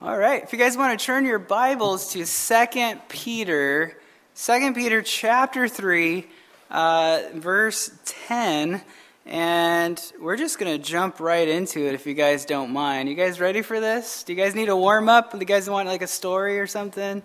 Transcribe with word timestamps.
All 0.00 0.16
right, 0.16 0.44
if 0.44 0.52
you 0.52 0.60
guys 0.60 0.76
want 0.76 0.96
to 0.96 1.04
turn 1.04 1.24
your 1.24 1.40
Bibles 1.40 2.12
to 2.12 2.24
2 2.24 3.00
Peter, 3.08 3.98
2 4.36 4.72
Peter 4.72 5.02
chapter 5.02 5.66
3, 5.66 6.24
uh, 6.70 7.22
verse 7.34 7.90
10, 8.04 8.80
and 9.26 10.12
we're 10.20 10.36
just 10.36 10.60
going 10.60 10.70
to 10.70 10.78
jump 10.80 11.18
right 11.18 11.48
into 11.48 11.84
it 11.84 11.94
if 11.94 12.06
you 12.06 12.14
guys 12.14 12.44
don't 12.44 12.70
mind. 12.70 13.08
You 13.08 13.16
guys 13.16 13.40
ready 13.40 13.60
for 13.60 13.80
this? 13.80 14.22
Do 14.22 14.32
you 14.32 14.40
guys 14.40 14.54
need 14.54 14.68
a 14.68 14.76
warm 14.76 15.08
up? 15.08 15.32
Do 15.32 15.38
you 15.38 15.44
guys 15.44 15.68
want 15.68 15.88
like 15.88 16.02
a 16.02 16.06
story 16.06 16.60
or 16.60 16.68
something? 16.68 17.20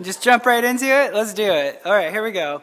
Just 0.00 0.22
jump 0.22 0.46
right 0.46 0.64
into 0.64 0.86
it? 0.86 1.12
Let's 1.12 1.34
do 1.34 1.52
it. 1.52 1.82
All 1.84 1.92
right, 1.92 2.10
here 2.10 2.22
we 2.22 2.32
go. 2.32 2.62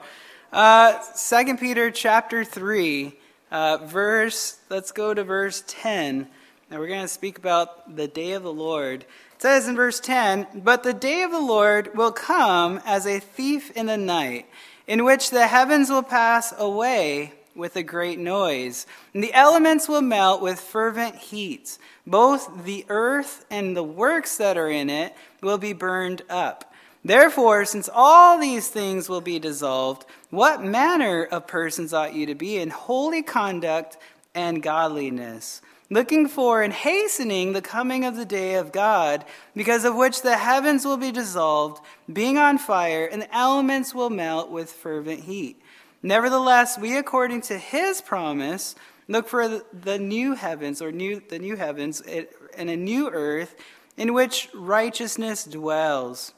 Uh, 0.51 0.97
2 1.29 1.57
Peter 1.57 1.91
chapter 1.91 2.43
3, 2.43 3.13
uh, 3.51 3.77
verse, 3.83 4.57
let's 4.71 4.91
go 4.91 5.13
to 5.13 5.23
verse 5.23 5.63
10. 5.67 6.27
Now 6.71 6.79
we're 6.79 6.87
going 6.87 7.01
to 7.01 7.07
speak 7.07 7.37
about 7.37 7.95
the 7.95 8.07
day 8.07 8.31
of 8.31 8.41
the 8.41 8.51
Lord 8.51 9.05
says 9.43 9.67
in 9.67 9.75
verse 9.75 9.99
10 9.99 10.47
But 10.63 10.83
the 10.83 10.93
day 10.93 11.21
of 11.21 11.31
the 11.31 11.37
Lord 11.37 11.97
will 11.97 12.13
come 12.13 12.79
as 12.85 13.05
a 13.05 13.19
thief 13.19 13.71
in 13.71 13.87
the 13.87 13.97
night, 13.97 14.45
in 14.87 15.03
which 15.03 15.31
the 15.31 15.47
heavens 15.47 15.89
will 15.89 16.01
pass 16.01 16.53
away 16.57 17.33
with 17.53 17.75
a 17.75 17.83
great 17.83 18.17
noise, 18.17 18.87
and 19.13 19.21
the 19.21 19.33
elements 19.33 19.89
will 19.89 20.01
melt 20.01 20.41
with 20.41 20.61
fervent 20.61 21.15
heat. 21.15 21.77
Both 22.07 22.63
the 22.63 22.85
earth 22.87 23.45
and 23.51 23.75
the 23.75 23.83
works 23.83 24.37
that 24.37 24.57
are 24.57 24.69
in 24.69 24.89
it 24.89 25.13
will 25.41 25.57
be 25.57 25.73
burned 25.73 26.21
up. 26.29 26.73
Therefore, 27.03 27.65
since 27.65 27.89
all 27.93 28.39
these 28.39 28.69
things 28.69 29.09
will 29.09 29.19
be 29.19 29.39
dissolved, 29.39 30.05
what 30.29 30.63
manner 30.63 31.21
of 31.21 31.47
persons 31.47 31.93
ought 31.93 32.13
you 32.13 32.27
to 32.27 32.35
be 32.35 32.59
in 32.59 32.69
holy 32.69 33.21
conduct 33.21 33.97
and 34.33 34.63
godliness? 34.63 35.61
Looking 35.93 36.27
for 36.27 36.63
and 36.63 36.73
hastening 36.73 37.53
the 37.53 37.61
coming 37.61 38.03
of 38.03 38.15
the 38.15 38.25
day 38.25 38.55
of 38.55 38.71
God, 38.71 39.23
because 39.55 39.85
of 39.85 39.95
which 39.95 40.23
the 40.23 40.37
heavens 40.37 40.85
will 40.85 40.97
be 40.97 41.11
dissolved, 41.11 41.83
being 42.11 42.37
on 42.37 42.57
fire, 42.57 43.05
and 43.05 43.21
the 43.21 43.35
elements 43.35 43.93
will 43.93 44.09
melt 44.09 44.49
with 44.49 44.71
fervent 44.71 45.21
heat. 45.21 45.61
Nevertheless, 46.01 46.77
we, 46.79 46.97
according 46.97 47.41
to 47.41 47.57
his 47.57 48.01
promise, 48.01 48.75
look 49.07 49.27
for 49.27 49.61
the 49.71 49.99
new 49.99 50.33
heavens, 50.33 50.81
or 50.81 50.91
new, 50.91 51.21
the 51.29 51.39
new 51.39 51.55
heavens, 51.55 52.01
eh, 52.07 52.23
and 52.57 52.69
a 52.69 52.75
new 52.75 53.09
earth 53.09 53.55
in 53.95 54.13
which 54.13 54.49
righteousness 54.53 55.45
dwells. 55.45 56.33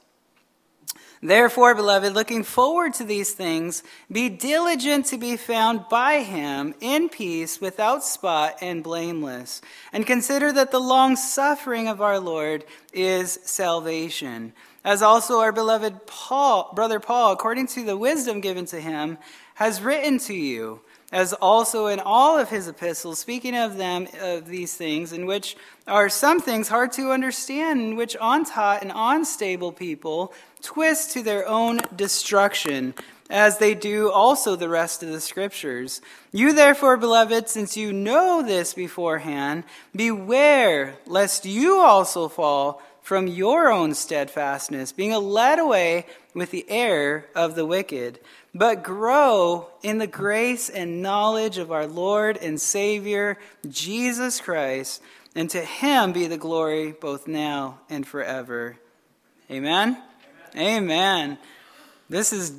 Therefore, 1.28 1.74
beloved, 1.74 2.14
looking 2.14 2.44
forward 2.44 2.94
to 2.96 3.04
these 3.04 3.32
things, 3.32 3.82
be 4.12 4.30
diligent 4.30 5.08
to 5.08 5.18
be 5.18 5.38
found 5.38 5.90
by 5.90 6.20
him 6.20 6.76
in 6.80 7.10
peace, 7.10 7.60
without 7.60 8.04
spot 8.04 8.58
and 8.62 8.84
blameless. 8.84 9.60
And 9.92 10.06
consider 10.06 10.52
that 10.52 10.70
the 10.70 10.80
long 10.80 11.16
suffering 11.16 11.88
of 11.88 12.00
our 12.00 12.20
Lord 12.20 12.64
is 12.94 13.40
salvation. 13.44 14.54
As 14.84 15.02
also 15.02 15.40
our 15.40 15.52
beloved 15.52 16.06
Paul, 16.06 16.72
brother 16.76 17.00
Paul, 17.00 17.32
according 17.32 17.68
to 17.70 17.84
the 17.84 17.98
wisdom 17.98 18.40
given 18.40 18.68
to 18.68 18.80
him, 18.80 19.18
has 19.56 19.82
written 19.82 20.20
to 20.20 20.34
you 20.36 20.82
as 21.16 21.32
also 21.32 21.88
in 21.88 22.02
all 22.02 22.38
of 22.38 22.50
his 22.50 22.68
epistles, 22.68 23.20
speaking 23.20 23.56
of 23.56 23.78
them, 23.78 24.06
of 24.20 24.48
these 24.48 24.76
things, 24.76 25.14
in 25.14 25.26
which 25.26 25.56
are 25.88 26.10
some 26.10 26.42
things 26.42 26.68
hard 26.68 26.92
to 26.92 27.14
understand, 27.14 27.80
in 27.80 27.96
which 27.96 28.18
untaught 28.20 28.82
and 28.82 28.92
unstable 28.94 29.72
people 29.72 30.34
twist 30.62 31.12
to 31.12 31.24
their 31.24 31.48
own 31.48 31.80
destruction, 31.96 32.94
as 33.30 33.60
they 33.60 33.74
do 33.74 34.12
also 34.12 34.58
the 34.58 34.68
rest 34.68 35.04
of 35.04 35.10
the 35.10 35.22
scriptures. 35.22 36.02
You 36.34 36.52
therefore, 36.52 36.98
beloved, 36.98 37.48
since 37.48 37.78
you 37.78 37.94
know 37.94 38.44
this 38.44 38.74
beforehand, 38.74 39.64
beware 39.96 40.98
lest 41.08 41.46
you 41.46 41.80
also 41.80 42.28
fall 42.28 42.82
from 43.02 43.28
your 43.28 43.72
own 43.72 43.94
steadfastness, 43.94 44.92
being 44.92 45.14
led 45.14 45.60
away 45.60 46.08
with 46.34 46.52
the 46.52 46.66
error 46.68 47.26
of 47.34 47.56
the 47.56 47.66
wicked, 47.66 48.20
but 48.56 48.84
grow 48.84 49.68
in 49.84 49.98
the 49.98 50.08
grace 50.08 50.70
and 50.70 51.02
knowledge 51.02 51.58
of 51.58 51.74
our 51.74 51.86
Lord 51.86 52.38
and 52.38 52.60
Savior, 52.60 53.38
Jesus 53.70 54.40
Christ, 54.40 55.02
and 55.36 55.50
to 55.50 55.60
him 55.60 56.14
be 56.14 56.28
the 56.28 56.38
glory 56.38 56.94
both 56.94 57.28
now 57.28 57.82
and 57.90 58.08
forever. 58.08 58.78
Amen. 59.52 60.02
Amen. 60.56 60.84
Amen. 60.84 61.38
This 62.10 62.32
is 62.32 62.54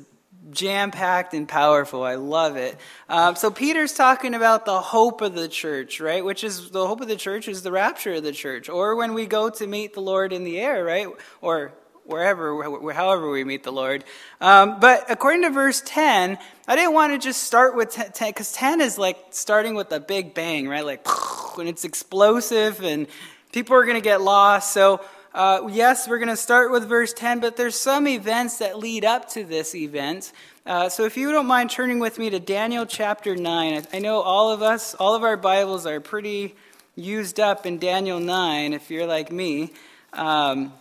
jam 0.51 0.91
packed 0.91 1.33
and 1.33 1.47
powerful. 1.47 2.03
I 2.03 2.15
love 2.15 2.57
it. 2.57 2.77
Um, 3.09 3.35
so 3.35 3.49
Peter's 3.49 3.93
talking 3.93 4.35
about 4.35 4.65
the 4.65 4.79
hope 4.79 5.21
of 5.21 5.33
the 5.33 5.47
church, 5.47 5.99
right? 5.99 6.23
Which 6.23 6.43
is 6.43 6.69
the 6.69 6.85
hope 6.85 7.01
of 7.01 7.07
the 7.07 7.15
church 7.15 7.47
is 7.47 7.63
the 7.63 7.71
rapture 7.71 8.13
of 8.13 8.23
the 8.23 8.31
church, 8.31 8.69
or 8.69 8.95
when 8.95 9.15
we 9.15 9.25
go 9.25 9.49
to 9.49 9.65
meet 9.65 9.95
the 9.95 10.01
Lord 10.01 10.31
in 10.31 10.43
the 10.43 10.59
air, 10.59 10.83
right? 10.83 11.07
Or 11.41 11.73
wherever, 12.07 12.91
however 12.93 13.29
we 13.29 13.43
meet 13.43 13.63
the 13.63 13.71
Lord. 13.71 14.03
Um, 14.41 14.79
but 14.79 15.09
according 15.09 15.43
to 15.43 15.49
verse 15.49 15.81
10, 15.85 16.37
I 16.67 16.75
didn't 16.75 16.93
want 16.93 17.13
to 17.13 17.19
just 17.19 17.43
start 17.43 17.75
with 17.75 17.91
10, 17.91 18.29
because 18.29 18.51
10 18.53 18.81
is 18.81 18.97
like 18.97 19.17
starting 19.31 19.75
with 19.75 19.91
a 19.91 19.99
big 19.99 20.33
bang, 20.33 20.67
right? 20.67 20.85
Like 20.85 21.07
when 21.57 21.67
it's 21.67 21.83
explosive 21.83 22.81
and 22.81 23.07
people 23.51 23.75
are 23.75 23.83
going 23.83 23.95
to 23.95 24.01
get 24.01 24.21
lost. 24.21 24.73
So 24.73 25.01
uh, 25.33 25.67
yes, 25.71 26.07
we're 26.07 26.17
going 26.17 26.29
to 26.29 26.35
start 26.35 26.71
with 26.71 26.87
verse 26.87 27.13
10, 27.13 27.41
but 27.41 27.57
there's 27.57 27.75
some 27.75 28.07
events 28.07 28.57
that 28.57 28.79
lead 28.79 29.05
up 29.05 29.29
to 29.29 29.43
this 29.43 29.75
event. 29.75 30.31
Uh, 30.65 30.89
so 30.89 31.05
if 31.05 31.15
you 31.15 31.31
don't 31.31 31.45
mind 31.45 31.69
turning 31.69 31.99
with 31.99 32.17
me 32.17 32.29
to 32.29 32.39
Daniel 32.39 32.85
chapter 32.85 33.35
9, 33.35 33.73
I, 33.73 33.97
I 33.97 33.99
know 33.99 34.21
all 34.21 34.51
of 34.51 34.61
us, 34.61 34.95
all 34.95 35.13
of 35.13 35.23
our 35.23 35.37
Bibles 35.37 35.85
are 35.85 35.99
pretty 35.99 36.55
used 36.95 37.39
up 37.39 37.65
in 37.65 37.77
Daniel 37.77 38.19
9, 38.19 38.73
if 38.73 38.89
you're 38.89 39.05
like 39.05 39.31
me. 39.31 39.71
Um, 40.13 40.73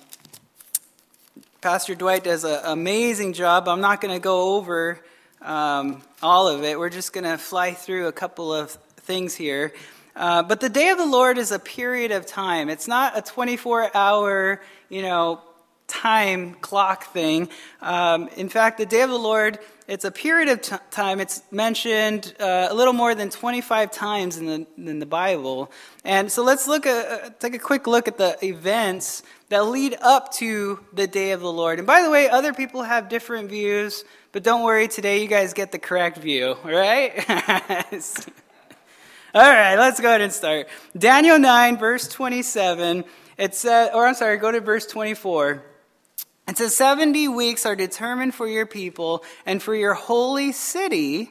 Pastor 1.66 1.96
Dwight 1.96 2.22
does 2.22 2.44
an 2.44 2.60
amazing 2.62 3.32
job. 3.32 3.66
I'm 3.66 3.80
not 3.80 4.00
going 4.00 4.14
to 4.14 4.20
go 4.20 4.54
over 4.54 5.00
um, 5.42 6.00
all 6.22 6.46
of 6.46 6.62
it. 6.62 6.78
We're 6.78 6.90
just 6.90 7.12
going 7.12 7.24
to 7.24 7.36
fly 7.36 7.72
through 7.72 8.06
a 8.06 8.12
couple 8.12 8.54
of 8.54 8.70
things 8.98 9.34
here. 9.34 9.72
Uh, 10.14 10.44
but 10.44 10.60
the 10.60 10.68
day 10.68 10.90
of 10.90 10.98
the 10.98 11.06
Lord 11.06 11.38
is 11.38 11.50
a 11.50 11.58
period 11.58 12.12
of 12.12 12.24
time. 12.24 12.68
It's 12.68 12.86
not 12.86 13.18
a 13.18 13.20
24 13.20 13.96
hour, 13.96 14.62
you 14.88 15.02
know, 15.02 15.40
time 15.88 16.54
clock 16.54 17.06
thing. 17.06 17.48
Um, 17.82 18.28
in 18.36 18.48
fact, 18.48 18.78
the 18.78 18.86
day 18.86 19.02
of 19.02 19.10
the 19.10 19.18
Lord, 19.18 19.58
it's 19.88 20.04
a 20.04 20.10
period 20.10 20.48
of 20.48 20.62
t- 20.62 20.76
time. 20.90 21.20
It's 21.20 21.42
mentioned 21.50 22.34
uh, 22.40 22.66
a 22.70 22.74
little 22.74 22.92
more 22.92 23.14
than 23.14 23.30
25 23.30 23.92
times 23.92 24.36
in 24.36 24.46
the, 24.46 24.66
in 24.76 24.98
the 24.98 25.06
Bible. 25.06 25.70
And 26.04 26.30
so 26.30 26.42
let's 26.42 26.66
look 26.66 26.86
at, 26.86 27.06
uh, 27.06 27.30
take 27.38 27.54
a 27.54 27.58
quick 27.58 27.86
look 27.86 28.08
at 28.08 28.18
the 28.18 28.36
events 28.44 29.22
that 29.48 29.64
lead 29.66 29.96
up 30.00 30.32
to 30.34 30.80
the 30.92 31.06
day 31.06 31.30
of 31.30 31.40
the 31.40 31.52
Lord. 31.52 31.78
And 31.78 31.86
by 31.86 32.02
the 32.02 32.10
way, 32.10 32.28
other 32.28 32.52
people 32.52 32.82
have 32.82 33.08
different 33.08 33.48
views, 33.48 34.04
but 34.32 34.42
don't 34.42 34.64
worry, 34.64 34.88
today 34.88 35.22
you 35.22 35.28
guys 35.28 35.54
get 35.54 35.70
the 35.70 35.78
correct 35.78 36.18
view, 36.18 36.56
right? 36.64 37.12
All 39.34 39.42
right, 39.42 39.76
let's 39.76 40.00
go 40.00 40.08
ahead 40.08 40.20
and 40.20 40.32
start. 40.32 40.66
Daniel 40.98 41.38
9, 41.38 41.76
verse 41.76 42.08
27. 42.08 43.04
It 43.38 43.54
says, 43.54 43.90
or 43.94 44.06
I'm 44.06 44.14
sorry, 44.14 44.38
go 44.38 44.50
to 44.50 44.60
verse 44.60 44.86
24. 44.86 45.62
It 46.48 46.58
says, 46.58 46.76
70 46.76 47.28
weeks 47.28 47.66
are 47.66 47.74
determined 47.74 48.34
for 48.34 48.46
your 48.46 48.66
people 48.66 49.24
and 49.44 49.60
for 49.60 49.74
your 49.74 49.94
holy 49.94 50.52
city, 50.52 51.30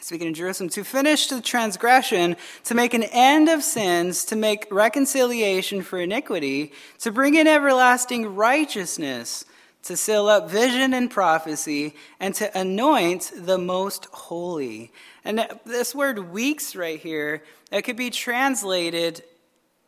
speaking 0.00 0.28
of 0.28 0.34
Jerusalem, 0.34 0.70
to 0.70 0.84
finish 0.84 1.26
the 1.26 1.40
transgression, 1.40 2.36
to 2.64 2.74
make 2.74 2.94
an 2.94 3.02
end 3.02 3.48
of 3.48 3.64
sins, 3.64 4.24
to 4.26 4.36
make 4.36 4.68
reconciliation 4.70 5.82
for 5.82 5.98
iniquity, 5.98 6.72
to 7.00 7.10
bring 7.10 7.34
in 7.34 7.48
everlasting 7.48 8.36
righteousness, 8.36 9.44
to 9.82 9.96
seal 9.96 10.28
up 10.28 10.50
vision 10.50 10.94
and 10.94 11.10
prophecy, 11.10 11.94
and 12.20 12.34
to 12.36 12.58
anoint 12.58 13.32
the 13.36 13.58
most 13.58 14.06
holy. 14.12 14.92
And 15.24 15.48
this 15.64 15.94
word 15.96 16.30
weeks 16.30 16.76
right 16.76 17.00
here, 17.00 17.42
it 17.72 17.82
could 17.82 17.96
be 17.96 18.10
translated 18.10 19.24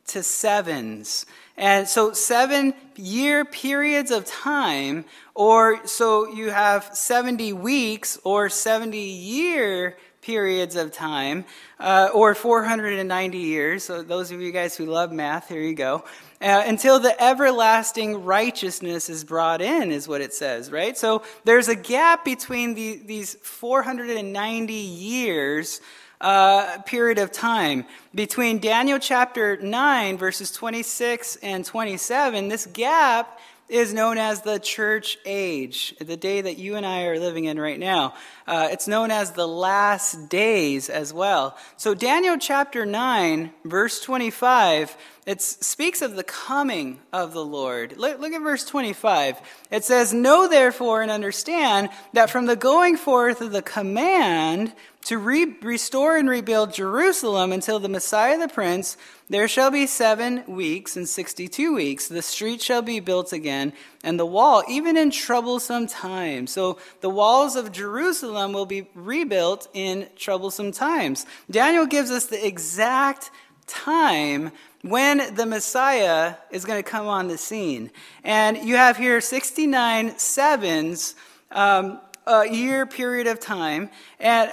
to 0.08 0.22
sevens. 0.22 1.26
And 1.58 1.88
so, 1.88 2.12
seven 2.12 2.72
year 2.94 3.44
periods 3.44 4.12
of 4.12 4.24
time, 4.24 5.04
or 5.34 5.84
so 5.88 6.32
you 6.32 6.50
have 6.50 6.88
70 6.96 7.52
weeks 7.52 8.16
or 8.22 8.48
70 8.48 8.96
year 8.96 9.96
periods 10.22 10.76
of 10.76 10.92
time, 10.92 11.44
uh, 11.80 12.10
or 12.14 12.36
490 12.36 13.38
years. 13.38 13.82
So, 13.82 14.02
those 14.02 14.30
of 14.30 14.40
you 14.40 14.52
guys 14.52 14.76
who 14.76 14.86
love 14.86 15.10
math, 15.10 15.48
here 15.48 15.60
you 15.60 15.74
go. 15.74 16.04
Uh, 16.40 16.62
until 16.64 17.00
the 17.00 17.20
everlasting 17.20 18.22
righteousness 18.22 19.10
is 19.10 19.24
brought 19.24 19.60
in, 19.60 19.90
is 19.90 20.06
what 20.06 20.20
it 20.20 20.32
says, 20.32 20.70
right? 20.70 20.96
So 20.96 21.24
there's 21.42 21.66
a 21.66 21.74
gap 21.74 22.24
between 22.24 22.74
the, 22.74 23.02
these 23.04 23.34
490 23.42 24.72
years 24.72 25.80
uh, 26.20 26.78
period 26.82 27.18
of 27.18 27.32
time. 27.32 27.84
Between 28.14 28.58
Daniel 28.58 28.98
chapter 28.98 29.56
9, 29.56 30.18
verses 30.18 30.50
26 30.50 31.36
and 31.36 31.64
27, 31.64 32.48
this 32.48 32.66
gap 32.66 33.38
is 33.68 33.92
known 33.92 34.16
as 34.16 34.40
the 34.42 34.58
church 34.58 35.18
age, 35.26 35.94
the 36.00 36.16
day 36.16 36.40
that 36.40 36.56
you 36.56 36.76
and 36.76 36.86
I 36.86 37.04
are 37.04 37.18
living 37.18 37.44
in 37.44 37.60
right 37.60 37.78
now. 37.78 38.14
Uh, 38.46 38.68
it's 38.70 38.88
known 38.88 39.10
as 39.10 39.32
the 39.32 39.46
last 39.46 40.30
days 40.30 40.88
as 40.88 41.12
well. 41.12 41.56
So, 41.76 41.94
Daniel 41.94 42.38
chapter 42.38 42.86
9, 42.86 43.52
verse 43.64 44.00
25, 44.00 44.96
it 45.28 45.42
speaks 45.42 46.00
of 46.00 46.16
the 46.16 46.24
coming 46.24 47.00
of 47.12 47.34
the 47.34 47.44
Lord. 47.44 47.98
Look, 47.98 48.18
look 48.18 48.32
at 48.32 48.40
verse 48.40 48.64
25. 48.64 49.38
It 49.70 49.84
says, 49.84 50.14
Know 50.14 50.48
therefore 50.48 51.02
and 51.02 51.10
understand 51.10 51.90
that 52.14 52.30
from 52.30 52.46
the 52.46 52.56
going 52.56 52.96
forth 52.96 53.42
of 53.42 53.52
the 53.52 53.60
command 53.60 54.72
to 55.04 55.18
re- 55.18 55.54
restore 55.60 56.16
and 56.16 56.30
rebuild 56.30 56.72
Jerusalem 56.72 57.52
until 57.52 57.78
the 57.78 57.90
Messiah 57.90 58.38
the 58.38 58.48
Prince, 58.48 58.96
there 59.28 59.48
shall 59.48 59.70
be 59.70 59.86
seven 59.86 60.44
weeks 60.46 60.96
and 60.96 61.06
sixty 61.06 61.46
two 61.46 61.74
weeks. 61.74 62.08
The 62.08 62.22
street 62.22 62.62
shall 62.62 62.80
be 62.80 62.98
built 62.98 63.30
again, 63.30 63.74
and 64.02 64.18
the 64.18 64.24
wall, 64.24 64.62
even 64.66 64.96
in 64.96 65.10
troublesome 65.10 65.88
times. 65.88 66.52
So 66.52 66.78
the 67.02 67.10
walls 67.10 67.54
of 67.54 67.70
Jerusalem 67.70 68.54
will 68.54 68.64
be 68.64 68.88
rebuilt 68.94 69.68
in 69.74 70.08
troublesome 70.16 70.72
times. 70.72 71.26
Daniel 71.50 71.84
gives 71.84 72.10
us 72.10 72.24
the 72.24 72.46
exact 72.46 73.30
time 73.66 74.52
when 74.82 75.34
the 75.34 75.46
Messiah 75.46 76.34
is 76.50 76.64
going 76.64 76.82
to 76.82 76.88
come 76.88 77.06
on 77.06 77.28
the 77.28 77.38
scene. 77.38 77.90
And 78.24 78.56
you 78.58 78.76
have 78.76 78.96
here 78.96 79.20
69 79.20 80.18
sevens. 80.18 81.14
Um, 81.50 82.00
a 82.28 82.46
year 82.46 82.84
period 82.84 83.26
of 83.26 83.40
time, 83.40 83.88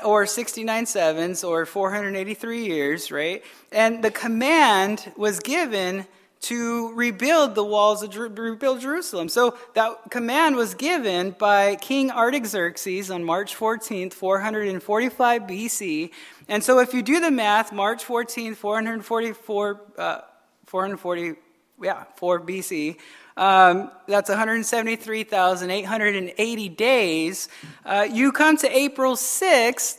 or 0.05 0.25
69 0.25 0.85
sevens, 0.85 1.43
or 1.43 1.65
483 1.65 2.65
years, 2.65 3.11
right? 3.11 3.43
And 3.71 4.01
the 4.01 4.11
command 4.11 5.11
was 5.17 5.41
given 5.41 6.07
to 6.41 6.93
rebuild 6.93 7.55
the 7.55 7.63
walls 7.63 8.03
of 8.03 8.15
rebuild 8.15 8.79
Jerusalem. 8.79 9.29
So 9.29 9.57
that 9.73 10.11
command 10.11 10.55
was 10.55 10.75
given 10.75 11.31
by 11.31 11.75
King 11.75 12.11
Artaxerxes 12.11 13.09
on 13.09 13.23
March 13.23 13.55
14th, 13.55 14.13
445 14.13 15.41
BC. 15.43 16.11
And 16.47 16.63
so 16.63 16.77
if 16.79 16.93
you 16.93 17.01
do 17.01 17.19
the 17.19 17.31
math, 17.31 17.73
March 17.73 18.05
14th, 18.05 18.57
444, 18.57 19.81
uh, 19.97 20.21
440, 20.65 21.33
yeah, 21.81 22.03
4 22.17 22.41
BC, 22.41 22.97
um, 23.37 23.89
that's 24.07 24.29
173,880 24.29 26.69
days. 26.69 27.49
Uh, 27.83 28.07
you 28.09 28.31
come 28.31 28.55
to 28.57 28.77
April 28.77 29.15
6th, 29.15 29.97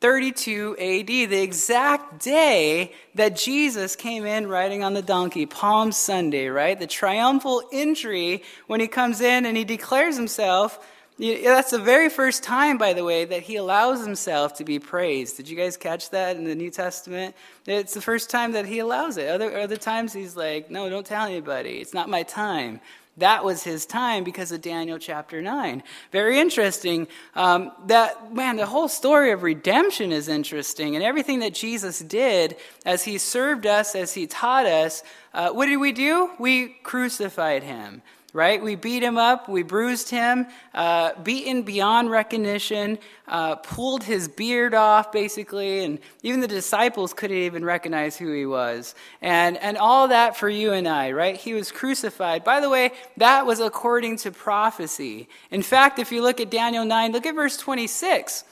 32 0.00 0.76
AD, 0.78 1.06
the 1.06 1.40
exact 1.40 2.22
day 2.22 2.92
that 3.14 3.36
Jesus 3.36 3.96
came 3.96 4.26
in 4.26 4.48
riding 4.48 4.84
on 4.84 4.92
the 4.94 5.02
donkey, 5.02 5.46
Palm 5.46 5.92
Sunday, 5.92 6.48
right? 6.48 6.78
The 6.78 6.86
triumphal 6.86 7.62
entry 7.72 8.42
when 8.66 8.80
he 8.80 8.86
comes 8.86 9.20
in 9.20 9.46
and 9.46 9.56
he 9.56 9.64
declares 9.64 10.16
himself 10.16 10.78
that's 11.18 11.72
the 11.72 11.80
very 11.80 12.08
first 12.08 12.44
time, 12.44 12.78
by 12.78 12.92
the 12.92 13.02
way, 13.02 13.24
that 13.24 13.42
he 13.42 13.56
allows 13.56 14.04
himself 14.04 14.54
to 14.54 14.64
be 14.64 14.78
praised. 14.78 15.36
Did 15.36 15.48
you 15.48 15.56
guys 15.56 15.76
catch 15.76 16.10
that 16.10 16.36
in 16.36 16.44
the 16.44 16.54
New 16.54 16.70
Testament? 16.70 17.34
It's 17.66 17.94
the 17.94 18.00
first 18.00 18.30
time 18.30 18.52
that 18.52 18.66
he 18.66 18.78
allows 18.78 19.16
it. 19.16 19.28
Other, 19.28 19.58
other 19.58 19.76
times 19.76 20.12
he's 20.12 20.36
like, 20.36 20.70
no, 20.70 20.88
don't 20.88 21.04
tell 21.04 21.26
anybody. 21.26 21.78
It's 21.78 21.92
not 21.92 22.08
my 22.08 22.22
time. 22.22 22.80
That 23.16 23.44
was 23.44 23.64
his 23.64 23.84
time 23.84 24.22
because 24.22 24.52
of 24.52 24.60
Daniel 24.60 24.96
chapter 24.96 25.42
9. 25.42 25.82
Very 26.12 26.38
interesting. 26.38 27.08
Um, 27.34 27.72
that, 27.86 28.32
man, 28.32 28.56
the 28.56 28.66
whole 28.66 28.86
story 28.86 29.32
of 29.32 29.42
redemption 29.42 30.12
is 30.12 30.28
interesting. 30.28 30.94
And 30.94 31.04
everything 31.04 31.40
that 31.40 31.52
Jesus 31.52 31.98
did 31.98 32.54
as 32.86 33.02
he 33.02 33.18
served 33.18 33.66
us, 33.66 33.96
as 33.96 34.14
he 34.14 34.28
taught 34.28 34.66
us, 34.66 35.02
uh, 35.34 35.50
what 35.50 35.66
did 35.66 35.78
we 35.78 35.90
do? 35.90 36.30
We 36.38 36.68
crucified 36.84 37.64
him 37.64 38.02
right? 38.38 38.62
We 38.62 38.76
beat 38.76 39.02
him 39.02 39.18
up, 39.18 39.48
we 39.48 39.64
bruised 39.64 40.10
him, 40.10 40.46
uh, 40.72 41.10
beaten 41.24 41.62
beyond 41.62 42.08
recognition, 42.08 43.00
uh, 43.26 43.56
pulled 43.56 44.04
his 44.04 44.28
beard 44.28 44.74
off, 44.74 45.10
basically, 45.10 45.82
and 45.82 45.98
even 46.22 46.38
the 46.38 46.46
disciples 46.46 47.12
couldn't 47.12 47.36
even 47.36 47.64
recognize 47.64 48.16
who 48.16 48.32
he 48.32 48.46
was. 48.46 48.94
And, 49.20 49.56
and 49.56 49.76
all 49.76 50.06
that 50.06 50.36
for 50.36 50.48
you 50.48 50.72
and 50.72 50.86
I, 50.86 51.10
right? 51.10 51.34
He 51.36 51.52
was 51.52 51.72
crucified. 51.72 52.44
By 52.44 52.60
the 52.60 52.70
way, 52.70 52.92
that 53.16 53.44
was 53.44 53.58
according 53.58 54.18
to 54.18 54.30
prophecy. 54.30 55.28
In 55.50 55.62
fact, 55.62 55.98
if 55.98 56.12
you 56.12 56.22
look 56.22 56.38
at 56.38 56.48
Daniel 56.48 56.84
9, 56.84 57.10
look 57.10 57.26
at 57.26 57.34
verse 57.34 57.56
26. 57.56 58.44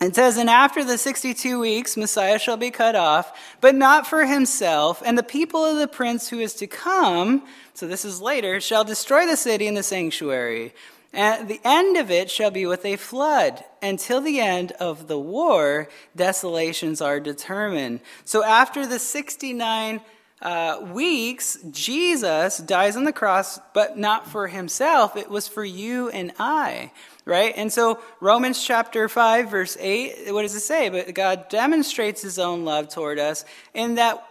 It 0.00 0.14
says, 0.14 0.36
And 0.36 0.48
after 0.48 0.84
the 0.84 0.96
62 0.96 1.58
weeks, 1.58 1.96
Messiah 1.96 2.38
shall 2.38 2.56
be 2.56 2.70
cut 2.70 2.94
off, 2.94 3.36
but 3.60 3.74
not 3.74 4.06
for 4.06 4.26
himself, 4.26 5.02
and 5.04 5.18
the 5.18 5.24
people 5.24 5.64
of 5.64 5.78
the 5.78 5.88
prince 5.88 6.28
who 6.28 6.38
is 6.38 6.54
to 6.54 6.66
come, 6.66 7.42
so 7.74 7.86
this 7.86 8.04
is 8.04 8.20
later, 8.20 8.60
shall 8.60 8.84
destroy 8.84 9.26
the 9.26 9.36
city 9.36 9.66
and 9.66 9.76
the 9.76 9.82
sanctuary. 9.82 10.72
And 11.12 11.48
the 11.48 11.60
end 11.64 11.96
of 11.96 12.10
it 12.10 12.30
shall 12.30 12.50
be 12.50 12.66
with 12.66 12.84
a 12.84 12.96
flood. 12.96 13.64
Until 13.82 14.20
the 14.20 14.40
end 14.40 14.72
of 14.72 15.08
the 15.08 15.18
war, 15.18 15.88
desolations 16.14 17.00
are 17.00 17.18
determined. 17.18 18.00
So 18.24 18.44
after 18.44 18.86
the 18.86 18.98
69 18.98 20.00
uh, 20.40 20.86
weeks, 20.92 21.58
Jesus 21.70 22.58
dies 22.58 22.96
on 22.96 23.04
the 23.04 23.12
cross, 23.12 23.58
but 23.74 23.98
not 23.98 24.28
for 24.28 24.46
himself. 24.46 25.16
It 25.16 25.30
was 25.30 25.48
for 25.48 25.64
you 25.64 26.08
and 26.10 26.32
I, 26.38 26.92
right? 27.28 27.52
And 27.56 27.70
so 27.70 28.00
Romans 28.20 28.64
chapter 28.64 29.06
5, 29.06 29.50
verse 29.50 29.76
8, 29.78 30.32
what 30.32 30.42
does 30.42 30.54
it 30.54 30.60
say? 30.60 30.88
But 30.88 31.12
God 31.12 31.50
demonstrates 31.50 32.22
his 32.22 32.38
own 32.38 32.64
love 32.64 32.88
toward 32.88 33.18
us 33.18 33.44
in 33.74 33.96
that 33.96 34.26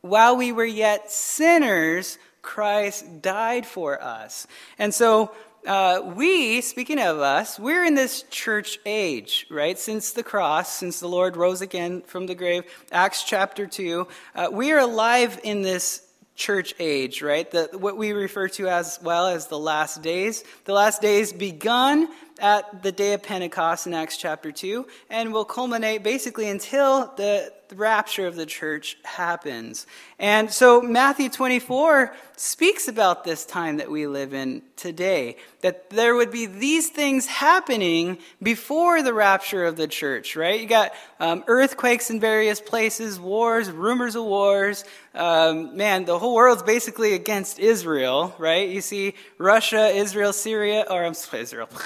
while 0.00 0.36
we 0.36 0.50
were 0.50 0.64
yet 0.64 1.12
sinners, 1.12 2.18
Christ 2.42 3.22
died 3.22 3.64
for 3.64 4.02
us. 4.02 4.48
And 4.76 4.92
so 4.92 5.30
uh, 5.64 6.02
we, 6.16 6.60
speaking 6.62 6.98
of 6.98 7.20
us, 7.20 7.60
we're 7.60 7.84
in 7.84 7.94
this 7.94 8.24
church 8.24 8.80
age, 8.84 9.46
right? 9.48 9.78
Since 9.78 10.10
the 10.10 10.24
cross, 10.24 10.76
since 10.76 10.98
the 10.98 11.06
Lord 11.06 11.36
rose 11.36 11.60
again 11.60 12.02
from 12.02 12.26
the 12.26 12.34
grave, 12.34 12.64
Acts 12.90 13.22
chapter 13.22 13.68
2, 13.68 14.08
uh, 14.34 14.48
we 14.50 14.72
are 14.72 14.80
alive 14.80 15.38
in 15.44 15.62
this 15.62 16.02
church 16.34 16.74
age, 16.78 17.22
right? 17.22 17.50
The, 17.50 17.68
what 17.72 17.96
we 17.96 18.12
refer 18.12 18.48
to 18.48 18.68
as 18.68 18.98
well 19.02 19.28
as 19.28 19.46
the 19.46 19.58
last 19.58 20.02
days. 20.02 20.44
The 20.64 20.72
last 20.72 21.02
days 21.02 21.32
begun 21.32 22.08
at 22.42 22.82
the 22.82 22.90
day 22.90 23.12
of 23.12 23.22
Pentecost 23.22 23.86
in 23.86 23.94
Acts 23.94 24.16
chapter 24.16 24.50
2 24.50 24.84
and 25.08 25.32
will 25.32 25.44
culminate 25.44 26.02
basically 26.02 26.50
until 26.50 27.06
the 27.16 27.52
rapture 27.74 28.26
of 28.26 28.34
the 28.34 28.44
church 28.44 28.98
happens. 29.04 29.86
And 30.18 30.50
so 30.50 30.82
Matthew 30.82 31.28
24 31.28 32.14
speaks 32.36 32.88
about 32.88 33.24
this 33.24 33.46
time 33.46 33.76
that 33.76 33.90
we 33.90 34.06
live 34.06 34.34
in 34.34 34.62
today, 34.76 35.36
that 35.60 35.88
there 35.90 36.14
would 36.16 36.30
be 36.30 36.46
these 36.46 36.90
things 36.90 37.26
happening 37.26 38.18
before 38.42 39.02
the 39.02 39.14
rapture 39.14 39.64
of 39.64 39.76
the 39.76 39.86
church, 39.86 40.36
right? 40.36 40.60
You 40.60 40.66
got 40.66 40.92
um, 41.20 41.44
earthquakes 41.46 42.10
in 42.10 42.20
various 42.20 42.60
places, 42.60 43.20
wars, 43.20 43.70
rumors 43.70 44.16
of 44.16 44.24
wars. 44.24 44.84
Um, 45.14 45.76
man, 45.76 46.04
the 46.04 46.18
whole 46.18 46.34
world's 46.34 46.64
basically 46.64 47.14
against 47.14 47.58
Israel, 47.58 48.34
right? 48.38 48.68
You 48.68 48.80
see 48.80 49.14
Russia, 49.38 49.86
Israel, 49.86 50.32
Syria, 50.32 50.84
or 50.90 51.04
I'm 51.04 51.14
sorry, 51.14 51.42
Israel. 51.42 51.68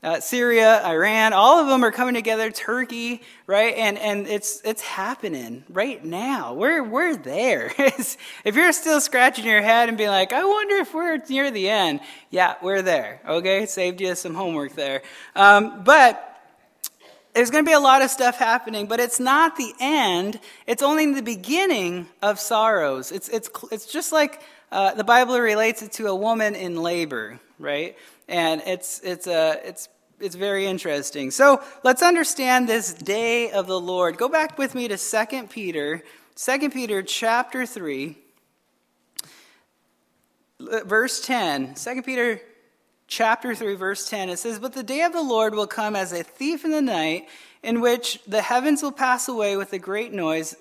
uh, 0.00 0.20
Syria, 0.20 0.84
Iran, 0.86 1.32
all 1.32 1.58
of 1.58 1.66
them 1.66 1.84
are 1.84 1.90
coming 1.90 2.14
together, 2.14 2.52
Turkey, 2.52 3.20
right? 3.48 3.74
And, 3.74 3.98
and 3.98 4.28
it's, 4.28 4.60
it's 4.64 4.80
happening 4.80 5.64
right 5.68 6.04
now. 6.04 6.54
We're, 6.54 6.84
we're 6.84 7.16
there. 7.16 7.72
if 7.78 8.54
you're 8.54 8.72
still 8.72 9.00
scratching 9.00 9.44
your 9.44 9.60
head 9.60 9.88
and 9.88 9.98
being 9.98 10.10
like, 10.10 10.32
I 10.32 10.44
wonder 10.44 10.76
if 10.76 10.94
we're 10.94 11.18
near 11.28 11.50
the 11.50 11.68
end, 11.68 12.00
yeah, 12.30 12.54
we're 12.62 12.82
there, 12.82 13.20
okay? 13.28 13.66
Saved 13.66 14.00
you 14.00 14.14
some 14.14 14.34
homework 14.34 14.74
there. 14.74 15.02
Um, 15.34 15.82
but 15.82 16.24
there's 17.34 17.50
going 17.50 17.64
to 17.64 17.68
be 17.68 17.74
a 17.74 17.80
lot 17.80 18.00
of 18.00 18.10
stuff 18.10 18.36
happening, 18.36 18.86
but 18.86 19.00
it's 19.00 19.18
not 19.18 19.56
the 19.56 19.72
end. 19.80 20.38
It's 20.68 20.82
only 20.82 21.12
the 21.12 21.22
beginning 21.22 22.06
of 22.22 22.38
sorrows. 22.38 23.10
It's, 23.10 23.28
it's, 23.30 23.50
it's 23.72 23.86
just 23.86 24.12
like 24.12 24.42
uh, 24.70 24.94
the 24.94 25.04
Bible 25.04 25.40
relates 25.40 25.82
it 25.82 25.90
to 25.92 26.06
a 26.06 26.14
woman 26.14 26.54
in 26.54 26.76
labor, 26.76 27.40
right? 27.58 27.96
And 28.28 28.62
it's 28.66 29.00
it's 29.00 29.26
a 29.26 29.32
uh, 29.32 29.56
it's 29.64 29.88
it's 30.20 30.34
very 30.34 30.66
interesting. 30.66 31.30
So 31.30 31.62
let's 31.84 32.02
understand 32.02 32.68
this 32.68 32.92
day 32.92 33.50
of 33.50 33.66
the 33.66 33.78
Lord. 33.78 34.16
Go 34.16 34.28
back 34.28 34.58
with 34.58 34.74
me 34.74 34.88
to 34.88 34.96
2 34.96 35.46
Peter, 35.48 36.02
2 36.34 36.70
Peter 36.70 37.02
chapter 37.02 37.64
3, 37.64 38.18
verse 40.58 41.20
10. 41.20 41.74
2 41.74 42.02
Peter 42.02 42.40
chapter 43.06 43.54
3, 43.54 43.74
verse 43.76 44.08
10. 44.08 44.28
It 44.30 44.38
says, 44.38 44.58
But 44.58 44.72
the 44.72 44.82
day 44.82 45.02
of 45.02 45.12
the 45.12 45.22
Lord 45.22 45.54
will 45.54 45.68
come 45.68 45.94
as 45.94 46.12
a 46.12 46.24
thief 46.24 46.64
in 46.64 46.72
the 46.72 46.82
night, 46.82 47.28
in 47.62 47.80
which 47.80 48.20
the 48.26 48.42
heavens 48.42 48.82
will 48.82 48.92
pass 48.92 49.28
away 49.28 49.56
with 49.56 49.72
a 49.72 49.78
great 49.78 50.12
noise 50.12 50.56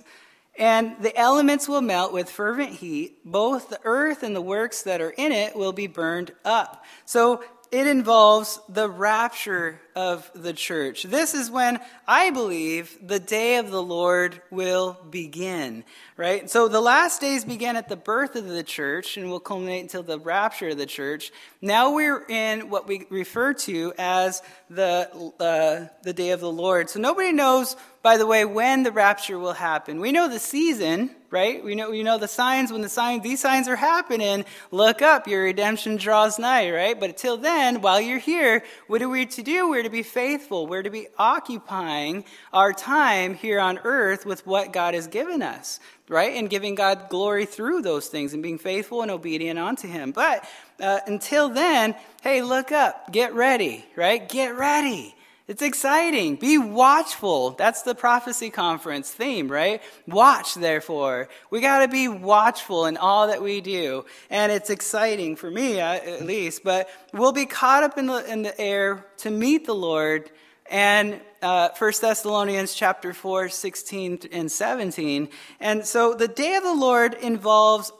and 0.57 0.95
the 0.99 1.15
elements 1.15 1.67
will 1.67 1.81
melt 1.81 2.11
with 2.11 2.29
fervent 2.29 2.71
heat. 2.71 3.23
Both 3.23 3.69
the 3.69 3.79
earth 3.83 4.23
and 4.23 4.35
the 4.35 4.41
works 4.41 4.81
that 4.83 5.01
are 5.01 5.11
in 5.11 5.31
it 5.31 5.55
will 5.55 5.71
be 5.71 5.87
burned 5.87 6.31
up. 6.43 6.83
So 7.05 7.43
it 7.71 7.87
involves 7.87 8.59
the 8.69 8.89
rapture 8.89 9.81
of 9.97 10.29
the 10.35 10.53
church. 10.53 11.01
This 11.01 11.33
is 11.33 11.49
when 11.49 11.79
I 12.07 12.29
believe 12.29 12.95
the 13.01 13.19
day 13.19 13.57
of 13.57 13.71
the 13.71 13.81
Lord 13.81 14.39
will 14.51 14.95
begin, 15.09 15.83
right? 16.17 16.47
So 16.47 16.67
the 16.67 16.79
last 16.79 17.19
days 17.19 17.43
began 17.43 17.75
at 17.75 17.89
the 17.89 17.95
birth 17.95 18.35
of 18.35 18.47
the 18.47 18.61
church 18.61 19.17
and 19.17 19.31
will 19.31 19.39
culminate 19.39 19.81
until 19.81 20.03
the 20.03 20.19
rapture 20.19 20.69
of 20.69 20.77
the 20.77 20.85
church. 20.85 21.31
Now 21.63 21.95
we're 21.95 22.23
in 22.29 22.69
what 22.69 22.87
we 22.87 23.07
refer 23.09 23.55
to 23.55 23.91
as 23.97 24.43
the, 24.69 25.09
uh, 25.39 25.91
the 26.03 26.13
day 26.13 26.29
of 26.29 26.41
the 26.41 26.51
Lord. 26.51 26.91
So 26.91 26.99
nobody 26.99 27.31
knows, 27.31 27.75
by 28.03 28.17
the 28.17 28.27
way, 28.27 28.45
when 28.45 28.83
the 28.83 28.91
rapture 28.91 29.39
will 29.39 29.53
happen. 29.53 29.99
We 29.99 30.11
know 30.11 30.29
the 30.29 30.37
season, 30.37 31.09
right? 31.29 31.63
We 31.63 31.75
know, 31.75 31.89
we 31.89 32.03
know 32.03 32.17
the 32.17 32.27
signs. 32.27 32.71
When 32.71 32.81
the 32.81 32.89
sign, 32.89 33.21
these 33.21 33.41
signs 33.41 33.67
are 33.67 33.75
happening, 33.75 34.45
look 34.71 35.01
up, 35.01 35.27
your 35.27 35.43
redemption 35.43 35.97
draws 35.97 36.39
nigh, 36.39 36.71
right? 36.71 36.97
But 36.97 37.09
until 37.09 37.37
then, 37.37 37.81
while 37.81 37.99
you're 37.99 38.19
here, 38.19 38.63
what 38.87 39.01
are 39.01 39.09
we 39.09 39.25
to 39.25 39.41
do? 39.41 39.69
We're 39.69 39.86
to 39.87 39.91
be 39.91 40.03
faithful. 40.03 40.67
We're 40.67 40.83
to 40.83 40.89
be 40.89 41.07
occupying 41.17 42.25
our 42.51 42.73
time 42.73 43.33
here 43.33 43.59
on 43.59 43.79
earth 43.83 44.25
with 44.25 44.45
what 44.45 44.73
God 44.73 44.93
has 44.93 45.07
given 45.07 45.41
us, 45.41 45.79
right? 46.09 46.35
And 46.35 46.49
giving 46.49 46.75
God 46.75 47.09
glory 47.09 47.45
through 47.45 47.81
those 47.81 48.07
things 48.07 48.33
and 48.33 48.43
being 48.43 48.57
faithful 48.57 49.01
and 49.01 49.09
obedient 49.09 49.57
unto 49.57 49.87
Him. 49.87 50.11
But 50.11 50.47
uh, 50.79 50.99
until 51.07 51.49
then, 51.49 51.95
hey, 52.21 52.41
look 52.41 52.71
up, 52.71 53.11
get 53.11 53.33
ready, 53.33 53.85
right? 53.95 54.27
Get 54.27 54.57
ready. 54.57 55.15
It's 55.47 55.61
exciting. 55.61 56.35
Be 56.35 56.57
watchful. 56.57 57.51
That's 57.51 57.83
the 57.83 57.95
prophecy 57.95 58.49
conference 58.49 59.09
theme, 59.11 59.49
right? 59.49 59.81
Watch, 60.05 60.55
therefore. 60.55 61.29
We 61.49 61.61
got 61.61 61.79
to 61.79 61.87
be 61.87 62.09
watchful 62.09 62.85
in 62.85 62.97
all 62.97 63.27
that 63.27 63.41
we 63.41 63.61
do. 63.61 64.03
And 64.29 64.51
it's 64.51 64.69
exciting 64.69 65.37
for 65.37 65.49
me, 65.49 65.79
uh, 65.79 65.93
at 65.93 66.25
least. 66.25 66.65
But 66.65 66.89
we'll 67.13 67.31
be 67.31 67.45
caught 67.45 67.83
up 67.83 67.97
in 67.97 68.07
the, 68.07 68.29
in 68.29 68.41
the 68.41 68.59
air 68.59 69.05
to 69.19 69.31
meet 69.31 69.65
the 69.65 69.73
Lord. 69.73 70.29
And 70.69 71.21
uh, 71.41 71.69
1 71.77 71.93
Thessalonians 72.01 72.73
chapter 72.73 73.13
4, 73.13 73.47
16 73.47 74.19
and 74.33 74.51
17. 74.51 75.29
And 75.61 75.85
so 75.85 76.13
the 76.13 76.27
day 76.27 76.55
of 76.55 76.63
the 76.63 76.75
Lord 76.75 77.13
involves 77.13 77.93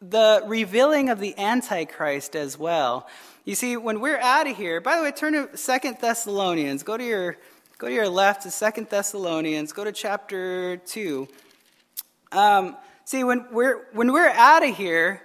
the 0.00 0.42
revealing 0.46 1.10
of 1.10 1.18
the 1.18 1.36
Antichrist 1.38 2.36
as 2.36 2.58
well. 2.58 3.06
You 3.44 3.54
see, 3.54 3.76
when 3.76 4.00
we're 4.00 4.18
out 4.18 4.46
of 4.46 4.56
here, 4.56 4.80
by 4.80 4.96
the 4.96 5.02
way, 5.02 5.10
turn 5.10 5.32
to 5.32 5.56
Second 5.56 5.98
Thessalonians. 6.00 6.82
Go 6.82 6.96
to 6.96 7.04
your 7.04 7.36
go 7.78 7.88
to 7.88 7.94
your 7.94 8.08
left 8.08 8.42
to 8.42 8.50
Second 8.50 8.88
Thessalonians. 8.90 9.72
Go 9.72 9.84
to 9.84 9.92
chapter 9.92 10.76
2. 10.76 11.28
Um, 12.32 12.76
see, 13.04 13.24
when 13.24 13.46
we're 13.50 13.86
when 13.92 14.12
we're 14.12 14.28
out 14.28 14.62
of 14.62 14.76
here, 14.76 15.22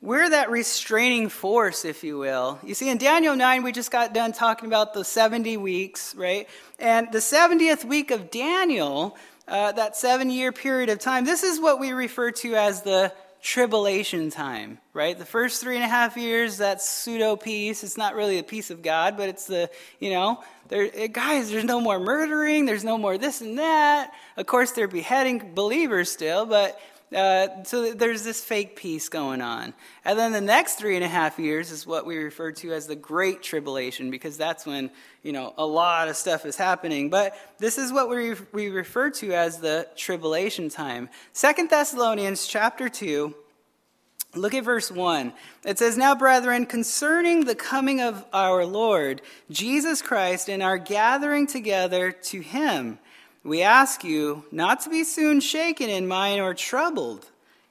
we're 0.00 0.30
that 0.30 0.50
restraining 0.50 1.28
force, 1.28 1.84
if 1.84 2.04
you 2.04 2.18
will. 2.18 2.60
You 2.62 2.74
see, 2.74 2.88
in 2.88 2.98
Daniel 2.98 3.34
9, 3.34 3.64
we 3.64 3.72
just 3.72 3.90
got 3.90 4.14
done 4.14 4.32
talking 4.32 4.68
about 4.68 4.94
the 4.94 5.04
70 5.04 5.56
weeks, 5.56 6.14
right? 6.14 6.48
And 6.78 7.08
the 7.10 7.18
70th 7.18 7.84
week 7.84 8.12
of 8.12 8.30
Daniel, 8.30 9.16
uh, 9.48 9.72
that 9.72 9.96
seven 9.96 10.30
year 10.30 10.52
period 10.52 10.88
of 10.88 11.00
time, 11.00 11.24
this 11.24 11.42
is 11.42 11.60
what 11.60 11.80
we 11.80 11.92
refer 11.92 12.30
to 12.30 12.54
as 12.54 12.82
the 12.82 13.12
tribulation 13.42 14.30
time, 14.30 14.78
right? 14.92 15.18
The 15.18 15.24
first 15.24 15.60
three 15.60 15.76
and 15.76 15.84
a 15.84 15.88
half 15.88 16.16
years, 16.16 16.58
that's 16.58 16.88
pseudo 16.88 17.36
peace. 17.36 17.84
It's 17.84 17.96
not 17.96 18.14
really 18.14 18.38
a 18.38 18.42
peace 18.42 18.70
of 18.70 18.82
God, 18.82 19.16
but 19.16 19.28
it's 19.28 19.46
the, 19.46 19.70
you 20.00 20.10
know, 20.10 20.42
there, 20.68 20.90
eh, 20.92 21.06
guys, 21.06 21.50
there's 21.50 21.64
no 21.64 21.80
more 21.80 21.98
murdering, 21.98 22.66
there's 22.66 22.84
no 22.84 22.98
more 22.98 23.16
this 23.16 23.40
and 23.40 23.58
that. 23.58 24.12
Of 24.36 24.46
course, 24.46 24.72
they're 24.72 24.88
beheading 24.88 25.52
believers 25.54 26.10
still, 26.10 26.46
but 26.46 26.80
uh, 27.14 27.62
so 27.64 27.94
there's 27.94 28.22
this 28.22 28.42
fake 28.42 28.76
peace 28.76 29.08
going 29.08 29.40
on. 29.40 29.72
And 30.04 30.18
then 30.18 30.32
the 30.32 30.40
next 30.40 30.74
three 30.74 30.94
and 30.94 31.04
a 31.04 31.08
half 31.08 31.38
years 31.38 31.70
is 31.70 31.86
what 31.86 32.04
we 32.04 32.18
refer 32.18 32.52
to 32.52 32.72
as 32.72 32.86
the 32.86 32.96
Great 32.96 33.42
Tribulation, 33.42 34.10
because 34.10 34.36
that's 34.36 34.66
when, 34.66 34.90
you 35.22 35.32
know, 35.32 35.54
a 35.56 35.64
lot 35.64 36.08
of 36.08 36.16
stuff 36.16 36.44
is 36.44 36.56
happening. 36.56 37.08
But 37.08 37.34
this 37.58 37.78
is 37.78 37.92
what 37.92 38.10
we, 38.10 38.34
we 38.52 38.68
refer 38.68 39.10
to 39.10 39.32
as 39.32 39.58
the 39.58 39.88
tribulation 39.96 40.68
time. 40.68 41.08
Second 41.32 41.70
Thessalonians 41.70 42.46
chapter 42.46 42.88
2, 42.88 43.34
Look 44.34 44.52
at 44.52 44.62
verse 44.62 44.90
1. 44.90 45.32
It 45.64 45.78
says, 45.78 45.96
Now, 45.96 46.14
brethren, 46.14 46.66
concerning 46.66 47.44
the 47.44 47.54
coming 47.54 48.02
of 48.02 48.26
our 48.32 48.66
Lord 48.66 49.22
Jesus 49.50 50.02
Christ 50.02 50.50
and 50.50 50.62
our 50.62 50.76
gathering 50.76 51.46
together 51.46 52.12
to 52.12 52.40
him, 52.40 52.98
we 53.44 53.62
ask 53.62 54.04
you 54.04 54.44
not 54.50 54.80
to 54.80 54.90
be 54.90 55.04
soon 55.04 55.40
shaken 55.40 55.88
in 55.88 56.06
mind 56.06 56.40
or 56.40 56.54
troubled, 56.54 57.26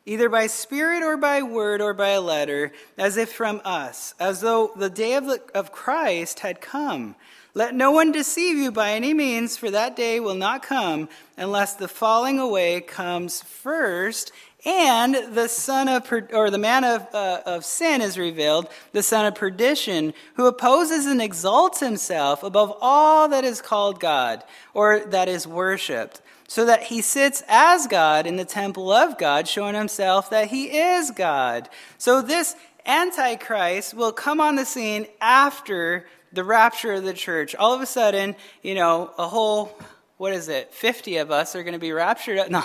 either 0.06 0.30
by 0.30 0.48
spirit 0.48 1.04
or 1.04 1.18
by 1.18 1.42
word 1.42 1.82
or 1.82 1.94
by 1.94 2.18
letter, 2.18 2.72
as 2.98 3.18
if 3.18 3.32
from 3.32 3.62
us, 3.66 4.14
as 4.20 4.42
though 4.42 4.72
the 4.76 4.90
day 4.90 5.14
of, 5.16 5.26
the, 5.26 5.42
of 5.54 5.72
Christ 5.72 6.40
had 6.40 6.62
come. 6.62 7.16
Let 7.54 7.74
no 7.74 7.92
one 7.92 8.12
deceive 8.12 8.56
you 8.56 8.72
by 8.72 8.92
any 8.92 9.14
means, 9.14 9.58
for 9.58 9.72
that 9.72 9.96
day 9.96 10.20
will 10.20 10.36
not 10.36 10.62
come 10.62 11.10
unless 11.36 11.74
the 11.74 11.88
falling 11.88 12.40
away 12.40 12.82
comes 12.82 13.42
first 13.42 14.32
and 14.68 15.16
the 15.34 15.48
son 15.48 15.88
of 15.88 16.12
or 16.34 16.52
the 16.52 16.58
man 16.58 16.84
of, 16.84 17.08
uh, 17.16 17.42
of 17.46 17.64
sin 17.64 18.02
is 18.02 18.18
revealed 18.18 18.68
the 18.92 19.02
son 19.02 19.26
of 19.26 19.34
perdition 19.34 20.14
who 20.36 20.46
opposes 20.46 21.06
and 21.06 21.22
exalts 21.22 21.80
himself 21.80 22.44
above 22.44 22.78
all 22.82 23.30
that 23.30 23.46
is 23.46 23.62
called 23.62 24.00
god 24.00 24.44
or 24.74 25.00
that 25.00 25.30
is 25.30 25.48
worshipped 25.48 26.22
so 26.50 26.66
that 26.66 26.84
he 26.84 27.02
sits 27.02 27.42
as 27.48 27.88
god 27.88 28.28
in 28.28 28.36
the 28.36 28.46
temple 28.46 28.92
of 28.92 29.18
god 29.18 29.48
showing 29.48 29.74
himself 29.74 30.30
that 30.30 30.50
he 30.50 30.78
is 30.78 31.12
god. 31.12 31.70
So 31.98 32.22
this 32.22 32.56
antichrist 32.86 33.94
will 33.94 34.12
come 34.12 34.42
on 34.42 34.56
the 34.56 34.66
scene 34.66 35.08
after 35.22 36.08
the 36.34 36.44
rapture 36.44 36.94
of 36.94 37.04
the 37.04 37.14
church. 37.14 37.56
All 37.56 37.74
of 37.74 37.82
a 37.82 37.86
sudden 37.86 38.36
you 38.62 38.76
know 38.76 39.12
a 39.18 39.30
whole 39.30 39.78
what 40.18 40.34
is 40.34 40.50
it, 40.50 40.74
50 40.74 41.18
of 41.18 41.30
us 41.30 41.56
are 41.56 41.62
going 41.62 41.74
to 41.74 41.80
be 41.80 41.92
raptured? 41.92 42.40
No, 42.50 42.64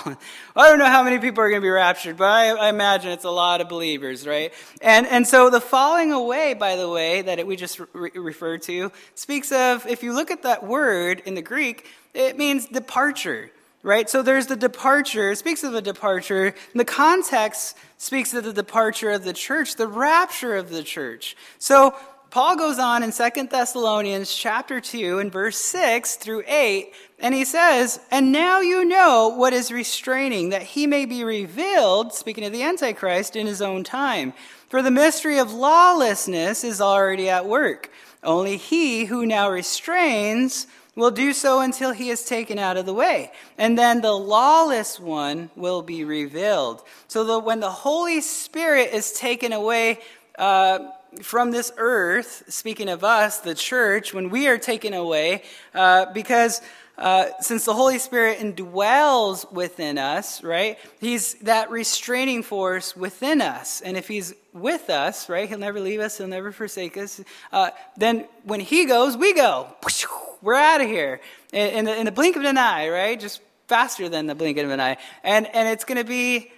I 0.55 0.69
don't 0.69 0.79
know 0.79 0.85
how 0.85 1.03
many 1.03 1.19
people 1.19 1.43
are 1.43 1.49
going 1.49 1.61
to 1.61 1.65
be 1.65 1.69
raptured, 1.69 2.17
but 2.17 2.25
I, 2.25 2.49
I, 2.49 2.69
imagine 2.69 3.11
it's 3.11 3.25
a 3.25 3.31
lot 3.31 3.61
of 3.61 3.69
believers, 3.69 4.25
right? 4.25 4.51
And, 4.81 5.05
and 5.05 5.27
so 5.27 5.49
the 5.51 5.61
falling 5.61 6.11
away, 6.11 6.55
by 6.55 6.75
the 6.75 6.89
way, 6.89 7.21
that 7.21 7.37
it, 7.37 7.45
we 7.45 7.55
just 7.55 7.79
re- 7.93 8.11
referred 8.15 8.63
to, 8.63 8.91
speaks 9.13 9.51
of, 9.51 9.85
if 9.85 10.01
you 10.01 10.13
look 10.13 10.31
at 10.31 10.43
that 10.43 10.65
word 10.65 11.21
in 11.25 11.35
the 11.35 11.41
Greek, 11.43 11.85
it 12.15 12.37
means 12.37 12.65
departure, 12.65 13.51
right? 13.83 14.09
So 14.09 14.23
there's 14.23 14.47
the 14.47 14.55
departure, 14.55 15.31
it 15.31 15.37
speaks 15.37 15.63
of 15.63 15.75
a 15.75 15.81
departure. 15.81 16.55
The 16.73 16.85
context 16.85 17.77
speaks 17.97 18.33
of 18.33 18.45
the 18.45 18.53
departure 18.53 19.11
of 19.11 19.25
the 19.25 19.33
church, 19.33 19.75
the 19.75 19.87
rapture 19.87 20.55
of 20.55 20.69
the 20.71 20.81
church. 20.81 21.35
So 21.59 21.95
Paul 22.33 22.55
goes 22.55 22.79
on 22.79 23.03
in 23.03 23.11
2 23.11 23.43
Thessalonians 23.43 24.33
chapter 24.33 24.81
2 24.81 25.19
and 25.19 25.31
verse 25.31 25.55
6 25.55 26.15
through 26.15 26.41
8, 26.47 26.91
and 27.19 27.31
he 27.31 27.45
says, 27.45 27.99
And 28.09 28.31
now 28.31 28.59
you 28.59 28.83
know 28.85 29.27
what 29.27 29.53
is 29.53 29.71
restraining, 29.71 30.49
that 30.49 30.63
he 30.63 30.87
may 30.87 31.05
be 31.05 31.23
revealed, 31.23 32.11
speaking 32.11 32.43
of 32.43 32.51
the 32.51 32.63
Antichrist, 32.63 33.35
in 33.35 33.45
his 33.45 33.61
own 33.61 33.83
time. 33.83 34.33
For 34.67 34.81
the 34.81 34.89
mystery 34.89 35.37
of 35.37 35.53
lawlessness 35.53 36.63
is 36.63 36.81
already 36.81 37.29
at 37.29 37.45
work. 37.45 37.91
Only 38.23 38.57
he 38.57 39.05
who 39.05 39.27
now 39.27 39.51
restrains 39.51 40.65
will 40.95 41.11
do 41.11 41.33
so 41.33 41.59
until 41.59 41.91
he 41.91 42.09
is 42.09 42.25
taken 42.25 42.57
out 42.57 42.77
of 42.77 42.87
the 42.87 42.95
way. 42.95 43.31
And 43.59 43.77
then 43.77 44.01
the 44.01 44.13
lawless 44.13 44.99
one 44.99 45.51
will 45.55 45.83
be 45.83 46.03
revealed. 46.03 46.81
So 47.07 47.25
that 47.25 47.45
when 47.45 47.59
the 47.59 47.69
Holy 47.69 48.21
Spirit 48.21 48.91
is 48.91 49.11
taken 49.13 49.53
away, 49.53 49.99
uh, 50.39 50.79
from 51.21 51.51
this 51.51 51.71
earth, 51.77 52.43
speaking 52.47 52.89
of 52.89 53.03
us, 53.03 53.39
the 53.39 53.55
church, 53.55 54.13
when 54.13 54.29
we 54.29 54.47
are 54.47 54.57
taken 54.57 54.93
away, 54.93 55.43
uh, 55.73 56.11
because 56.13 56.61
uh, 56.97 57.25
since 57.39 57.65
the 57.65 57.73
Holy 57.73 57.97
Spirit 57.97 58.39
indwells 58.39 59.51
within 59.51 59.97
us, 59.97 60.43
right, 60.43 60.77
He's 60.99 61.33
that 61.35 61.71
restraining 61.71 62.43
force 62.43 62.95
within 62.95 63.41
us. 63.41 63.81
And 63.81 63.97
if 63.97 64.07
He's 64.07 64.33
with 64.53 64.89
us, 64.89 65.27
right, 65.29 65.49
He'll 65.49 65.57
never 65.57 65.79
leave 65.79 65.99
us, 65.99 66.17
He'll 66.17 66.27
never 66.27 66.51
forsake 66.51 66.97
us, 66.97 67.21
uh, 67.51 67.71
then 67.97 68.27
when 68.43 68.59
He 68.59 68.85
goes, 68.85 69.17
we 69.17 69.33
go. 69.33 69.67
We're 70.41 70.55
out 70.55 70.81
of 70.81 70.87
here. 70.87 71.21
In, 71.53 71.85
the, 71.85 71.97
in 71.97 72.05
the 72.05 72.11
blink 72.11 72.35
of 72.35 72.43
an 72.43 72.57
eye, 72.57 72.89
right? 72.89 73.19
Just 73.19 73.39
faster 73.67 74.09
than 74.09 74.27
the 74.27 74.35
blink 74.35 74.57
of 74.57 74.69
an 74.69 74.79
eye. 74.79 74.97
And, 75.23 75.47
and 75.47 75.69
it's 75.69 75.85
going 75.85 75.97
to 75.97 76.03
be. 76.03 76.51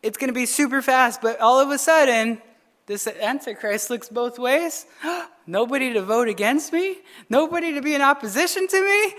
It's 0.00 0.16
going 0.16 0.28
to 0.28 0.34
be 0.34 0.46
super 0.46 0.80
fast, 0.80 1.20
but 1.20 1.40
all 1.40 1.58
of 1.58 1.70
a 1.70 1.76
sudden, 1.76 2.40
this 2.88 3.06
Antichrist 3.06 3.90
looks 3.90 4.08
both 4.08 4.38
ways. 4.38 4.86
Nobody 5.46 5.92
to 5.92 6.02
vote 6.02 6.28
against 6.28 6.72
me, 6.72 6.98
nobody 7.30 7.72
to 7.74 7.80
be 7.80 7.94
in 7.94 8.02
opposition 8.02 8.66
to 8.66 8.80
me. 8.82 9.14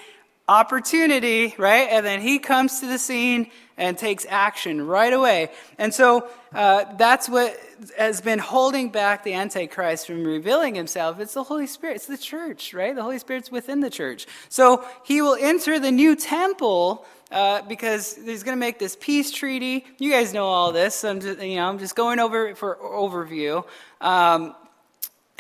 Opportunity, 0.48 1.54
right? 1.60 1.88
And 1.92 2.04
then 2.06 2.22
he 2.22 2.40
comes 2.40 2.80
to 2.80 2.88
the 2.88 2.98
scene 2.98 3.52
and 3.78 3.98
takes 3.98 4.26
action 4.28 4.86
right 4.86 5.14
away. 5.14 5.52
And 5.78 5.94
so 5.94 6.28
uh, 6.54 6.86
that's 6.98 7.30
what 7.30 7.56
has 7.98 8.22
been 8.22 8.40
holding 8.40 8.90
back 8.90 9.24
the 9.24 9.34
Antichrist 9.34 10.08
from 10.08 10.24
revealing 10.24 10.74
himself. 10.74 11.20
It's 11.20 11.36
the 11.36 11.44
Holy 11.44 11.68
Spirit, 11.68 11.98
it's 11.98 12.08
the 12.08 12.18
church, 12.18 12.74
right? 12.74 12.96
The 12.96 13.04
Holy 13.04 13.20
Spirit's 13.20 13.52
within 13.52 13.80
the 13.80 13.92
church. 13.92 14.26
So 14.50 14.84
he 15.04 15.22
will 15.22 15.38
enter 15.40 15.80
the 15.80 15.92
new 15.92 16.16
temple 16.16 17.06
uh, 17.32 17.62
because 17.64 18.16
he's 18.16 18.44
going 18.44 18.56
to 18.56 18.60
make 18.60 18.80
this 18.80 18.98
peace 19.00 19.32
treaty. 19.32 19.86
You 19.98 20.12
guys 20.12 20.34
know 20.34 20.46
all 20.46 20.72
this. 20.72 20.96
So 20.96 21.10
I'm 21.10 21.20
just, 21.20 21.42
you 21.42 21.56
know, 21.58 21.70
I'm 21.70 21.80
just 21.80 21.96
going 21.96 22.20
over 22.20 22.56
for 22.56 22.78
overview. 22.82 23.66
Um, 24.02 24.56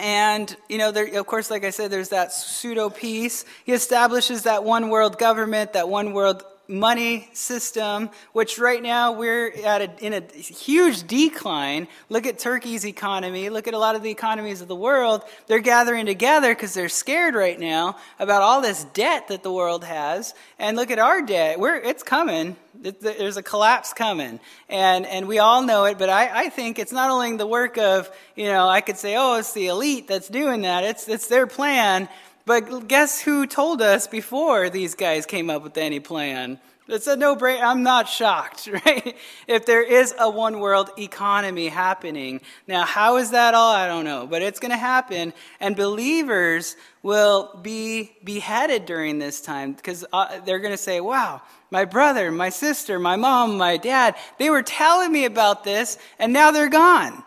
And, 0.02 0.56
you 0.70 0.78
know, 0.78 0.92
there, 0.92 1.20
of 1.20 1.28
course, 1.28 1.52
like 1.52 1.66
I 1.66 1.72
said, 1.72 1.92
there's 1.92 2.10
that 2.10 2.32
pseudo 2.32 2.90
peace. 2.90 3.44
He 3.66 3.74
establishes 3.74 4.44
that 4.44 4.64
one 4.64 4.88
world 4.88 5.18
government, 5.20 5.74
that 5.74 5.90
one 5.90 6.14
world 6.14 6.42
money 6.70 7.28
system, 7.34 8.12
which 8.32 8.60
right 8.60 8.82
now 8.82 9.12
we're 9.12 9.52
at 9.66 9.82
a, 9.82 10.06
in 10.06 10.14
a 10.14 10.22
huge 10.32 11.08
decline. 11.08 11.88
Look 12.10 12.28
at 12.28 12.38
Turkey's 12.38 12.86
economy. 12.86 13.50
Look 13.50 13.68
at 13.68 13.74
a 13.74 13.78
lot 13.80 13.96
of 13.96 14.04
the 14.04 14.12
economies 14.12 14.62
of 14.62 14.68
the 14.68 14.76
world. 14.76 15.24
They're 15.48 15.60
gathering 15.60 16.06
together 16.06 16.54
because 16.54 16.76
they're 16.76 16.88
scared 16.88 17.34
right 17.34 17.60
now 17.60 17.98
about 18.20 18.44
all 18.44 18.62
this 18.62 18.84
debt 18.94 19.30
that 19.30 19.42
the 19.42 19.52
world 19.52 19.84
has. 19.84 20.36
And 20.60 20.78
look 20.78 20.92
at 20.92 21.00
our 21.00 21.24
debt. 21.24 21.60
We're, 21.60 21.76
it's 21.76 22.04
coming. 22.04 22.56
There's 22.76 23.38
a 23.38 23.44
collapse 23.44 23.92
coming. 23.92 24.40
And, 24.70 25.08
and 25.08 25.28
we 25.28 25.40
all 25.40 25.64
know 25.64 25.86
it, 25.86 25.98
but 25.98 26.10
I, 26.10 26.46
I 26.46 26.50
think 26.50 26.78
it's 26.78 26.92
not 26.92 27.10
only 27.10 27.36
the 27.36 27.48
work 27.48 27.80
of, 27.80 28.10
you 28.36 28.46
know, 28.46 28.70
I 28.70 28.82
could 28.82 28.98
say, 28.98 29.16
oh, 29.18 29.38
it's 29.38 29.54
the 29.54 29.68
elite 29.68 30.08
that's 30.08 30.30
doing 30.30 30.62
that. 30.62 30.84
It's, 30.84 31.10
it's 31.10 31.28
their 31.28 31.48
plan 31.48 32.08
but 32.50 32.88
guess 32.88 33.22
who 33.22 33.46
told 33.46 33.80
us 33.80 34.08
before 34.08 34.72
these 34.72 34.96
guys 34.96 35.28
came 35.28 35.52
up 35.52 35.62
with 35.62 35.78
any 35.78 36.00
plan? 36.00 36.60
It's 36.88 37.06
a 37.06 37.16
no 37.16 37.36
brainer. 37.36 37.62
I'm 37.62 37.84
not 37.84 38.10
shocked, 38.10 38.68
right? 38.86 39.16
If 39.46 39.68
there 39.68 39.84
is 39.84 40.16
a 40.18 40.28
one 40.28 40.60
world 40.60 40.90
economy 40.98 41.68
happening. 41.68 42.42
Now, 42.68 42.86
how 42.86 43.18
is 43.18 43.30
that 43.30 43.54
all? 43.54 43.72
I 43.72 43.86
don't 43.86 44.04
know. 44.04 44.26
But 44.26 44.42
it's 44.42 44.60
going 44.60 44.72
to 44.72 44.78
happen. 44.78 45.32
And 45.60 45.76
believers 45.76 46.76
will 47.04 47.56
be 47.62 48.14
beheaded 48.24 48.88
during 48.88 49.20
this 49.20 49.42
time 49.42 49.74
because 49.74 50.04
uh, 50.12 50.40
they're 50.40 50.58
going 50.58 50.74
to 50.74 50.78
say, 50.78 51.02
wow, 51.02 51.44
my 51.70 51.86
brother, 51.86 52.32
my 52.32 52.50
sister, 52.50 52.98
my 52.98 53.16
mom, 53.16 53.60
my 53.60 53.78
dad, 53.78 54.16
they 54.40 54.50
were 54.50 54.64
telling 54.64 55.12
me 55.12 55.26
about 55.26 55.64
this 55.64 56.00
and 56.18 56.34
now 56.34 56.50
they're 56.50 56.68
gone. 56.68 57.24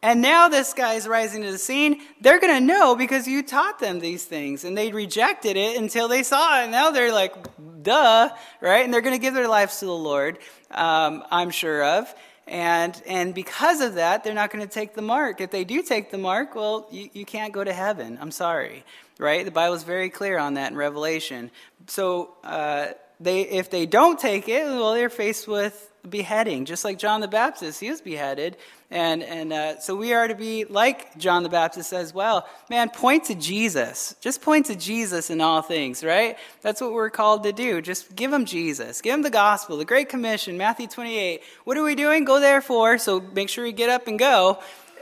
And 0.00 0.22
now 0.22 0.48
this 0.48 0.74
guy's 0.74 1.08
rising 1.08 1.42
to 1.42 1.50
the 1.50 1.58
scene. 1.58 2.00
They're 2.20 2.38
going 2.38 2.54
to 2.54 2.60
know 2.64 2.94
because 2.94 3.26
you 3.26 3.42
taught 3.42 3.80
them 3.80 3.98
these 3.98 4.24
things. 4.24 4.64
And 4.64 4.78
they 4.78 4.92
rejected 4.92 5.56
it 5.56 5.76
until 5.76 6.06
they 6.06 6.22
saw 6.22 6.60
it. 6.60 6.64
And 6.64 6.72
Now 6.72 6.90
they're 6.92 7.12
like, 7.12 7.34
duh, 7.82 8.30
right? 8.60 8.84
And 8.84 8.94
they're 8.94 9.00
going 9.00 9.16
to 9.16 9.20
give 9.20 9.34
their 9.34 9.48
lives 9.48 9.80
to 9.80 9.86
the 9.86 9.92
Lord, 9.92 10.38
um, 10.70 11.24
I'm 11.30 11.50
sure 11.50 11.82
of. 11.82 12.14
And, 12.46 13.00
and 13.06 13.34
because 13.34 13.80
of 13.80 13.94
that, 13.96 14.24
they're 14.24 14.34
not 14.34 14.50
going 14.50 14.66
to 14.66 14.72
take 14.72 14.94
the 14.94 15.02
mark. 15.02 15.40
If 15.40 15.50
they 15.50 15.64
do 15.64 15.82
take 15.82 16.10
the 16.10 16.18
mark, 16.18 16.54
well, 16.54 16.86
you, 16.90 17.10
you 17.12 17.24
can't 17.24 17.52
go 17.52 17.62
to 17.62 17.72
heaven. 17.72 18.18
I'm 18.20 18.30
sorry, 18.30 18.84
right? 19.18 19.44
The 19.44 19.50
Bible 19.50 19.74
is 19.74 19.82
very 19.82 20.10
clear 20.10 20.38
on 20.38 20.54
that 20.54 20.70
in 20.70 20.78
Revelation. 20.78 21.50
So 21.88 22.34
uh, 22.44 22.88
they, 23.20 23.42
if 23.42 23.68
they 23.70 23.84
don't 23.84 24.18
take 24.18 24.48
it, 24.48 24.64
well, 24.64 24.94
they're 24.94 25.10
faced 25.10 25.46
with 25.46 25.90
beheading, 26.08 26.64
just 26.64 26.84
like 26.84 26.98
John 26.98 27.20
the 27.20 27.28
Baptist. 27.28 27.80
He 27.80 27.90
was 27.90 28.00
beheaded. 28.00 28.56
And, 28.90 29.22
and 29.22 29.52
uh, 29.52 29.80
so 29.80 29.94
we 29.94 30.14
are 30.14 30.26
to 30.26 30.34
be 30.34 30.64
like 30.64 31.16
John 31.18 31.42
the 31.42 31.50
Baptist 31.50 31.92
as 31.92 32.14
well. 32.14 32.48
Man, 32.70 32.88
point 32.88 33.24
to 33.24 33.34
Jesus. 33.34 34.14
Just 34.20 34.40
point 34.40 34.66
to 34.66 34.76
Jesus 34.76 35.28
in 35.28 35.42
all 35.42 35.60
things, 35.60 36.02
right? 36.02 36.38
That's 36.62 36.80
what 36.80 36.92
we're 36.92 37.10
called 37.10 37.42
to 37.42 37.52
do. 37.52 37.82
Just 37.82 38.16
give 38.16 38.32
him 38.32 38.46
Jesus. 38.46 39.02
Give 39.02 39.12
him 39.12 39.22
the 39.22 39.30
gospel, 39.30 39.76
the 39.76 39.84
Great 39.84 40.08
Commission, 40.08 40.56
Matthew 40.56 40.86
28. 40.86 41.42
What 41.64 41.76
are 41.76 41.84
we 41.84 41.96
doing? 41.96 42.24
Go 42.24 42.40
therefore. 42.40 42.96
So 42.96 43.20
make 43.20 43.50
sure 43.50 43.66
you 43.66 43.72
get 43.72 43.90
up 43.90 44.06
and 44.06 44.18
go 44.18 44.58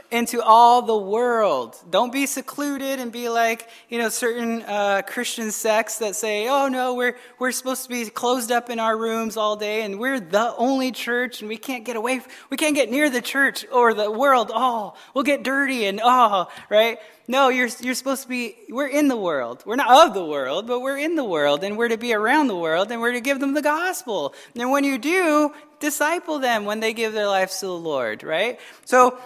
into 0.09 0.41
all 0.41 0.81
the 0.81 0.97
world. 0.97 1.75
Don't 1.89 2.13
be 2.13 2.25
secluded 2.25 2.99
and 2.99 3.11
be 3.11 3.27
like, 3.27 3.67
you 3.89 3.97
know, 3.97 4.07
certain 4.07 4.61
uh, 4.61 5.01
Christian 5.05 5.51
sects 5.51 5.97
that 5.99 6.15
say, 6.15 6.47
oh 6.47 6.69
no, 6.69 6.95
we're, 6.95 7.17
we're 7.39 7.51
supposed 7.51 7.83
to 7.83 7.89
be 7.89 8.05
closed 8.09 8.51
up 8.51 8.69
in 8.69 8.79
our 8.79 8.97
rooms 8.97 9.35
all 9.35 9.57
day 9.57 9.81
and 9.81 9.99
we're 9.99 10.19
the 10.19 10.55
only 10.55 10.91
church 10.91 11.41
and 11.41 11.49
we 11.49 11.57
can't 11.57 11.83
get 11.83 11.97
away, 11.97 12.21
we 12.49 12.55
can't 12.55 12.75
get 12.75 12.89
near 12.89 13.09
the 13.09 13.21
church 13.21 13.65
or 13.71 13.93
the 13.93 14.09
world. 14.09 14.49
Oh, 14.53 14.93
we'll 15.13 15.25
get 15.25 15.43
dirty 15.43 15.85
and 15.85 15.99
oh, 16.01 16.47
right? 16.69 16.99
No, 17.27 17.49
you're, 17.49 17.67
you're 17.81 17.93
supposed 17.93 18.23
to 18.23 18.29
be, 18.29 18.55
we're 18.69 18.87
in 18.87 19.09
the 19.09 19.17
world. 19.17 19.61
We're 19.65 19.75
not 19.75 20.07
of 20.07 20.13
the 20.13 20.23
world, 20.23 20.67
but 20.67 20.79
we're 20.79 20.97
in 20.97 21.15
the 21.15 21.25
world 21.25 21.65
and 21.65 21.77
we're 21.77 21.89
to 21.89 21.97
be 21.97 22.13
around 22.13 22.47
the 22.47 22.55
world 22.55 22.89
and 22.89 23.01
we're 23.01 23.11
to 23.11 23.21
give 23.21 23.41
them 23.41 23.53
the 23.53 23.61
gospel. 23.61 24.33
And 24.55 24.71
when 24.71 24.85
you 24.85 24.97
do, 24.97 25.53
disciple 25.81 26.39
them 26.39 26.63
when 26.63 26.79
they 26.79 26.93
give 26.93 27.11
their 27.11 27.27
lives 27.27 27.59
to 27.59 27.65
the 27.65 27.73
Lord, 27.73 28.23
right? 28.23 28.57
So, 28.85 29.19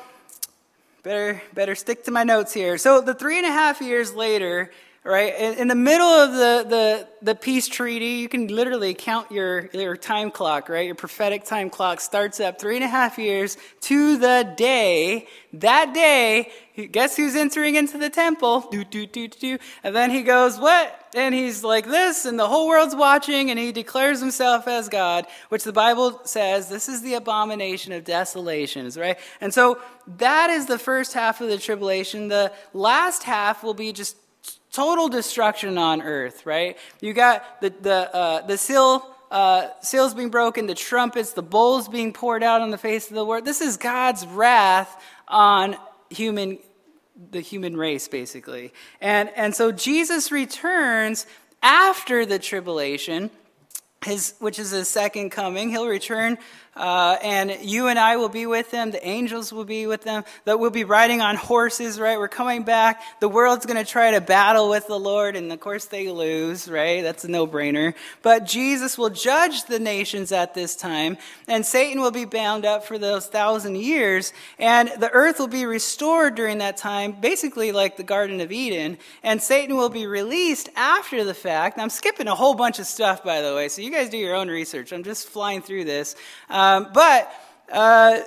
Better, 1.03 1.41
better 1.55 1.74
stick 1.74 2.03
to 2.03 2.12
my 2.12 2.24
notes 2.24 2.53
here. 2.53 2.77
So 2.77 3.01
the 3.01 3.15
three 3.15 3.38
and 3.38 3.48
a 3.48 3.51
half 3.51 3.81
years 3.81 4.13
later, 4.13 4.70
right, 5.03 5.58
in, 5.58 5.67
the 5.67 5.75
middle 5.75 6.05
of 6.05 6.31
the, 6.34 6.65
the, 6.70 7.08
the 7.24 7.36
peace 7.36 7.67
treaty, 7.67 8.05
you 8.05 8.29
can 8.29 8.48
literally 8.48 8.93
count 8.93 9.31
your, 9.31 9.67
your 9.74 9.98
time 9.98 10.29
clock, 10.29 10.70
right? 10.70 10.86
Your 10.86 10.93
prophetic 10.93 11.43
time 11.43 11.72
clock 11.72 12.00
starts 12.00 12.39
up 12.39 12.62
three 12.62 12.75
and 12.75 12.84
a 12.84 12.88
half 12.88 13.17
years 13.17 13.58
to 13.81 14.17
the 14.17 14.53
day. 14.55 15.27
That 15.53 15.96
day, 15.96 16.51
guess 16.91 17.17
who's 17.17 17.36
entering 17.36 17.75
into 17.75 17.98
the 17.98 18.12
temple? 18.12 18.67
Do, 18.72 18.84
do, 18.84 19.08
do, 19.08 19.27
do. 19.27 19.58
And 19.83 19.96
then 19.96 20.11
he 20.11 20.22
goes, 20.22 20.59
what? 20.59 20.98
And 21.16 21.33
he's 21.35 21.64
like 21.64 21.87
this, 21.87 22.24
and 22.24 22.40
the 22.40 22.48
whole 22.48 22.68
world's 22.68 22.96
watching, 22.96 23.50
and 23.50 23.59
he 23.59 23.74
declares 23.74 24.22
himself 24.22 24.66
as 24.68 24.87
God, 24.87 25.25
which 25.50 25.66
the 25.66 25.74
Bible 25.74 26.22
says 26.24 26.70
this 26.70 26.87
is 26.87 27.01
the 27.01 27.16
abomination 27.16 27.92
of 27.92 28.05
desolations, 28.05 28.98
right? 28.98 29.18
And 29.42 29.53
so 29.53 29.81
that 30.18 30.50
is 30.50 30.68
the 30.68 30.79
first 30.79 31.14
half 31.14 31.42
of 31.42 31.50
the 31.50 31.57
tribulation. 31.57 32.29
The 32.29 32.53
last 32.74 33.24
half 33.24 33.61
will 33.61 33.74
be 33.74 33.92
just 33.92 34.16
total 34.72 35.10
destruction 35.10 35.77
on 35.77 36.01
earth, 36.01 36.46
right? 36.46 36.77
You 37.01 37.14
got 37.14 37.62
the, 37.62 37.70
the, 37.70 38.16
uh, 38.16 38.46
the 38.46 38.57
seal 38.57 39.05
uh, 39.29 39.70
seals 39.81 40.14
being 40.14 40.29
broken, 40.29 40.68
the 40.68 40.75
trumpets, 40.75 41.31
the 41.34 41.42
bowls 41.42 41.88
being 41.88 42.12
poured 42.12 42.44
out 42.44 42.62
on 42.62 42.70
the 42.70 42.77
face 42.77 43.10
of 43.10 43.16
the 43.16 43.24
world. 43.24 43.46
This 43.46 43.62
is 43.62 43.77
God's 43.77 44.25
wrath 44.27 45.01
on 45.27 45.77
human 46.10 46.60
the 47.29 47.42
human 47.42 47.77
race, 47.77 48.07
basically. 48.07 48.74
And, 49.00 49.29
and 49.36 49.53
so 49.53 49.72
Jesus 49.72 50.31
returns 50.31 51.27
after 51.62 52.25
the 52.25 52.40
tribulation, 52.40 53.29
his, 54.03 54.34
which 54.40 54.57
is 54.57 54.72
his 54.72 54.88
second 54.88 55.29
coming. 55.29 55.70
He'll 55.70 55.88
return 55.88 56.40
uh, 56.75 57.18
and 57.22 57.57
you 57.62 57.88
and 57.88 58.00
I 58.00 58.16
will 58.16 58.29
be 58.29 58.46
with 58.46 58.72
them. 58.72 58.92
The 58.92 59.05
angels 59.05 59.51
will 59.51 59.66
be 59.66 59.88
with 59.88 60.03
them. 60.03 60.24
That 60.46 60.60
we'll 60.60 60.70
be 60.70 60.86
riding 60.86 61.22
on 61.22 61.36
horses, 61.36 62.00
right? 62.00 62.18
We're 62.18 62.29
coming 62.29 62.64
back. 62.64 63.01
The 63.20 63.27
world's 63.27 63.66
going 63.66 63.84
to 63.84 63.90
try 63.90 64.12
to 64.12 64.22
battle 64.22 64.70
with 64.70 64.88
the 64.88 65.00
Lord, 65.00 65.36
and 65.36 65.51
of 65.51 65.60
course 65.60 65.86
they 65.86 66.10
lose, 66.10 66.70
right? 66.70 67.01
That's 67.01 67.25
a 67.25 67.27
no-brainer. 67.27 67.94
But 68.22 68.46
Jesus 68.46 68.98
will 68.98 69.10
judge 69.10 69.66
the 69.66 69.79
nations 69.79 70.31
at 70.31 70.53
this 70.53 70.75
time, 70.75 71.18
and 71.48 71.66
Satan 71.66 72.01
will 72.01 72.12
be 72.12 72.25
bound 72.25 72.66
up 72.66 72.86
for 72.86 72.98
those 72.98 73.27
thousand 73.27 73.75
years, 73.75 74.31
and 74.57 74.90
the 75.00 75.10
earth 75.12 75.40
will 75.40 75.48
be 75.48 75.66
restored 75.66 76.36
during 76.36 76.60
that 76.60 76.77
time, 76.77 77.12
basically 77.12 77.72
like 77.72 77.98
the 77.98 78.03
Garden 78.03 78.40
of 78.40 78.51
Eden, 78.51 78.98
and 79.24 79.42
Satan 79.42 79.75
will 79.75 79.90
be 79.90 80.07
released 80.07 80.70
after 80.75 81.24
the 81.24 81.34
fact. 81.34 81.77
I'm 81.79 81.90
skipping 81.90 82.27
a 82.27 82.36
whole 82.36 82.55
bunch 82.55 82.79
of 82.79 82.86
stuff, 82.86 83.24
by 83.24 83.42
the 83.42 83.53
way, 83.53 83.68
so 83.68 83.81
you 83.81 83.92
guys 83.92 84.10
do 84.10 84.18
your 84.18 84.36
own 84.36 84.48
research. 84.48 84.94
I'm 84.94 85.03
just 85.03 85.27
flying 85.27 85.62
through 85.62 85.84
this. 85.84 86.16
Um, 86.61 86.87
but 86.93 87.33
uh, 87.71 88.19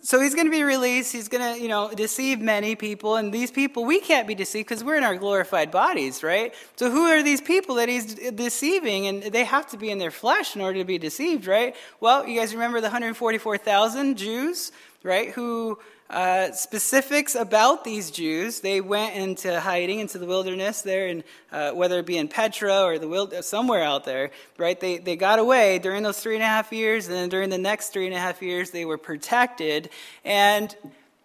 so 0.00 0.18
he's 0.18 0.34
going 0.34 0.46
to 0.46 0.50
be 0.50 0.62
released. 0.62 1.12
He's 1.12 1.28
going 1.28 1.54
to, 1.54 1.60
you 1.60 1.68
know, 1.68 1.92
deceive 1.94 2.40
many 2.40 2.74
people. 2.74 3.16
And 3.16 3.34
these 3.34 3.50
people, 3.50 3.84
we 3.84 4.00
can't 4.00 4.26
be 4.26 4.34
deceived 4.34 4.66
because 4.66 4.82
we're 4.82 4.96
in 4.96 5.04
our 5.04 5.16
glorified 5.16 5.70
bodies, 5.70 6.22
right? 6.22 6.54
So 6.76 6.90
who 6.90 7.02
are 7.08 7.22
these 7.22 7.42
people 7.42 7.74
that 7.74 7.90
he's 7.90 8.14
deceiving? 8.14 9.08
And 9.08 9.22
they 9.24 9.44
have 9.44 9.68
to 9.72 9.76
be 9.76 9.90
in 9.90 9.98
their 9.98 10.10
flesh 10.10 10.56
in 10.56 10.62
order 10.62 10.78
to 10.78 10.86
be 10.86 10.96
deceived, 10.96 11.46
right? 11.46 11.76
Well, 12.00 12.26
you 12.26 12.40
guys 12.40 12.54
remember 12.54 12.80
the 12.80 12.86
144,000 12.86 14.16
Jews, 14.16 14.72
right, 15.02 15.28
who 15.30 15.78
uh, 16.12 16.52
specifics 16.52 17.34
about 17.34 17.84
these 17.84 18.10
Jews. 18.10 18.60
They 18.60 18.82
went 18.82 19.16
into 19.16 19.58
hiding 19.58 19.98
into 19.98 20.18
the 20.18 20.26
wilderness 20.26 20.82
there, 20.82 21.06
and 21.06 21.24
uh, 21.50 21.70
whether 21.72 21.98
it 21.98 22.06
be 22.06 22.18
in 22.18 22.28
Petra 22.28 22.82
or 22.82 22.98
the 22.98 23.08
wild, 23.08 23.34
somewhere 23.42 23.82
out 23.82 24.04
there, 24.04 24.30
right? 24.58 24.78
They, 24.78 24.98
they 24.98 25.16
got 25.16 25.38
away 25.38 25.78
during 25.78 26.02
those 26.02 26.20
three 26.20 26.34
and 26.34 26.42
a 26.42 26.46
half 26.46 26.70
years, 26.70 27.06
and 27.06 27.16
then 27.16 27.28
during 27.30 27.48
the 27.48 27.58
next 27.58 27.94
three 27.94 28.06
and 28.06 28.14
a 28.14 28.18
half 28.18 28.42
years, 28.42 28.70
they 28.70 28.84
were 28.84 28.98
protected. 28.98 29.88
And 30.24 30.76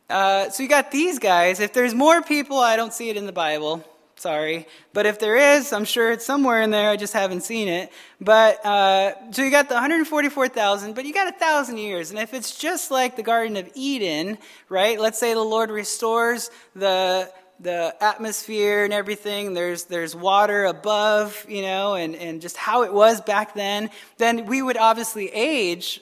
uh, 0.10 0.50
so 0.50 0.64
you 0.64 0.70
got 0.70 0.90
these 0.90 1.20
guys. 1.20 1.60
If 1.60 1.74
there's 1.74 1.94
more 1.94 2.22
people, 2.22 2.58
I 2.58 2.78
don't 2.78 2.94
see 2.94 3.10
it 3.10 3.18
in 3.18 3.26
the 3.26 3.34
Bible. 3.34 3.84
Sorry. 4.18 4.66
But 4.94 5.06
if 5.06 5.20
there 5.20 5.38
is, 5.38 5.72
I'm 5.72 5.86
sure 5.86 6.12
it's 6.12 6.26
somewhere 6.26 6.64
in 6.64 6.72
there. 6.72 6.90
I 6.90 6.98
just 6.98 7.14
haven't 7.14 7.42
seen 7.42 7.68
it. 7.68 7.92
But, 8.20 8.66
uh, 8.66 9.14
so 9.32 9.44
you 9.44 9.52
got 9.52 9.70
the 9.70 9.76
144,000, 9.76 10.96
but 10.96 11.06
you 11.06 11.14
got 11.14 11.28
a 11.28 11.38
thousand 11.38 11.78
years. 11.78 12.10
And 12.10 12.20
if 12.20 12.34
it's 12.34 12.58
just 12.58 12.90
like 12.90 13.16
the 13.16 13.22
Garden 13.22 13.58
of 13.58 13.70
Eden, 13.76 14.40
right? 14.70 15.00
Let's 15.00 15.20
say 15.20 15.36
the 15.36 15.42
Lord 15.42 15.70
restores 15.70 16.50
the, 16.76 17.32
the 17.60 17.96
atmosphere 18.02 18.84
and 18.84 18.92
everything. 18.92 19.54
There's, 19.54 19.84
there's 19.84 20.16
water 20.16 20.66
above, 20.66 21.46
you 21.48 21.62
know, 21.62 21.94
and, 21.94 22.16
and 22.16 22.42
just 22.42 22.58
how 22.58 22.82
it 22.84 22.94
was 22.94 23.22
back 23.22 23.54
then. 23.54 23.92
Then 24.18 24.48
we 24.48 24.64
would 24.64 24.78
obviously 24.78 25.30
age 25.30 26.02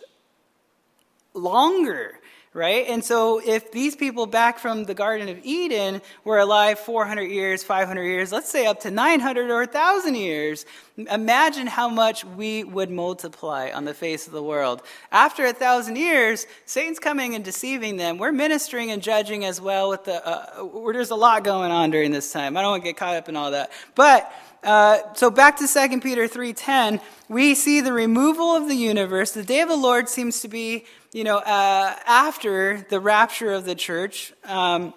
longer 1.33 2.17
right? 2.55 2.87
And 2.87 3.03
so 3.03 3.41
if 3.45 3.73
these 3.73 3.97
people 3.97 4.25
back 4.25 4.59
from 4.59 4.85
the 4.85 4.93
Garden 4.93 5.27
of 5.27 5.37
Eden 5.43 6.01
were 6.23 6.39
alive 6.39 6.79
400 6.79 7.23
years, 7.23 7.65
500 7.65 8.01
years, 8.01 8.31
let's 8.31 8.49
say 8.49 8.65
up 8.65 8.79
to 8.79 8.91
900 8.91 9.51
or 9.51 9.57
1,000 9.57 10.15
years, 10.15 10.65
imagine 10.97 11.67
how 11.67 11.89
much 11.89 12.23
we 12.23 12.63
would 12.63 12.89
multiply 12.89 13.71
on 13.73 13.83
the 13.83 13.93
face 13.93 14.25
of 14.25 14.31
the 14.31 14.41
world. 14.41 14.83
After 15.11 15.45
a 15.45 15.51
thousand 15.51 15.97
years, 15.97 16.47
Satan's 16.65 16.97
coming 16.97 17.35
and 17.35 17.43
deceiving 17.43 17.97
them. 17.97 18.17
We're 18.17 18.31
ministering 18.31 18.89
and 18.89 19.03
judging 19.03 19.43
as 19.43 19.59
well 19.59 19.89
with 19.89 20.05
the, 20.05 20.25
uh, 20.25 20.91
there's 20.93 21.09
a 21.09 21.15
lot 21.15 21.43
going 21.43 21.71
on 21.71 21.91
during 21.91 22.11
this 22.11 22.31
time. 22.31 22.55
I 22.55 22.61
don't 22.61 22.71
want 22.71 22.83
to 22.83 22.89
get 22.89 22.95
caught 22.95 23.17
up 23.17 23.27
in 23.27 23.35
all 23.35 23.51
that. 23.51 23.69
But 23.95 24.31
uh, 24.65 25.13
so 25.13 25.29
back 25.29 25.57
to 25.57 25.67
2 25.67 26.01
Peter 26.01 26.27
3.10, 26.27 26.99
we 27.29 27.53
see 27.53 27.81
the 27.81 27.93
removal 27.93 28.55
of 28.55 28.67
the 28.67 28.75
universe. 28.75 29.31
The 29.31 29.43
day 29.43 29.61
of 29.61 29.69
the 29.69 29.77
Lord 29.77 30.09
seems 30.09 30.41
to 30.41 30.47
be, 30.47 30.85
you 31.13 31.23
know, 31.23 31.37
uh, 31.37 31.95
after 32.07 32.85
the 32.89 32.99
rapture 32.99 33.53
of 33.53 33.65
the 33.65 33.75
church 33.75 34.33
um, 34.43 34.93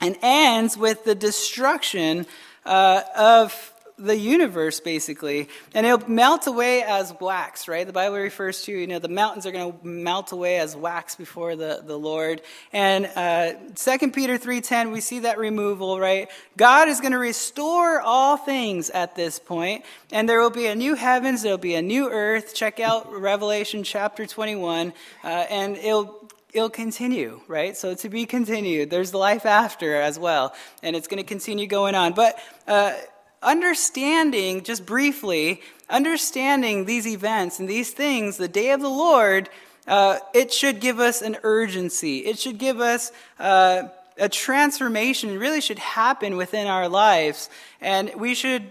and 0.00 0.16
ends 0.22 0.78
with 0.78 1.04
the 1.04 1.14
destruction 1.14 2.26
uh, 2.64 3.02
of 3.14 3.74
the 3.98 4.16
universe, 4.16 4.80
basically. 4.80 5.48
And 5.74 5.86
it'll 5.86 6.08
melt 6.08 6.46
away 6.46 6.82
as 6.82 7.14
wax, 7.18 7.66
right? 7.66 7.86
The 7.86 7.92
Bible 7.92 8.16
refers 8.16 8.62
to, 8.64 8.72
you 8.72 8.86
know, 8.86 8.98
the 8.98 9.08
mountains 9.08 9.46
are 9.46 9.52
going 9.52 9.72
to 9.72 9.86
melt 9.86 10.32
away 10.32 10.58
as 10.58 10.76
wax 10.76 11.16
before 11.16 11.56
the, 11.56 11.82
the 11.84 11.98
Lord. 11.98 12.42
And 12.72 13.06
uh, 13.16 13.54
2 13.74 14.10
Peter 14.10 14.38
3.10, 14.38 14.92
we 14.92 15.00
see 15.00 15.20
that 15.20 15.38
removal, 15.38 15.98
right? 15.98 16.28
God 16.56 16.88
is 16.88 17.00
going 17.00 17.12
to 17.12 17.18
restore 17.18 18.00
all 18.00 18.36
things 18.36 18.90
at 18.90 19.16
this 19.16 19.38
point, 19.38 19.84
and 20.12 20.28
there 20.28 20.40
will 20.40 20.50
be 20.50 20.66
a 20.66 20.74
new 20.74 20.94
heavens, 20.94 21.42
there 21.42 21.52
will 21.52 21.58
be 21.58 21.74
a 21.74 21.82
new 21.82 22.10
earth. 22.10 22.54
Check 22.54 22.80
out 22.80 23.10
Revelation 23.12 23.82
chapter 23.82 24.26
21, 24.26 24.92
uh, 25.24 25.26
and 25.26 25.76
it'll 25.76 26.28
it'll 26.52 26.70
continue, 26.70 27.40
right? 27.48 27.76
So 27.76 27.94
to 27.94 28.08
be 28.08 28.24
continued. 28.24 28.88
There's 28.88 29.12
life 29.12 29.44
after 29.44 30.00
as 30.00 30.18
well, 30.18 30.54
and 30.82 30.96
it's 30.96 31.06
going 31.06 31.22
to 31.22 31.28
continue 31.28 31.66
going 31.66 31.94
on. 31.94 32.14
But 32.14 32.38
uh, 32.66 32.94
understanding, 33.46 34.62
just 34.62 34.84
briefly, 34.84 35.62
understanding 35.88 36.84
these 36.84 37.06
events 37.06 37.60
and 37.60 37.68
these 37.68 37.92
things, 37.92 38.36
the 38.36 38.48
day 38.48 38.72
of 38.72 38.80
the 38.80 38.90
Lord, 38.90 39.48
uh, 39.86 40.18
it 40.34 40.52
should 40.52 40.80
give 40.80 40.98
us 40.98 41.22
an 41.22 41.38
urgency. 41.44 42.18
It 42.18 42.38
should 42.38 42.58
give 42.58 42.80
us 42.80 43.12
uh, 43.38 43.84
a 44.18 44.28
transformation. 44.28 45.30
It 45.30 45.38
really 45.38 45.60
should 45.60 45.78
happen 45.78 46.36
within 46.36 46.66
our 46.66 46.88
lives. 46.88 47.48
And 47.80 48.12
we 48.16 48.34
should 48.34 48.64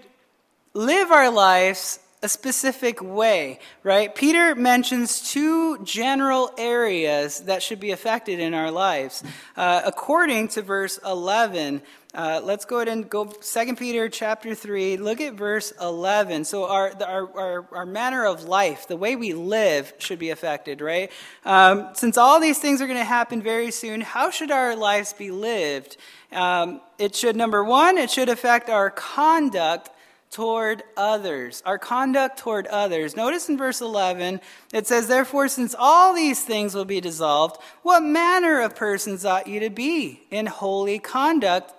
live 0.73 1.11
our 1.11 1.31
lives 1.31 1.99
a 2.25 2.27
specific 2.27 3.03
way, 3.03 3.59
right? 3.83 4.15
Peter 4.15 4.55
mentions 4.55 5.31
two 5.31 5.77
general 5.83 6.49
areas 6.57 7.41
that 7.41 7.61
should 7.61 7.79
be 7.79 7.91
affected 7.91 8.39
in 8.39 8.55
our 8.55 8.71
lives. 8.71 9.23
Uh, 9.55 9.83
according 9.85 10.47
to 10.47 10.63
verse 10.63 10.99
11, 11.05 11.83
uh, 12.15 12.41
let's 12.43 12.65
go 12.65 12.77
ahead 12.77 12.87
and 12.87 13.07
go 13.07 13.25
2 13.25 13.75
Peter 13.75 14.09
chapter 14.09 14.55
3. 14.55 14.97
Look 14.97 15.21
at 15.21 15.35
verse 15.35 15.71
11. 15.79 16.45
So, 16.45 16.65
our, 16.65 16.93
our, 17.03 17.37
our, 17.37 17.67
our 17.71 17.85
manner 17.85 18.25
of 18.25 18.45
life, 18.45 18.87
the 18.87 18.97
way 18.97 19.15
we 19.15 19.33
live, 19.33 19.93
should 19.99 20.17
be 20.17 20.31
affected, 20.31 20.81
right? 20.81 21.11
Um, 21.45 21.89
since 21.93 22.17
all 22.17 22.39
these 22.39 22.57
things 22.57 22.81
are 22.81 22.87
going 22.87 22.97
to 22.97 23.03
happen 23.03 23.39
very 23.43 23.69
soon, 23.69 24.01
how 24.01 24.31
should 24.31 24.49
our 24.49 24.75
lives 24.75 25.13
be 25.13 25.29
lived? 25.29 25.97
Um, 26.31 26.81
it 26.97 27.15
should, 27.15 27.35
number 27.35 27.63
one, 27.63 27.99
it 27.99 28.09
should 28.09 28.29
affect 28.29 28.67
our 28.67 28.89
conduct 28.89 29.91
toward 30.35 30.83
others. 30.97 31.63
Our 31.65 31.77
conduct 31.77 32.39
toward 32.39 32.67
others. 32.67 33.15
Notice 33.15 33.47
in 33.47 33.57
verse 33.57 33.79
11, 33.79 34.41
it 34.73 34.85
says, 34.85 35.07
Therefore, 35.07 35.47
since 35.47 35.73
all 35.79 36.13
these 36.13 36.43
things 36.43 36.75
will 36.75 36.83
be 36.83 36.99
dissolved, 36.99 37.55
what 37.83 38.03
manner 38.03 38.59
of 38.59 38.75
persons 38.75 39.23
ought 39.23 39.47
you 39.47 39.61
to 39.61 39.69
be 39.69 40.23
in 40.31 40.47
holy 40.47 40.99
conduct 40.99 41.71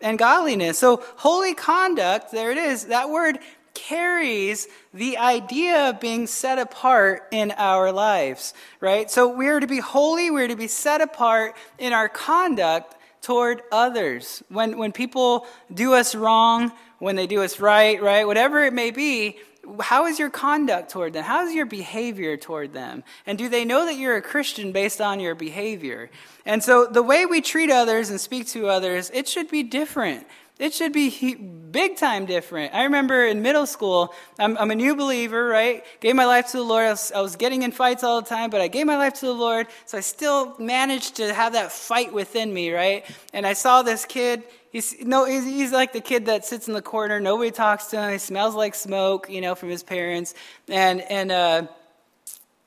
and 0.00 0.16
godliness. 0.16 0.78
So, 0.78 1.02
holy 1.16 1.54
conduct, 1.54 2.30
there 2.30 2.52
it 2.52 2.56
is, 2.56 2.84
that 2.84 3.10
word 3.10 3.40
carries 3.74 4.68
the 4.92 5.18
idea 5.18 5.90
of 5.90 5.98
being 5.98 6.28
set 6.28 6.60
apart 6.60 7.26
in 7.32 7.50
our 7.56 7.90
lives, 7.90 8.54
right? 8.78 9.10
So, 9.10 9.26
we 9.26 9.48
are 9.48 9.58
to 9.58 9.66
be 9.66 9.80
holy, 9.80 10.30
we're 10.30 10.46
to 10.46 10.54
be 10.54 10.68
set 10.68 11.00
apart 11.00 11.56
in 11.80 11.92
our 11.92 12.08
conduct 12.08 12.94
toward 13.22 13.62
others. 13.72 14.44
When, 14.50 14.78
when 14.78 14.92
people 14.92 15.46
do 15.72 15.94
us 15.94 16.14
wrong, 16.14 16.70
when 17.04 17.16
they 17.16 17.26
do 17.26 17.42
us 17.42 17.60
right, 17.60 18.00
right, 18.02 18.26
whatever 18.26 18.64
it 18.64 18.72
may 18.72 18.90
be, 18.90 19.36
how 19.80 20.06
is 20.06 20.18
your 20.18 20.30
conduct 20.30 20.90
toward 20.90 21.12
them? 21.12 21.22
How 21.22 21.46
is 21.46 21.54
your 21.54 21.66
behavior 21.66 22.36
toward 22.38 22.72
them? 22.72 23.04
And 23.26 23.36
do 23.36 23.48
they 23.50 23.66
know 23.66 23.84
that 23.84 23.96
you're 23.96 24.16
a 24.16 24.22
Christian 24.22 24.72
based 24.72 25.02
on 25.02 25.20
your 25.20 25.34
behavior? 25.34 26.10
And 26.46 26.64
so 26.64 26.86
the 26.86 27.02
way 27.02 27.26
we 27.26 27.42
treat 27.42 27.70
others 27.70 28.08
and 28.08 28.18
speak 28.18 28.46
to 28.48 28.68
others, 28.68 29.10
it 29.12 29.28
should 29.28 29.50
be 29.50 29.62
different. 29.62 30.26
It 30.58 30.72
should 30.72 30.92
be 30.92 31.34
big 31.34 31.96
time 31.96 32.24
different. 32.24 32.74
I 32.74 32.84
remember 32.84 33.26
in 33.26 33.42
middle 33.42 33.66
school, 33.66 34.14
I'm, 34.38 34.56
I'm, 34.56 34.70
a 34.70 34.74
new 34.74 34.94
believer, 34.96 35.46
right? 35.46 35.84
Gave 36.00 36.14
my 36.14 36.26
life 36.26 36.52
to 36.52 36.58
the 36.58 36.62
Lord. 36.62 36.86
I 36.86 36.90
was, 36.90 37.12
I 37.12 37.20
was, 37.20 37.36
getting 37.36 37.62
in 37.62 37.72
fights 37.72 38.04
all 38.04 38.22
the 38.22 38.28
time, 38.28 38.50
but 38.50 38.60
I 38.60 38.68
gave 38.68 38.86
my 38.86 38.96
life 38.96 39.14
to 39.14 39.26
the 39.26 39.34
Lord, 39.34 39.66
so 39.84 39.98
I 39.98 40.00
still 40.00 40.56
managed 40.58 41.16
to 41.16 41.34
have 41.34 41.54
that 41.54 41.72
fight 41.72 42.12
within 42.12 42.54
me, 42.54 42.72
right? 42.72 43.04
And 43.32 43.46
I 43.46 43.54
saw 43.54 43.82
this 43.82 44.04
kid. 44.04 44.44
He's, 44.74 45.00
no, 45.04 45.24
he's, 45.24 45.44
he's 45.44 45.70
like 45.70 45.92
the 45.92 46.00
kid 46.00 46.26
that 46.26 46.44
sits 46.44 46.66
in 46.66 46.74
the 46.74 46.82
corner. 46.82 47.20
Nobody 47.20 47.52
talks 47.52 47.86
to 47.86 47.96
him. 47.96 48.10
He 48.10 48.18
smells 48.18 48.56
like 48.56 48.74
smoke, 48.74 49.30
you 49.30 49.40
know, 49.40 49.54
from 49.54 49.68
his 49.68 49.84
parents. 49.84 50.34
And, 50.68 51.00
and, 51.02 51.30
uh, 51.30 51.66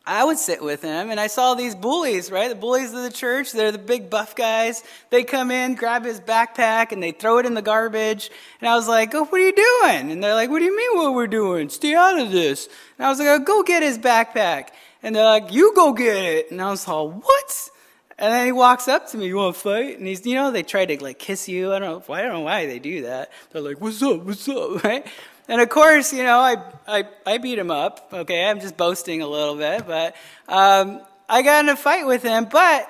I 0.05 0.23
would 0.23 0.37
sit 0.37 0.63
with 0.63 0.83
him, 0.83 1.09
and 1.09 1.19
I 1.19 1.27
saw 1.27 1.53
these 1.53 1.75
bullies, 1.75 2.31
right? 2.31 2.47
The 2.47 2.55
bullies 2.55 2.93
of 2.93 3.03
the 3.03 3.11
church. 3.11 3.51
They're 3.51 3.73
the 3.73 3.77
big 3.77 4.09
buff 4.09 4.37
guys. 4.37 4.81
They 5.09 5.25
come 5.25 5.51
in, 5.51 5.75
grab 5.75 6.05
his 6.05 6.21
backpack, 6.21 6.93
and 6.93 7.03
they 7.03 7.11
throw 7.11 7.39
it 7.39 7.45
in 7.45 7.55
the 7.55 7.61
garbage. 7.61 8.31
And 8.61 8.69
I 8.69 8.75
was 8.75 8.87
like, 8.87 9.13
oh, 9.13 9.25
what 9.25 9.41
are 9.41 9.45
you 9.45 9.51
doing? 9.51 10.09
And 10.09 10.23
they're 10.23 10.33
like, 10.33 10.49
what 10.49 10.59
do 10.59 10.65
you 10.65 10.77
mean 10.77 10.97
what 10.97 11.13
we're 11.13 11.27
doing? 11.27 11.67
Stay 11.67 11.93
out 11.93 12.17
of 12.17 12.31
this. 12.31 12.69
And 12.97 13.05
I 13.05 13.09
was 13.09 13.19
like, 13.19 13.27
oh, 13.27 13.39
go 13.39 13.63
get 13.63 13.83
his 13.83 13.99
backpack. 13.99 14.69
And 15.03 15.13
they're 15.13 15.25
like, 15.25 15.51
you 15.51 15.73
go 15.75 15.91
get 15.91 16.23
it. 16.23 16.51
And 16.51 16.61
I 16.61 16.69
was 16.69 16.87
like, 16.87 17.11
what? 17.21 17.69
And 18.19 18.33
then 18.33 18.45
he 18.45 18.51
walks 18.51 18.87
up 18.87 19.09
to 19.11 19.17
me, 19.17 19.27
you 19.27 19.35
want 19.35 19.55
to 19.55 19.61
fight? 19.61 19.99
And 19.99 20.07
he's, 20.07 20.25
you 20.25 20.35
know, 20.35 20.51
they 20.51 20.63
try 20.63 20.85
to 20.85 21.03
like 21.03 21.19
kiss 21.19 21.47
you. 21.47 21.71
I 21.71 21.79
don't 21.79 22.07
know, 22.07 22.13
I 22.13 22.21
don't 22.21 22.33
know 22.33 22.41
why 22.41 22.65
they 22.65 22.79
do 22.79 23.03
that. 23.03 23.31
They're 23.51 23.61
like, 23.61 23.79
what's 23.79 24.01
up, 24.01 24.23
what's 24.23 24.47
up, 24.49 24.83
right? 24.83 25.05
And 25.47 25.61
of 25.61 25.69
course, 25.69 26.11
you 26.13 26.23
know, 26.23 26.39
I, 26.39 26.57
I, 26.87 27.03
I 27.25 27.37
beat 27.37 27.59
him 27.59 27.71
up. 27.71 28.09
Okay, 28.11 28.45
I'm 28.45 28.59
just 28.59 28.75
boasting 28.75 29.21
a 29.21 29.27
little 29.27 29.55
bit, 29.55 29.85
but 29.87 30.15
um, 30.47 31.01
I 31.29 31.41
got 31.41 31.63
in 31.63 31.69
a 31.69 31.75
fight 31.75 32.05
with 32.05 32.23
him. 32.23 32.45
But 32.45 32.89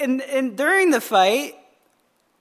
and, 0.00 0.22
and 0.22 0.56
during 0.56 0.90
the 0.90 1.00
fight, 1.00 1.54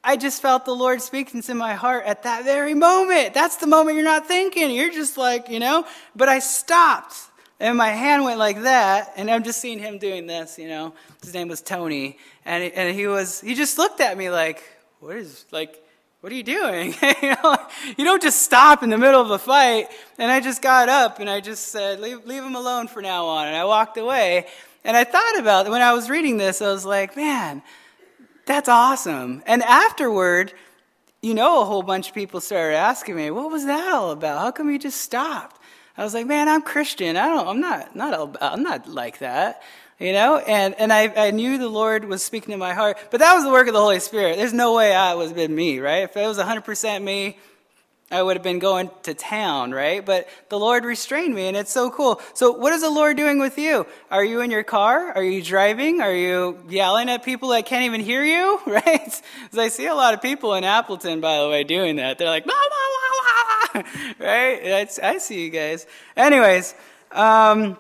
I 0.03 0.15
just 0.15 0.41
felt 0.41 0.65
the 0.65 0.75
Lord 0.75 1.01
speaking 1.01 1.41
to 1.43 1.53
my 1.53 1.73
heart 1.73 2.05
at 2.05 2.23
that 2.23 2.45
very 2.45 2.73
moment. 2.73 3.33
That's 3.33 3.57
the 3.57 3.67
moment 3.67 3.95
you're 3.95 4.05
not 4.05 4.27
thinking. 4.27 4.71
You're 4.71 4.91
just 4.91 5.17
like, 5.17 5.49
you 5.49 5.59
know. 5.59 5.85
But 6.15 6.29
I 6.29 6.39
stopped, 6.39 7.15
and 7.59 7.77
my 7.77 7.89
hand 7.89 8.23
went 8.23 8.39
like 8.39 8.61
that, 8.61 9.13
and 9.15 9.29
I'm 9.29 9.43
just 9.43 9.59
seeing 9.59 9.79
him 9.79 9.97
doing 9.97 10.27
this. 10.27 10.57
You 10.59 10.67
know, 10.67 10.93
his 11.23 11.33
name 11.33 11.47
was 11.47 11.61
Tony, 11.61 12.17
and 12.45 12.63
and 12.63 12.95
he 12.95 13.07
was 13.07 13.41
he 13.41 13.55
just 13.55 13.77
looked 13.77 14.01
at 14.01 14.17
me 14.17 14.29
like, 14.29 14.63
what 14.99 15.15
is 15.15 15.45
like 15.51 15.83
what 16.21 16.33
are 16.33 16.35
you 16.35 16.43
doing? 16.43 16.95
you, 17.21 17.35
know, 17.43 17.57
you 17.95 18.03
don't 18.03 18.21
just 18.21 18.41
stop 18.41 18.81
in 18.81 18.89
the 18.89 18.97
middle 18.97 19.21
of 19.21 19.29
a 19.29 19.37
fight. 19.37 19.87
And 20.17 20.31
I 20.31 20.39
just 20.39 20.61
got 20.61 20.89
up 20.89 21.19
and 21.19 21.29
I 21.29 21.39
just 21.41 21.67
said, 21.67 21.99
leave, 21.99 22.25
leave 22.25 22.43
him 22.43 22.55
alone 22.55 22.87
for 22.87 23.01
now 23.01 23.27
on. 23.27 23.47
And 23.47 23.55
I 23.55 23.65
walked 23.65 23.97
away. 23.97 24.47
And 24.83 24.97
I 24.97 25.03
thought 25.03 25.39
about 25.39 25.67
it. 25.67 25.69
When 25.69 25.81
I 25.81 25.93
was 25.93 26.09
reading 26.09 26.37
this, 26.37 26.61
I 26.61 26.71
was 26.71 26.85
like, 26.85 27.15
man, 27.15 27.61
that's 28.45 28.67
awesome. 28.67 29.43
And 29.45 29.61
afterward, 29.63 30.53
you 31.21 31.33
know, 31.33 31.61
a 31.61 31.65
whole 31.65 31.83
bunch 31.83 32.09
of 32.09 32.15
people 32.15 32.41
started 32.41 32.75
asking 32.75 33.15
me, 33.15 33.29
what 33.29 33.51
was 33.51 33.65
that 33.65 33.93
all 33.93 34.11
about? 34.11 34.39
How 34.39 34.51
come 34.51 34.71
you 34.71 34.79
just 34.79 35.01
stopped? 35.01 35.61
I 35.97 36.03
was 36.03 36.13
like, 36.13 36.27
man, 36.27 36.47
I'm 36.47 36.61
Christian. 36.61 37.17
I 37.17 37.27
don't, 37.27 37.47
I'm 37.47 37.59
not, 37.59 37.95
not, 37.95 38.37
I'm 38.41 38.63
not 38.63 38.87
like 38.87 39.19
that 39.19 39.61
you 39.99 40.13
know? 40.13 40.37
And, 40.37 40.75
and 40.75 40.93
I, 40.93 41.11
I 41.15 41.31
knew 41.31 41.57
the 41.57 41.69
lord 41.69 42.05
was 42.05 42.23
speaking 42.23 42.51
to 42.51 42.57
my 42.57 42.73
heart 42.73 42.97
but 43.11 43.19
that 43.19 43.33
was 43.35 43.43
the 43.43 43.51
work 43.51 43.67
of 43.67 43.73
the 43.73 43.79
holy 43.79 43.99
spirit. 43.99 44.37
There's 44.37 44.53
no 44.53 44.73
way 44.75 44.93
i 44.93 45.13
was 45.13 45.33
been 45.33 45.53
me 45.53 45.79
right? 45.79 46.03
If 46.03 46.15
it 46.17 46.27
was 46.27 46.37
100% 46.37 47.03
me 47.03 47.37
i 48.09 48.23
would 48.23 48.37
have 48.37 48.43
been 48.43 48.59
going 48.59 48.89
to 49.03 49.13
town 49.13 49.71
right? 49.71 50.05
But 50.05 50.27
the 50.49 50.59
lord 50.59 50.85
restrained 50.85 51.33
me 51.33 51.47
and 51.47 51.57
it's 51.57 51.71
so 51.71 51.89
cool. 51.89 52.21
So 52.33 52.51
what 52.51 52.73
is 52.73 52.81
the 52.81 52.89
lord 52.89 53.17
doing 53.17 53.39
with 53.39 53.57
you? 53.57 53.85
Are 54.11 54.23
you 54.23 54.41
in 54.41 54.51
your 54.51 54.63
car? 54.63 55.13
Are 55.13 55.23
you 55.23 55.41
driving? 55.41 56.01
Are 56.01 56.13
you 56.13 56.59
yelling 56.69 57.09
at 57.09 57.23
people 57.23 57.49
that 57.49 57.65
can't 57.65 57.85
even 57.85 58.01
hear 58.01 58.23
you? 58.23 58.59
Right? 58.67 59.21
Because 59.43 59.59
i 59.59 59.69
see 59.69 59.87
a 59.87 59.95
lot 59.95 60.13
of 60.13 60.21
people 60.21 60.53
in 60.53 60.63
appleton 60.63 61.21
by 61.21 61.39
the 61.39 61.49
way 61.49 61.63
doing 61.63 61.95
that. 61.95 62.17
They're 62.17 62.29
like 62.29 62.45
blah, 62.45 62.53
blah, 62.53 62.67
blah, 62.69 63.66
right 64.19 64.61
That's, 64.63 64.99
i 64.99 65.17
see 65.17 65.43
you 65.43 65.49
guys 65.49 65.85
anyways 66.15 66.75
um, 67.11 67.77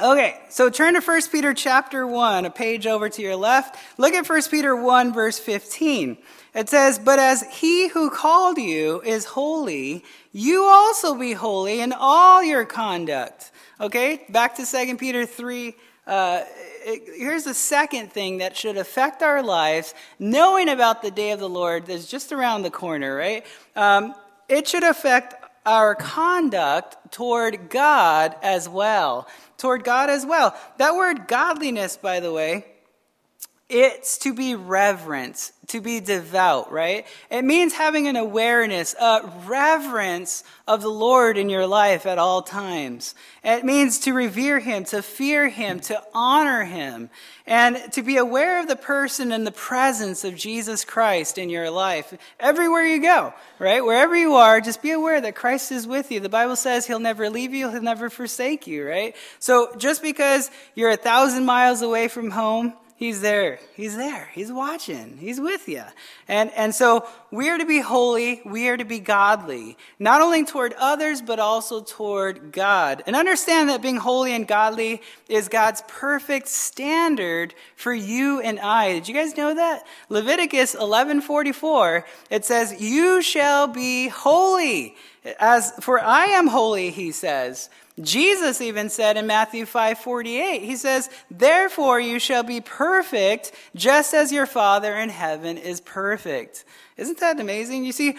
Okay, 0.00 0.40
so 0.50 0.70
turn 0.70 0.94
to 0.94 1.00
1 1.00 1.22
Peter 1.30 1.54
chapter 1.54 2.04
1, 2.04 2.46
a 2.46 2.50
page 2.50 2.84
over 2.84 3.08
to 3.08 3.22
your 3.22 3.36
left. 3.36 3.78
Look 3.96 4.12
at 4.12 4.28
1 4.28 4.42
Peter 4.50 4.74
1, 4.74 5.12
verse 5.12 5.38
15. 5.38 6.18
It 6.52 6.68
says, 6.68 6.98
But 6.98 7.20
as 7.20 7.42
he 7.42 7.86
who 7.88 8.10
called 8.10 8.58
you 8.58 9.00
is 9.02 9.24
holy, 9.24 10.04
you 10.32 10.64
also 10.64 11.14
be 11.14 11.32
holy 11.34 11.80
in 11.80 11.92
all 11.92 12.42
your 12.42 12.64
conduct. 12.64 13.52
Okay, 13.80 14.24
back 14.28 14.56
to 14.56 14.66
2 14.66 14.96
Peter 14.96 15.26
3, 15.26 15.76
uh, 16.08 16.42
it, 16.84 17.16
here's 17.16 17.44
the 17.44 17.54
second 17.54 18.12
thing 18.12 18.38
that 18.38 18.56
should 18.56 18.76
affect 18.76 19.22
our 19.22 19.42
lives, 19.42 19.94
knowing 20.18 20.68
about 20.68 21.02
the 21.02 21.10
day 21.10 21.30
of 21.30 21.38
the 21.38 21.48
Lord 21.48 21.86
that's 21.86 22.06
just 22.06 22.32
around 22.32 22.62
the 22.62 22.70
corner, 22.70 23.14
right? 23.14 23.46
Um, 23.76 24.14
it 24.48 24.68
should 24.68 24.84
affect 24.84 25.34
our 25.66 25.94
conduct 25.94 27.12
toward 27.12 27.70
God 27.70 28.36
as 28.42 28.68
well. 28.68 29.26
Toward 29.56 29.84
God 29.84 30.10
as 30.10 30.26
well. 30.26 30.54
That 30.78 30.94
word 30.94 31.26
godliness, 31.26 31.96
by 31.96 32.20
the 32.20 32.32
way, 32.32 32.66
it's 33.70 34.18
to 34.18 34.34
be 34.34 34.54
reverent, 34.54 35.50
to 35.68 35.80
be 35.80 35.98
devout, 35.98 36.70
right? 36.70 37.06
It 37.30 37.42
means 37.42 37.72
having 37.72 38.06
an 38.06 38.14
awareness, 38.14 38.94
a 39.00 39.26
reverence 39.46 40.44
of 40.68 40.82
the 40.82 40.90
Lord 40.90 41.38
in 41.38 41.48
your 41.48 41.66
life 41.66 42.04
at 42.04 42.18
all 42.18 42.42
times. 42.42 43.14
It 43.42 43.64
means 43.64 44.00
to 44.00 44.12
revere 44.12 44.60
Him, 44.60 44.84
to 44.84 45.00
fear 45.00 45.48
Him, 45.48 45.80
to 45.80 46.02
honor 46.12 46.64
Him, 46.64 47.08
and 47.46 47.90
to 47.92 48.02
be 48.02 48.18
aware 48.18 48.60
of 48.60 48.68
the 48.68 48.76
person 48.76 49.32
and 49.32 49.46
the 49.46 49.52
presence 49.52 50.24
of 50.24 50.36
Jesus 50.36 50.84
Christ 50.84 51.38
in 51.38 51.48
your 51.48 51.70
life 51.70 52.12
everywhere 52.38 52.84
you 52.84 53.00
go, 53.00 53.32
right? 53.58 53.82
Wherever 53.82 54.14
you 54.14 54.34
are, 54.34 54.60
just 54.60 54.82
be 54.82 54.90
aware 54.90 55.22
that 55.22 55.34
Christ 55.36 55.72
is 55.72 55.86
with 55.86 56.12
you. 56.12 56.20
The 56.20 56.28
Bible 56.28 56.56
says 56.56 56.86
He'll 56.86 56.98
never 56.98 57.30
leave 57.30 57.54
you, 57.54 57.70
He'll 57.70 57.80
never 57.80 58.10
forsake 58.10 58.66
you, 58.66 58.86
right? 58.86 59.16
So 59.38 59.74
just 59.78 60.02
because 60.02 60.50
you're 60.74 60.90
a 60.90 60.96
thousand 60.96 61.46
miles 61.46 61.80
away 61.80 62.08
from 62.08 62.30
home, 62.30 62.74
He's 62.96 63.20
there. 63.20 63.58
He's 63.74 63.96
there. 63.96 64.30
He's 64.34 64.52
watching. 64.52 65.16
He's 65.18 65.40
with 65.40 65.68
you. 65.68 65.82
And, 66.28 66.52
and 66.52 66.72
so 66.72 67.08
we 67.32 67.50
are 67.50 67.58
to 67.58 67.66
be 67.66 67.80
holy. 67.80 68.40
We 68.44 68.68
are 68.68 68.76
to 68.76 68.84
be 68.84 69.00
godly, 69.00 69.76
not 69.98 70.20
only 70.20 70.44
toward 70.44 70.74
others, 70.74 71.20
but 71.20 71.40
also 71.40 71.82
toward 71.82 72.52
God. 72.52 73.02
And 73.08 73.16
understand 73.16 73.68
that 73.68 73.82
being 73.82 73.96
holy 73.96 74.32
and 74.32 74.46
godly 74.46 75.02
is 75.28 75.48
God's 75.48 75.82
perfect 75.88 76.46
standard 76.46 77.54
for 77.74 77.92
you 77.92 78.40
and 78.40 78.60
I. 78.60 78.92
Did 78.92 79.08
you 79.08 79.14
guys 79.14 79.36
know 79.36 79.54
that? 79.54 79.84
Leviticus 80.08 80.76
11:44, 80.76 82.04
it 82.30 82.44
says, 82.44 82.80
"You 82.80 83.20
shall 83.22 83.66
be 83.66 84.06
holy 84.06 84.94
as 85.40 85.72
for 85.80 86.00
I 86.00 86.26
am 86.26 86.46
holy," 86.46 86.90
he 86.90 87.10
says. 87.10 87.70
Jesus 88.00 88.60
even 88.60 88.90
said 88.90 89.16
in 89.16 89.26
Matthew 89.26 89.66
5:48, 89.66 90.62
he 90.62 90.74
says, 90.74 91.08
"Therefore 91.30 92.00
you 92.00 92.18
shall 92.18 92.42
be 92.42 92.60
perfect, 92.60 93.52
just 93.76 94.14
as 94.14 94.32
your 94.32 94.46
Father 94.46 94.96
in 94.96 95.10
heaven 95.10 95.56
is 95.56 95.80
perfect." 95.80 96.64
Isn't 96.96 97.20
that 97.20 97.38
amazing? 97.38 97.84
You 97.84 97.92
see, 97.92 98.16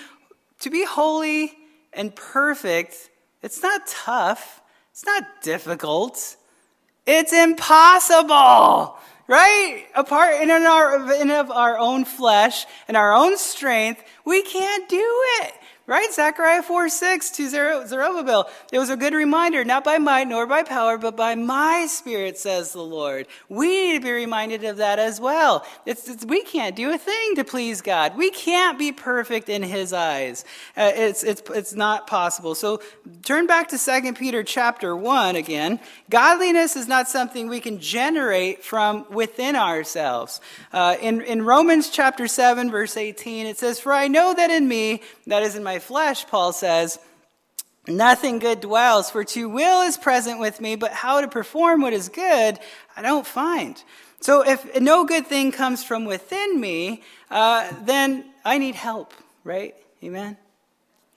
to 0.62 0.70
be 0.70 0.86
holy 0.86 1.58
and 1.92 2.16
perfect, 2.16 3.10
it's 3.42 3.62
not 3.62 3.86
tough. 3.88 4.62
It's 4.92 5.06
not 5.06 5.24
difficult. 5.42 6.38
It's 7.06 7.34
impossible. 7.34 8.98
Right? 9.28 9.88
Apart 9.94 10.42
in 10.42 10.52
our 10.52 11.14
in 11.16 11.32
of 11.32 11.52
our 11.52 11.78
own 11.78 12.06
flesh 12.06 12.66
and 12.88 12.96
our 12.96 13.12
own 13.12 13.38
strength, 13.38 14.02
we 14.24 14.42
can't 14.42 14.88
do 14.88 15.24
it. 15.42 15.54
Right? 15.88 16.12
Zechariah 16.12 16.64
4 16.64 16.90
6 16.90 17.30
to 17.32 17.48
Zerubbabel. 17.88 18.50
It 18.74 18.80
was 18.80 18.90
a 18.90 18.98
good 18.98 19.14
reminder, 19.14 19.64
not 19.64 19.84
by 19.84 20.00
might 20.00 20.28
nor 20.28 20.48
by 20.48 20.64
power, 20.64 20.98
but 20.98 21.16
by 21.16 21.36
my 21.36 21.86
spirit, 21.88 22.40
says 22.40 22.74
the 22.74 22.82
Lord. 22.82 23.28
We 23.50 23.68
need 23.68 24.00
to 24.00 24.04
be 24.04 24.12
reminded 24.12 24.64
of 24.64 24.78
that 24.78 24.98
as 24.98 25.20
well. 25.20 25.64
It's, 25.86 26.10
it's 26.10 26.26
we 26.26 26.42
can't 26.42 26.76
do 26.76 26.92
a 26.92 26.98
thing 26.98 27.36
to 27.36 27.44
please 27.44 27.82
God. 27.82 28.18
We 28.18 28.32
can't 28.32 28.80
be 28.80 28.92
perfect 28.92 29.48
in 29.48 29.62
His 29.62 29.94
eyes. 29.94 30.44
Uh, 30.76 30.92
it's, 30.96 31.24
it's, 31.24 31.44
it's 31.52 31.76
not 31.76 32.08
possible. 32.08 32.56
So 32.56 32.82
turn 33.22 33.46
back 33.46 33.68
to 33.68 33.78
2 33.78 34.14
Peter 34.14 34.44
chapter 34.44 34.96
1 34.96 35.36
again. 35.36 35.80
Godliness 36.10 36.76
is 36.76 36.88
not 36.88 37.08
something 37.10 37.48
we 37.48 37.60
can 37.60 37.80
generate 37.80 38.64
from 38.64 39.06
within 39.12 39.56
ourselves. 39.56 40.42
Uh, 40.74 40.96
in, 41.00 41.22
in 41.22 41.44
Romans 41.44 41.92
chapter 41.92 42.28
7, 42.28 42.72
verse 42.72 42.98
18, 42.98 43.46
it 43.46 43.60
says, 43.60 43.80
For 43.80 43.94
I 43.94 44.08
know 44.08 44.34
that 44.34 44.50
in 44.50 44.68
me, 44.68 45.04
that 45.28 45.44
is 45.44 45.56
in 45.56 45.64
my 45.76 45.80
flesh, 45.80 46.26
Paul 46.28 46.54
says, 46.54 47.00
Nothing 47.86 48.40
good 48.40 48.62
dwells, 48.62 49.12
for 49.12 49.26
to 49.26 49.50
will 49.50 49.82
is 49.82 49.98
present 49.98 50.40
with 50.40 50.62
me, 50.62 50.78
but 50.78 50.92
how 50.92 51.20
to 51.20 51.28
perform 51.28 51.82
what 51.82 51.92
is 51.92 52.08
good, 52.08 52.58
I 52.96 53.02
don't 53.02 53.28
find. 53.28 53.76
So 54.22 54.42
if 54.42 54.80
no 54.80 55.04
good 55.04 55.28
thing 55.28 55.52
comes 55.52 55.84
from 55.84 56.06
within 56.06 56.60
me, 56.62 57.04
uh, 57.30 57.70
then 57.84 58.24
I 58.46 58.58
need 58.58 58.76
help, 58.76 59.14
right? 59.44 59.76
Amen? 60.02 60.38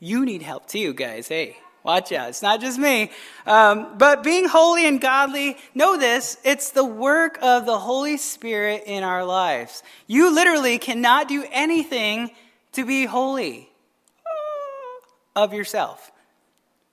You 0.00 0.26
need 0.26 0.42
help 0.42 0.66
too, 0.66 0.92
guys. 0.92 1.28
Hey, 1.28 1.56
watch 1.84 2.10
out. 2.10 2.30
It's 2.30 2.42
not 2.42 2.60
just 2.60 2.78
me. 2.78 3.12
Um, 3.46 3.96
but 3.96 4.24
being 4.24 4.48
holy 4.48 4.86
and 4.88 5.00
godly, 5.00 5.56
know 5.72 5.96
this 5.96 6.36
it's 6.44 6.72
the 6.72 6.84
work 6.84 7.38
of 7.42 7.64
the 7.64 7.78
Holy 7.78 8.16
Spirit 8.16 8.82
in 8.86 9.04
our 9.04 9.24
lives. 9.24 9.84
You 10.08 10.34
literally 10.34 10.78
cannot 10.78 11.28
do 11.28 11.46
anything 11.52 12.32
to 12.72 12.84
be 12.84 13.06
holy 13.06 13.68
of 15.44 15.52
yourself. 15.52 16.10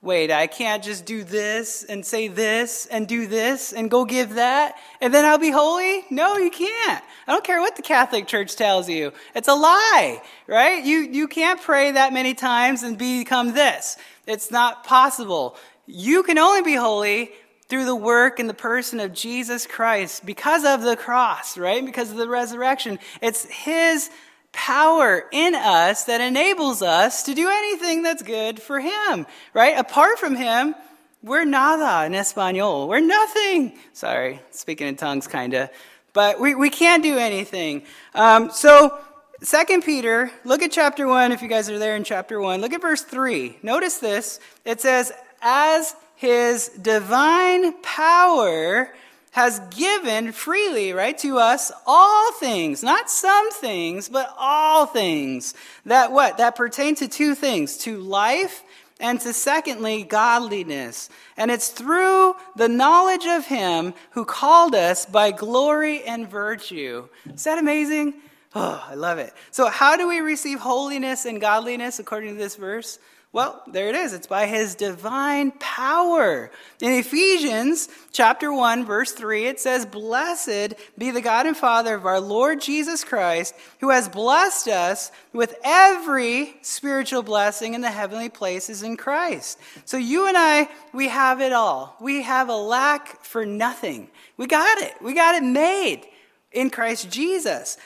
Wait, 0.02 0.30
I 0.30 0.46
can't 0.46 0.84
just 0.84 1.04
do 1.04 1.24
this 1.24 1.82
and 1.82 2.06
say 2.06 2.28
this 2.28 2.86
and 2.86 3.08
do 3.08 3.26
this 3.26 3.72
and 3.72 3.90
go 3.90 4.04
give 4.04 4.34
that 4.34 4.76
and 5.00 5.12
then 5.12 5.24
I'll 5.24 5.38
be 5.38 5.50
holy? 5.50 6.04
No, 6.10 6.36
you 6.36 6.50
can't. 6.50 7.02
I 7.26 7.32
don't 7.32 7.42
care 7.42 7.60
what 7.60 7.74
the 7.74 7.82
Catholic 7.82 8.28
Church 8.28 8.54
tells 8.54 8.88
you. 8.88 9.12
It's 9.34 9.48
a 9.48 9.54
lie, 9.54 10.22
right? 10.46 10.84
You, 10.84 10.98
you 10.98 11.26
can't 11.26 11.60
pray 11.60 11.90
that 11.92 12.12
many 12.12 12.34
times 12.34 12.84
and 12.84 12.96
become 12.96 13.52
this. 13.52 13.96
It's 14.26 14.50
not 14.50 14.84
possible. 14.84 15.56
You 15.86 16.22
can 16.22 16.38
only 16.38 16.62
be 16.62 16.74
holy 16.74 17.32
through 17.68 17.86
the 17.86 17.96
work 17.96 18.38
and 18.38 18.48
the 18.48 18.54
person 18.54 19.00
of 19.00 19.12
Jesus 19.12 19.66
Christ 19.66 20.24
because 20.24 20.64
of 20.64 20.82
the 20.82 20.96
cross, 20.96 21.58
right? 21.58 21.84
Because 21.84 22.12
of 22.12 22.16
the 22.16 22.28
resurrection. 22.28 23.00
It's 23.20 23.44
His 23.46 24.10
power 24.56 25.24
in 25.30 25.54
us 25.54 26.04
that 26.04 26.22
enables 26.22 26.80
us 26.80 27.24
to 27.24 27.34
do 27.34 27.48
anything 27.48 28.02
that's 28.02 28.22
good 28.22 28.60
for 28.60 28.80
Him, 28.80 29.26
right? 29.52 29.78
Apart 29.78 30.18
from 30.18 30.34
Him, 30.34 30.74
we're 31.22 31.44
nada 31.44 32.06
in 32.06 32.14
Espanol. 32.14 32.88
We're 32.88 33.00
nothing. 33.00 33.74
Sorry, 33.92 34.40
speaking 34.50 34.88
in 34.88 34.96
tongues, 34.96 35.26
kind 35.26 35.52
of. 35.52 35.68
But 36.14 36.40
we, 36.40 36.54
we 36.54 36.70
can't 36.70 37.02
do 37.02 37.18
anything. 37.18 37.82
Um, 38.14 38.50
so, 38.50 38.98
Second 39.42 39.84
Peter, 39.84 40.30
look 40.44 40.62
at 40.62 40.72
chapter 40.72 41.06
1, 41.06 41.32
if 41.32 41.42
you 41.42 41.48
guys 41.48 41.68
are 41.68 41.78
there 41.78 41.94
in 41.94 42.02
chapter 42.02 42.40
1. 42.40 42.62
Look 42.62 42.72
at 42.72 42.80
verse 42.80 43.02
3. 43.02 43.58
Notice 43.62 43.98
this. 43.98 44.40
It 44.64 44.80
says, 44.80 45.12
As 45.42 45.94
his 46.14 46.68
divine 46.68 47.74
power 47.82 48.90
has 49.36 49.60
given 49.68 50.32
freely, 50.32 50.94
right, 50.94 51.18
to 51.18 51.36
us 51.36 51.70
all 51.86 52.32
things, 52.32 52.82
not 52.82 53.10
some 53.10 53.50
things, 53.52 54.08
but 54.08 54.34
all 54.38 54.86
things. 54.86 55.52
That 55.84 56.10
what? 56.10 56.38
That 56.38 56.56
pertain 56.56 56.94
to 56.94 57.06
two 57.06 57.34
things, 57.34 57.76
to 57.80 57.98
life 57.98 58.64
and 58.98 59.20
to 59.20 59.34
secondly, 59.34 60.04
godliness. 60.04 61.10
And 61.36 61.50
it's 61.50 61.68
through 61.68 62.34
the 62.56 62.70
knowledge 62.70 63.26
of 63.26 63.44
him 63.44 63.92
who 64.12 64.24
called 64.24 64.74
us 64.74 65.04
by 65.04 65.32
glory 65.32 66.02
and 66.02 66.26
virtue. 66.26 67.06
Is 67.26 67.44
that 67.44 67.58
amazing? 67.58 68.14
Oh, 68.54 68.82
I 68.88 68.94
love 68.94 69.18
it. 69.18 69.34
So 69.50 69.66
how 69.68 69.98
do 69.98 70.08
we 70.08 70.20
receive 70.20 70.60
holiness 70.60 71.26
and 71.26 71.42
godliness 71.42 71.98
according 71.98 72.30
to 72.30 72.38
this 72.38 72.56
verse? 72.56 72.98
Well, 73.36 73.62
there 73.66 73.90
it 73.90 73.94
is. 73.94 74.14
It's 74.14 74.26
by 74.26 74.46
his 74.46 74.74
divine 74.74 75.50
power. 75.58 76.50
In 76.80 76.92
Ephesians 76.92 77.90
chapter 78.10 78.50
1 78.50 78.86
verse 78.86 79.12
3 79.12 79.44
it 79.44 79.60
says, 79.60 79.84
"Blessed 79.84 80.72
be 80.96 81.10
the 81.10 81.20
God 81.20 81.44
and 81.44 81.54
Father 81.54 81.96
of 81.96 82.06
our 82.06 82.18
Lord 82.18 82.62
Jesus 82.62 83.04
Christ, 83.04 83.54
who 83.80 83.90
has 83.90 84.08
blessed 84.08 84.68
us 84.68 85.12
with 85.34 85.54
every 85.62 86.56
spiritual 86.62 87.22
blessing 87.22 87.74
in 87.74 87.82
the 87.82 87.90
heavenly 87.90 88.30
places 88.30 88.82
in 88.82 88.96
Christ." 88.96 89.58
So 89.84 89.98
you 89.98 90.26
and 90.26 90.38
I, 90.38 90.70
we 90.94 91.08
have 91.08 91.42
it 91.42 91.52
all. 91.52 91.94
We 92.00 92.22
have 92.22 92.48
a 92.48 92.56
lack 92.56 93.22
for 93.22 93.44
nothing. 93.44 94.08
We 94.38 94.46
got 94.46 94.78
it. 94.78 94.94
We 95.02 95.12
got 95.12 95.34
it 95.34 95.42
made 95.42 96.08
in 96.56 96.70
Christ 96.70 97.10
Jesus. 97.10 97.76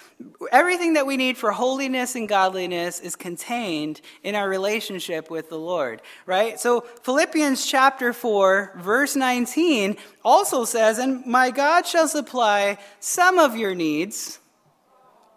Everything 0.52 0.94
that 0.94 1.06
we 1.06 1.16
need 1.16 1.36
for 1.36 1.50
holiness 1.50 2.14
and 2.14 2.28
godliness 2.28 3.00
is 3.00 3.16
contained 3.16 4.00
in 4.22 4.36
our 4.36 4.48
relationship 4.48 5.28
with 5.28 5.50
the 5.50 5.58
Lord, 5.58 6.00
right? 6.24 6.58
So 6.58 6.82
Philippians 7.02 7.66
chapter 7.66 8.12
4, 8.12 8.74
verse 8.76 9.16
19 9.16 9.96
also 10.24 10.64
says, 10.64 10.98
And 10.98 11.26
my 11.26 11.50
God 11.50 11.84
shall 11.84 12.06
supply 12.06 12.78
some 13.00 13.38
of 13.38 13.56
your 13.56 13.74
needs. 13.74 14.38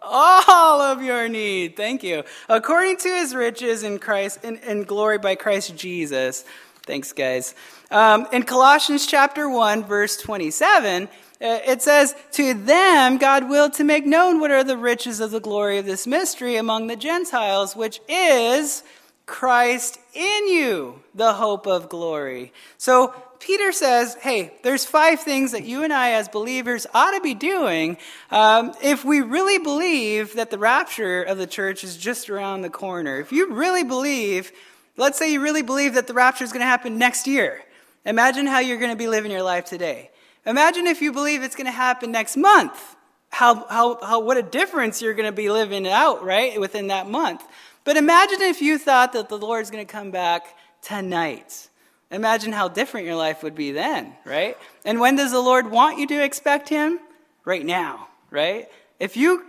All 0.00 0.80
of 0.82 1.02
your 1.02 1.28
need, 1.28 1.76
thank 1.76 2.02
you. 2.02 2.22
According 2.48 2.98
to 2.98 3.08
his 3.08 3.34
riches 3.34 3.82
in 3.82 3.98
Christ, 3.98 4.44
in, 4.44 4.58
in 4.58 4.84
glory 4.84 5.18
by 5.18 5.34
Christ 5.34 5.74
Jesus. 5.76 6.44
Thanks, 6.86 7.14
guys. 7.14 7.54
Um, 7.90 8.26
in 8.30 8.42
Colossians 8.42 9.06
chapter 9.06 9.48
1, 9.48 9.84
verse 9.84 10.18
27, 10.18 11.04
uh, 11.04 11.08
it 11.44 11.82
says, 11.82 12.14
To 12.32 12.54
them 12.54 13.18
God 13.18 13.48
willed 13.48 13.74
to 13.74 13.84
make 13.84 14.06
known 14.06 14.40
what 14.40 14.50
are 14.50 14.64
the 14.64 14.76
riches 14.76 15.20
of 15.20 15.30
the 15.30 15.40
glory 15.40 15.78
of 15.78 15.86
this 15.86 16.06
mystery 16.06 16.56
among 16.56 16.86
the 16.86 16.96
Gentiles, 16.96 17.76
which 17.76 18.00
is 18.08 18.82
Christ 19.26 19.98
in 20.12 20.48
you, 20.48 21.02
the 21.14 21.34
hope 21.34 21.66
of 21.66 21.88
glory. 21.88 22.52
So 22.78 23.14
Peter 23.40 23.72
says, 23.72 24.14
hey, 24.22 24.54
there's 24.62 24.86
five 24.86 25.20
things 25.20 25.52
that 25.52 25.64
you 25.64 25.82
and 25.82 25.92
I, 25.92 26.12
as 26.12 26.28
believers, 26.28 26.86
ought 26.94 27.10
to 27.12 27.20
be 27.20 27.34
doing 27.34 27.98
um, 28.30 28.72
if 28.82 29.04
we 29.04 29.20
really 29.20 29.58
believe 29.58 30.34
that 30.34 30.50
the 30.50 30.58
rapture 30.58 31.22
of 31.22 31.36
the 31.36 31.46
church 31.46 31.84
is 31.84 31.98
just 31.98 32.30
around 32.30 32.62
the 32.62 32.70
corner. 32.70 33.20
If 33.20 33.32
you 33.32 33.52
really 33.52 33.84
believe, 33.84 34.50
let's 34.96 35.18
say 35.18 35.30
you 35.30 35.42
really 35.42 35.62
believe 35.62 35.94
that 35.94 36.06
the 36.06 36.14
rapture 36.14 36.44
is 36.44 36.52
going 36.52 36.62
to 36.62 36.66
happen 36.66 36.96
next 36.96 37.26
year, 37.26 37.62
imagine 38.06 38.46
how 38.46 38.60
you're 38.60 38.78
going 38.78 38.92
to 38.92 38.96
be 38.96 39.08
living 39.08 39.30
your 39.30 39.42
life 39.42 39.66
today. 39.66 40.10
Imagine 40.46 40.86
if 40.86 41.00
you 41.00 41.12
believe 41.12 41.42
it's 41.42 41.56
going 41.56 41.66
to 41.66 41.72
happen 41.72 42.12
next 42.12 42.36
month. 42.36 42.96
How, 43.30 43.66
how, 43.66 43.98
how, 44.04 44.20
what 44.20 44.36
a 44.36 44.42
difference 44.42 45.02
you're 45.02 45.14
going 45.14 45.28
to 45.28 45.32
be 45.32 45.50
living 45.50 45.88
out, 45.88 46.24
right, 46.24 46.60
within 46.60 46.88
that 46.88 47.08
month. 47.08 47.42
But 47.82 47.96
imagine 47.96 48.40
if 48.42 48.62
you 48.62 48.78
thought 48.78 49.12
that 49.14 49.28
the 49.28 49.38
Lord's 49.38 49.70
going 49.70 49.84
to 49.84 49.92
come 49.92 50.10
back 50.10 50.56
tonight. 50.82 51.68
Imagine 52.10 52.52
how 52.52 52.68
different 52.68 53.06
your 53.06 53.16
life 53.16 53.42
would 53.42 53.54
be 53.54 53.72
then, 53.72 54.14
right? 54.24 54.56
And 54.84 55.00
when 55.00 55.16
does 55.16 55.32
the 55.32 55.40
Lord 55.40 55.70
want 55.70 55.98
you 55.98 56.06
to 56.08 56.22
expect 56.22 56.68
Him? 56.68 57.00
Right 57.44 57.64
now, 57.64 58.08
right? 58.30 58.68
If 59.00 59.16
you 59.16 59.44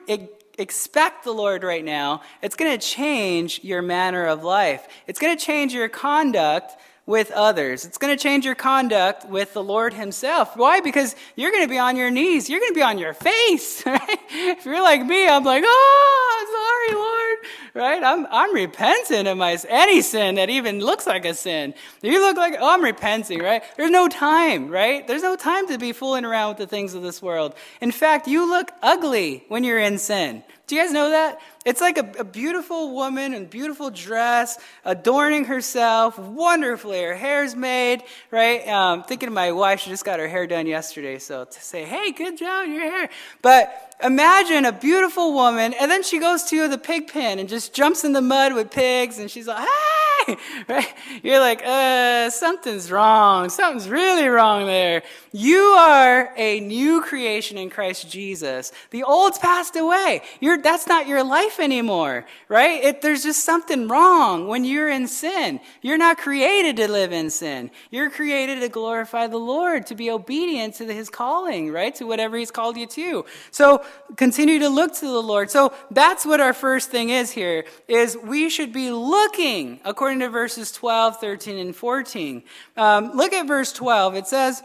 expect 0.57 1.23
the 1.23 1.31
Lord 1.31 1.63
right 1.63 1.85
now, 1.85 2.21
it's 2.41 2.55
going 2.55 2.77
to 2.77 2.85
change 2.85 3.63
your 3.63 3.81
manner 3.81 4.25
of 4.25 4.43
life. 4.43 4.87
It's 5.07 5.19
going 5.19 5.37
to 5.37 5.43
change 5.43 5.73
your 5.73 5.87
conduct 5.87 6.73
with 7.05 7.29
others. 7.31 7.85
It's 7.85 7.99
going 7.99 8.15
to 8.15 8.21
change 8.21 8.45
your 8.45 8.55
conduct 8.55 9.25
with 9.25 9.53
the 9.53 9.63
Lord 9.63 9.93
Himself. 9.93 10.57
Why? 10.57 10.79
Because 10.81 11.15
you're 11.35 11.51
going 11.51 11.63
to 11.63 11.69
be 11.69 11.77
on 11.77 11.95
your 11.95 12.09
knees. 12.09 12.49
You're 12.49 12.59
going 12.59 12.71
to 12.71 12.75
be 12.75 12.81
on 12.81 12.97
your 12.97 13.13
face. 13.13 13.83
Right? 13.95 14.19
If 14.31 14.65
you're 14.65 14.81
like 14.81 15.05
me, 15.05 15.27
I'm 15.27 15.43
like, 15.43 15.63
oh, 15.65 16.87
sorry, 16.89 16.95
Lord. 16.99 17.37
Right? 17.73 18.03
I'm, 18.03 18.27
I'm 18.29 18.53
repenting 18.53 19.27
of 19.27 19.37
my 19.37 19.57
any 19.69 20.01
sin 20.01 20.35
that 20.35 20.49
even 20.49 20.79
looks 20.79 21.07
like 21.07 21.23
a 21.23 21.33
sin. 21.33 21.73
You 22.01 22.19
look 22.19 22.35
like, 22.35 22.55
oh, 22.59 22.73
I'm 22.73 22.83
repenting, 22.83 23.39
right? 23.39 23.63
There's 23.77 23.91
no 23.91 24.07
time, 24.07 24.69
right? 24.69 25.07
There's 25.07 25.21
no 25.21 25.35
time 25.35 25.67
to 25.67 25.77
be 25.77 25.93
fooling 25.93 26.25
around 26.25 26.49
with 26.49 26.57
the 26.57 26.67
things 26.67 26.93
of 26.93 27.03
this 27.03 27.21
world. 27.21 27.55
In 27.79 27.91
fact, 27.91 28.27
you 28.27 28.49
look 28.49 28.71
ugly 28.81 29.45
when 29.47 29.63
you're 29.63 29.79
in 29.79 29.97
sin. 29.97 30.43
Do 30.67 30.75
you 30.75 30.81
guys 30.81 30.91
know 30.91 31.11
that? 31.11 31.39
It's 31.65 31.81
like 31.81 31.97
a, 31.97 32.19
a, 32.19 32.23
beautiful 32.23 32.93
woman 32.93 33.33
in 33.33 33.47
beautiful 33.47 33.89
dress, 33.89 34.59
adorning 34.85 35.45
herself 35.45 36.19
wonderfully. 36.19 37.01
Her 37.01 37.15
hair's 37.15 37.55
made, 37.55 38.03
right? 38.29 38.67
Um, 38.67 39.03
thinking 39.03 39.27
of 39.27 39.33
my 39.33 39.51
wife, 39.51 39.79
she 39.79 39.89
just 39.89 40.05
got 40.05 40.19
her 40.19 40.27
hair 40.27 40.45
done 40.45 40.67
yesterday. 40.67 41.17
So 41.17 41.45
to 41.45 41.61
say, 41.61 41.83
hey, 41.83 42.11
good 42.11 42.37
job, 42.37 42.67
your 42.69 42.81
hair. 42.81 43.09
But 43.41 43.95
imagine 44.03 44.65
a 44.65 44.71
beautiful 44.71 45.33
woman, 45.33 45.73
and 45.73 45.89
then 45.89 46.03
she 46.03 46.19
goes 46.19 46.43
to 46.43 46.67
the 46.67 46.77
pig 46.77 47.07
pen 47.07 47.39
and 47.39 47.49
just 47.49 47.73
jumps 47.73 48.03
in 48.03 48.13
the 48.13 48.21
mud 48.21 48.53
with 48.53 48.69
pigs, 48.69 49.17
and 49.17 49.31
she's 49.31 49.47
like, 49.47 49.67
hey, 49.67 50.37
right? 50.67 50.93
You're 51.23 51.39
like, 51.39 51.61
uh, 51.65 52.29
something's 52.29 52.91
wrong. 52.91 53.49
Something's 53.49 53.89
really 53.89 54.27
wrong 54.27 54.65
there. 54.65 55.03
You 55.31 55.59
are 55.59 56.33
a 56.35 56.59
new 56.59 57.01
creation 57.01 57.57
in 57.57 57.69
Christ 57.69 58.09
Jesus. 58.09 58.71
The 58.91 59.03
old's 59.03 59.37
passed 59.37 59.75
away. 59.75 60.21
You're, 60.39 60.57
that's 60.57 60.87
not 60.87 61.07
your 61.07 61.23
life 61.23 61.54
anymore, 61.59 62.25
right? 62.49 62.83
It, 62.83 63.01
there's 63.01 63.23
just 63.23 63.43
something 63.43 63.87
wrong 63.87 64.47
when 64.47 64.65
you're 64.65 64.89
in 64.89 65.07
sin. 65.07 65.59
You're 65.81 65.97
not 65.97 66.17
created 66.17 66.77
to 66.77 66.91
live 66.91 67.11
in 67.11 67.29
sin. 67.29 67.71
You're 67.91 68.09
created 68.09 68.61
to 68.61 68.69
glorify 68.69 69.27
the 69.27 69.37
Lord, 69.37 69.87
to 69.87 69.95
be 69.95 70.09
obedient 70.09 70.75
to 70.75 70.85
his 70.85 71.09
calling, 71.09 71.71
right? 71.71 71.93
To 71.95 72.05
whatever 72.05 72.37
he's 72.37 72.51
called 72.51 72.77
you 72.77 72.87
to. 72.87 73.25
So 73.51 73.83
continue 74.15 74.59
to 74.59 74.69
look 74.69 74.93
to 74.95 75.05
the 75.05 75.21
Lord. 75.21 75.49
So 75.49 75.73
that's 75.91 76.25
what 76.25 76.39
our 76.39 76.53
first 76.53 76.91
thing 76.91 77.09
is 77.09 77.31
here, 77.31 77.65
is 77.87 78.17
we 78.17 78.49
should 78.49 78.73
be 78.73 78.91
looking, 78.91 79.79
according 79.85 80.19
to 80.19 80.29
verses 80.29 80.71
12, 80.71 81.19
13, 81.19 81.57
and 81.57 81.75
14. 81.75 82.43
Um, 82.77 83.11
look 83.15 83.33
at 83.33 83.47
verse 83.47 83.71
12. 83.73 84.15
It 84.15 84.27
says, 84.27 84.63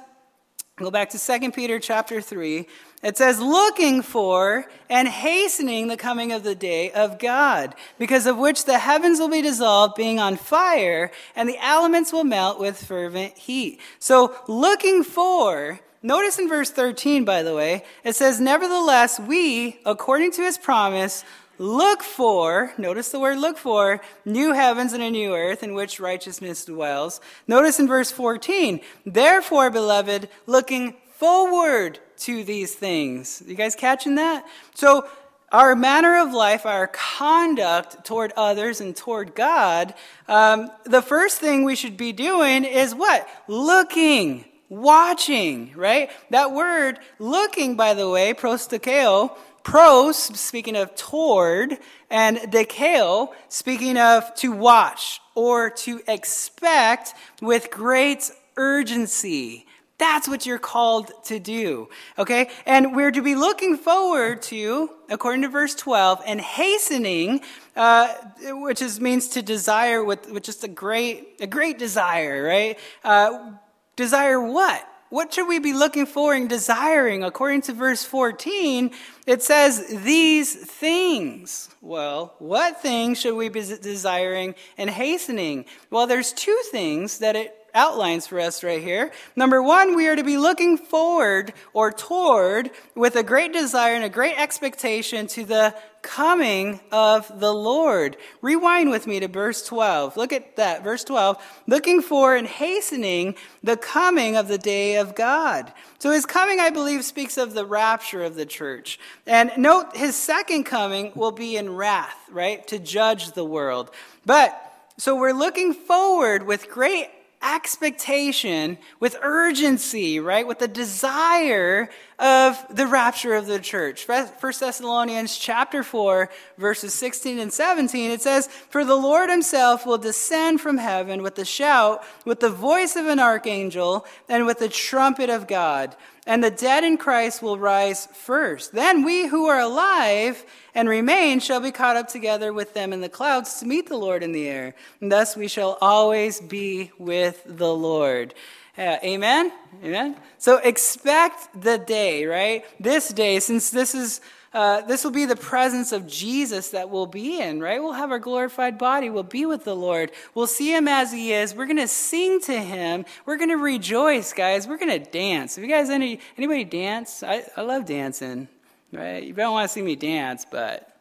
go 0.77 0.91
back 0.91 1.11
to 1.11 1.19
2 1.19 1.53
Peter 1.53 1.79
chapter 1.79 2.21
3. 2.21 2.67
It 3.03 3.17
says, 3.17 3.41
looking 3.41 4.03
for 4.03 4.67
and 4.91 5.09
hastening 5.09 5.89
the 5.89 5.97
coming 5.97 6.33
of 6.33 6.43
the 6.43 6.55
day 6.55 6.91
of 6.91 7.19
God, 7.19 7.75
because 7.99 8.27
of 8.27 8.37
which 8.37 8.67
the 8.67 8.79
heavens 8.79 9.19
will 9.19 9.31
be 9.31 9.41
dissolved, 9.41 9.95
being 9.95 10.21
on 10.21 10.37
fire, 10.37 11.11
and 11.35 11.49
the 11.49 11.59
elements 11.65 12.13
will 12.13 12.25
melt 12.25 12.61
with 12.61 12.83
fervent 12.85 13.39
heat. 13.39 13.81
So, 13.99 14.35
looking 14.49 15.03
for 15.03 15.81
Notice 16.03 16.39
in 16.39 16.49
verse 16.49 16.71
13, 16.71 17.27
by 17.27 17.43
the 17.43 17.55
way, 17.55 17.85
it 18.05 18.17
says, 18.17 18.41
Nevertheless, 18.41 19.21
we, 19.21 19.81
according 19.85 20.33
to 20.33 20.43
his 20.43 20.57
promise, 20.57 21.25
look 21.59 22.03
for, 22.03 22.73
notice 22.79 23.11
the 23.11 23.21
word 23.21 23.37
look 23.37 23.59
for, 23.59 24.01
new 24.25 24.55
heavens 24.55 24.95
and 24.95 25.03
a 25.03 25.11
new 25.11 25.35
earth 25.35 25.63
in 25.63 25.75
which 25.75 26.01
righteousness 26.01 26.65
dwells. 26.65 27.21
Notice 27.47 27.79
in 27.79 27.87
verse 27.87 28.11
14, 28.11 28.81
Therefore, 29.05 29.69
beloved, 29.69 30.31
looking 30.47 30.97
forward 31.21 31.99
to 32.17 32.43
these 32.45 32.75
things. 32.75 33.43
You 33.47 33.55
guys 33.55 33.75
catching 33.75 34.15
that? 34.15 34.47
So, 34.75 35.07
our 35.53 35.77
manner 35.77 36.17
of 36.19 36.33
life, 36.33 36.65
our 36.65 36.87
conduct 36.87 38.07
toward 38.07 38.33
others 38.37 38.81
and 38.81 38.97
toward 38.97 39.35
God, 39.35 39.95
um, 40.29 40.71
the 40.85 41.03
first 41.03 41.39
thing 41.39 41.65
we 41.65 41.77
should 41.77 41.97
be 41.97 42.13
doing 42.13 42.65
is 42.65 42.95
what? 42.95 43.29
Looking 43.49 44.47
watching, 44.71 45.73
right? 45.75 46.09
That 46.31 46.53
word 46.53 47.01
looking, 47.19 47.77
by 47.77 47.93
the 47.93 48.09
way, 48.09 48.33
prostakeo, 48.33 49.37
pros, 49.63 50.17
speaking 50.17 50.77
of 50.77 50.95
toward, 50.95 51.77
and 52.09 52.39
dekeo, 52.39 53.35
speaking 53.49 53.99
of 53.99 54.35
to 54.37 54.53
watch 54.53 55.21
or 55.35 55.69
to 55.71 56.01
expect 56.09 57.13
with 57.43 57.71
great 57.71 58.31
urgency. 58.57 59.67
That's 60.01 60.27
what 60.27 60.47
you're 60.47 60.59
called 60.59 61.13
to 61.27 61.39
do. 61.39 61.89
Okay? 62.19 62.51
And 62.67 62.97
we're 62.97 63.13
to 63.13 63.23
be 63.23 63.37
looking 63.37 63.77
forward 63.77 64.43
to, 64.43 64.91
according 65.09 65.43
to 65.43 65.49
verse 65.49 65.77
12, 65.77 66.23
and 66.27 66.41
hastening, 66.41 67.43
uh, 67.77 68.09
which 68.43 68.83
is, 68.83 69.01
means 69.01 69.29
to 69.29 69.43
desire 69.43 70.03
with, 70.03 70.29
with 70.33 70.43
just 70.43 70.65
a 70.65 70.69
great, 70.69 71.37
a 71.41 71.47
great 71.47 71.79
desire, 71.79 72.43
right? 72.43 72.77
Uh, 73.05 73.53
Desire 74.01 74.41
what? 74.41 74.89
What 75.11 75.35
should 75.35 75.47
we 75.47 75.59
be 75.59 75.75
looking 75.75 76.07
for 76.07 76.33
and 76.33 76.49
desiring? 76.49 77.23
According 77.23 77.61
to 77.63 77.75
verse 77.75 78.03
14, 78.03 78.93
it 79.27 79.43
says, 79.43 79.87
These 80.05 80.55
things. 80.55 81.69
Well, 81.83 82.35
what 82.39 82.81
things 82.81 83.21
should 83.21 83.35
we 83.35 83.51
be 83.51 83.61
desiring 83.61 84.55
and 84.79 84.89
hastening? 84.89 85.67
Well, 85.91 86.07
there's 86.07 86.33
two 86.33 86.59
things 86.71 87.19
that 87.19 87.37
it 87.37 87.55
outlines 87.75 88.27
for 88.27 88.41
us 88.41 88.63
right 88.63 88.83
here. 88.83 89.13
Number 89.37 89.63
one, 89.63 89.97
we 89.97 90.09
are 90.09 90.17
to 90.17 90.25
be 90.25 90.37
looking 90.37 90.79
forward 90.79 91.53
or 91.73 91.91
toward 91.91 92.71
with 92.95 93.17
a 93.17 93.23
great 93.23 93.53
desire 93.53 93.95
and 93.95 94.05
a 94.05 94.09
great 94.09 94.39
expectation 94.39 95.27
to 95.29 95.45
the 95.45 95.75
coming 96.03 96.81
of 96.91 97.41
the 97.41 97.53
Lord. 97.53 98.17
Rewind 98.41 98.91
with 98.91 99.07
me 99.07 99.21
to 99.21 99.29
verse 99.29 99.63
12. 99.67 100.17
Look 100.17 100.33
at 100.33 100.57
that, 100.57 100.83
verse 100.83 101.05
12. 101.05 101.37
Looking 101.67 102.03
for 102.03 102.35
and 102.35 102.47
hastening 102.47 103.35
the 103.63 103.77
coming 103.77 104.37
of 104.37 104.49
the 104.49 104.59
day 104.59 104.97
of 104.97 105.15
God. 105.15 105.73
So 105.99 106.11
his 106.11 106.27
coming, 106.27 106.61
I 106.61 106.71
believe, 106.71 107.05
speaks 107.05 107.37
of 107.37 107.55
the 107.55 107.67
rapture 107.67 108.23
of 108.23 108.35
the 108.35 108.47
church. 108.47 108.99
And 109.27 109.53
note, 109.59 109.97
his 109.97 110.17
second 110.17 110.65
coming 110.65 111.13
will 111.15 111.33
be 111.33 111.57
in 111.57 111.75
wrath, 111.75 112.19
right? 112.31 112.67
To 112.69 112.79
judge 112.79 113.33
the 113.33 113.45
world. 113.45 113.91
But 114.25 114.59
so 114.97 115.17
we're 115.17 115.33
looking 115.33 115.73
forward 115.73 116.47
with 116.47 116.71
great 116.71 117.09
expectation, 117.43 118.77
with 118.99 119.17
urgency, 119.23 120.21
right? 120.21 120.47
With 120.47 120.59
the 120.59 120.69
desire 120.69 121.89
of 122.19 122.65
the 122.69 122.87
rapture 122.87 123.35
of 123.35 123.47
the 123.47 123.59
church. 123.59 124.05
First 124.05 124.61
Thessalonians 124.61 125.37
chapter 125.37 125.83
4, 125.83 126.29
verses 126.59 126.93
16 126.95 127.39
and 127.39 127.53
17, 127.53 128.11
it 128.11 128.21
says, 128.21 128.47
For 128.47 128.85
the 128.85 128.97
Lord 128.97 129.31
himself 129.31 129.87
will 129.87 129.99
descend 129.99 130.61
from 130.61 130.79
heaven 130.79 131.23
with 131.23 131.39
a 131.39 131.45
shout, 131.45 132.05
with 132.25 132.41
the 132.41 132.51
voice 132.51 132.95
of 132.97 133.07
an 133.07 133.19
archangel, 133.19 134.05
and 134.29 134.45
with 134.45 134.59
the 134.59 134.69
trumpet 134.69 135.31
of 135.31 135.47
God 135.47 135.97
and 136.31 136.45
the 136.45 136.51
dead 136.53 136.85
in 136.85 136.97
Christ 136.97 137.43
will 137.43 137.59
rise 137.59 138.07
first. 138.13 138.71
Then 138.71 139.03
we 139.03 139.27
who 139.27 139.47
are 139.47 139.59
alive 139.59 140.45
and 140.77 140.89
remain 140.89 141.41
shall 141.41 141.59
be 141.59 141.73
caught 141.73 141.97
up 141.97 142.07
together 142.07 142.53
with 142.53 142.73
them 142.73 142.93
in 142.93 143.01
the 143.01 143.09
clouds 143.09 143.59
to 143.59 143.67
meet 143.67 143.89
the 143.89 143.97
Lord 143.97 144.23
in 144.23 144.31
the 144.31 144.47
air. 144.47 144.77
And 145.01 145.11
thus 145.11 145.37
we 145.37 145.49
shall 145.49 145.77
always 145.81 146.41
be 146.41 146.93
with 146.99 147.43
the 147.45 147.75
Lord. 147.75 148.33
Uh, 148.79 148.99
amen? 149.03 149.51
Amen? 149.83 150.15
So 150.39 150.59
expect 150.59 151.49
the 151.61 151.79
day, 151.79 152.25
right? 152.27 152.65
This 152.79 153.09
day, 153.09 153.41
since 153.41 153.71
this 153.71 153.93
is 153.93 154.21
uh, 154.53 154.81
this 154.83 155.05
will 155.05 155.13
be 155.13 155.27
the 155.27 155.37
presence 155.37 155.93
of 155.93 156.09
Jesus 156.09 156.71
that 156.71 156.91
we'll 156.91 157.07
be 157.07 157.41
in, 157.41 157.61
right? 157.61 157.81
We'll 157.81 157.93
have 157.93 158.11
our 158.11 158.19
glorified 158.19 158.79
body. 158.79 159.09
We'll 159.09 159.23
be 159.23 159.47
with 159.47 159.65
the 159.65 159.77
Lord. 159.77 160.11
We'll 160.35 160.49
see 160.49 160.75
him 160.75 160.89
as 160.89 161.13
he 161.13 161.33
is. 161.33 161.55
We're 161.55 161.67
going 161.67 161.77
to 161.77 161.87
sing 161.87 162.41
to 162.43 162.61
him. 162.61 163.05
We're 163.27 163.37
going 163.37 163.51
to 163.51 163.57
rejoice, 163.57 164.33
guys. 164.33 164.67
We're 164.67 164.79
going 164.79 165.03
to 165.03 165.11
dance. 165.11 165.57
If 165.57 165.63
you 165.63 165.71
guys, 165.71 165.89
any, 165.89 166.19
anybody 166.37 166.65
dance? 166.65 167.23
I, 167.23 167.45
I 167.57 167.63
love 167.63 167.87
dancing, 167.87 168.49
right? 168.93 169.23
You 169.23 169.33
don't 169.33 169.53
want 169.53 169.69
to 169.69 169.73
see 169.73 169.83
me 169.83 169.95
dance, 169.95 170.45
but, 170.51 170.97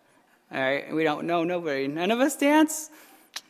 all 0.52 0.62
right, 0.62 0.94
we 0.94 1.04
don't 1.04 1.26
know 1.26 1.44
nobody. 1.44 1.88
None 1.88 2.12
of 2.12 2.20
us 2.20 2.36
dance? 2.36 2.92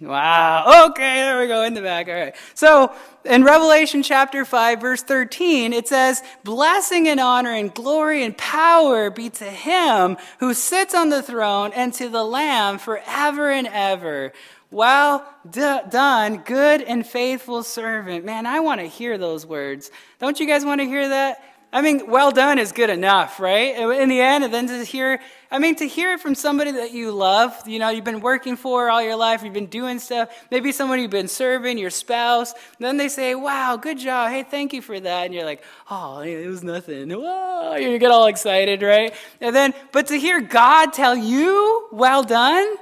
Wow. 0.02 0.90
Okay, 0.92 1.16
there 1.16 1.40
we 1.42 1.48
go 1.48 1.64
in 1.64 1.74
the 1.74 1.82
back. 1.82 2.08
All 2.08 2.14
right. 2.14 2.36
So 2.54 2.94
in 3.26 3.44
Revelation 3.44 4.02
chapter 4.02 4.46
5, 4.46 4.80
verse 4.80 5.04
13, 5.04 5.74
it 5.74 5.90
says, 5.90 6.24
Blessing 6.46 7.10
and 7.10 7.20
honor 7.20 7.52
and 7.52 7.74
glory 7.74 8.24
and 8.24 8.38
power 8.38 9.10
be 9.10 9.30
to 9.32 9.46
him 9.46 10.16
who 10.40 10.54
sits 10.54 10.96
on 10.96 11.10
the 11.10 11.22
throne 11.22 11.74
and 11.74 11.94
to 11.96 12.08
the 12.08 12.24
Lamb 12.24 12.78
forever 12.78 13.52
and 13.52 13.68
ever. 13.68 14.32
Well 14.72 15.28
d- 15.50 15.80
done, 15.90 16.38
good 16.46 16.82
and 16.82 17.06
faithful 17.06 17.64
servant. 17.64 18.24
Man, 18.24 18.46
I 18.46 18.62
want 18.62 18.80
to 18.80 18.88
hear 18.88 19.18
those 19.18 19.46
words. 19.46 19.92
Don't 20.20 20.40
you 20.40 20.48
guys 20.48 20.64
want 20.64 20.80
to 20.80 20.86
hear 20.86 21.10
that? 21.10 21.44
I 21.74 21.82
mean, 21.82 22.10
well 22.10 22.32
done 22.32 22.58
is 22.58 22.72
good 22.72 22.90
enough, 22.90 23.40
right? 23.40 23.76
In 23.76 24.10
the 24.10 24.22
end, 24.22 24.44
and 24.44 24.54
then 24.54 24.68
to 24.68 24.84
hear, 24.84 25.20
I 25.52 25.58
mean, 25.58 25.76
to 25.78 25.88
hear 25.88 26.14
it 26.14 26.20
from 26.20 26.36
somebody 26.36 26.72
that 26.74 26.92
you 26.94 27.12
love, 27.12 27.68
you 27.68 27.80
know, 27.80 27.90
you've 27.90 28.04
been 28.04 28.22
working 28.22 28.56
for 28.56 28.90
all 28.90 29.02
your 29.02 29.16
life, 29.16 29.44
you've 29.44 29.54
been 29.54 29.66
doing 29.66 29.98
stuff, 29.98 30.30
maybe 30.52 30.72
someone 30.72 31.00
you've 31.00 31.10
been 31.10 31.28
serving, 31.28 31.80
your 31.80 31.90
spouse, 31.90 32.54
then 32.78 32.98
they 32.98 33.10
say, 33.10 33.34
wow, 33.34 33.76
good 33.76 33.98
job, 33.98 34.30
hey, 34.30 34.44
thank 34.44 34.74
you 34.74 34.82
for 34.82 35.00
that. 35.00 35.26
And 35.26 35.34
you're 35.34 35.46
like, 35.46 35.64
oh, 35.90 36.20
it 36.20 36.46
was 36.48 36.64
nothing. 36.64 37.10
Whoa, 37.10 37.76
you 37.78 37.98
get 37.98 38.12
all 38.12 38.28
excited, 38.28 38.84
right? 38.84 39.14
And 39.42 39.56
then, 39.56 39.74
but 39.92 40.08
to 40.08 40.20
hear 40.20 40.40
God 40.40 40.94
tell 40.94 41.16
you, 41.16 41.88
well 41.92 42.22
done, 42.22 42.76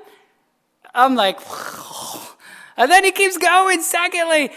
I'm 0.94 1.16
like, 1.16 1.40
and 2.76 2.92
then 2.92 3.04
he 3.04 3.12
keeps 3.12 3.38
going. 3.38 3.82
Secondly, 3.82 4.52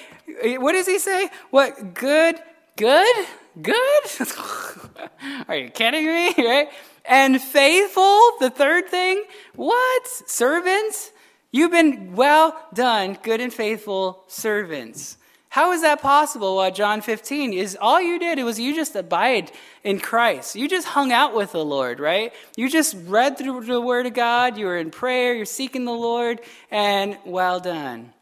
what 0.59 0.73
does 0.73 0.87
he 0.87 0.99
say? 0.99 1.29
What, 1.51 1.95
good, 1.95 2.37
good? 2.77 3.27
Good? 3.61 4.03
Are 5.49 5.57
you 5.57 5.71
kidding 5.71 6.07
me? 6.07 6.35
Right? 6.39 6.69
And 7.11 7.43
faithful, 7.43 8.19
the 8.39 8.51
third 8.51 8.89
thing. 8.89 9.25
What? 9.57 10.07
Servants? 10.07 11.11
You've 11.51 11.73
been 11.73 12.15
well 12.15 12.57
done, 12.73 13.19
good 13.25 13.41
and 13.41 13.53
faithful 13.53 14.23
servants. 14.29 15.17
How 15.49 15.73
is 15.73 15.83
that 15.83 16.01
possible? 16.01 16.57
Well, 16.57 16.71
John 16.71 17.01
15 17.01 17.53
is 17.53 17.77
all 17.81 18.01
you 18.01 18.21
did, 18.21 18.39
it 18.39 18.45
was 18.45 18.61
you 18.61 18.73
just 18.73 18.95
abide 18.95 19.51
in 19.83 19.99
Christ. 19.99 20.55
You 20.55 20.69
just 20.69 20.87
hung 20.87 21.11
out 21.11 21.35
with 21.35 21.51
the 21.51 21.65
Lord, 21.65 21.99
right? 21.99 22.33
You 22.57 22.71
just 22.71 22.95
read 23.07 23.37
through 23.37 23.65
the 23.65 23.81
Word 23.81 24.07
of 24.07 24.15
God, 24.15 24.57
you 24.57 24.67
were 24.67 24.79
in 24.79 24.93
prayer, 24.93 25.35
you're 25.35 25.47
seeking 25.47 25.87
the 25.87 25.91
Lord, 25.91 26.41
and 26.71 27.19
well 27.27 27.59
done. 27.59 28.13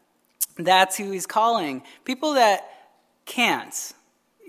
That's 0.57 0.97
who 0.97 1.11
He's 1.11 1.27
calling. 1.27 1.83
People 2.03 2.33
that 2.33 2.67
can't, 3.27 3.93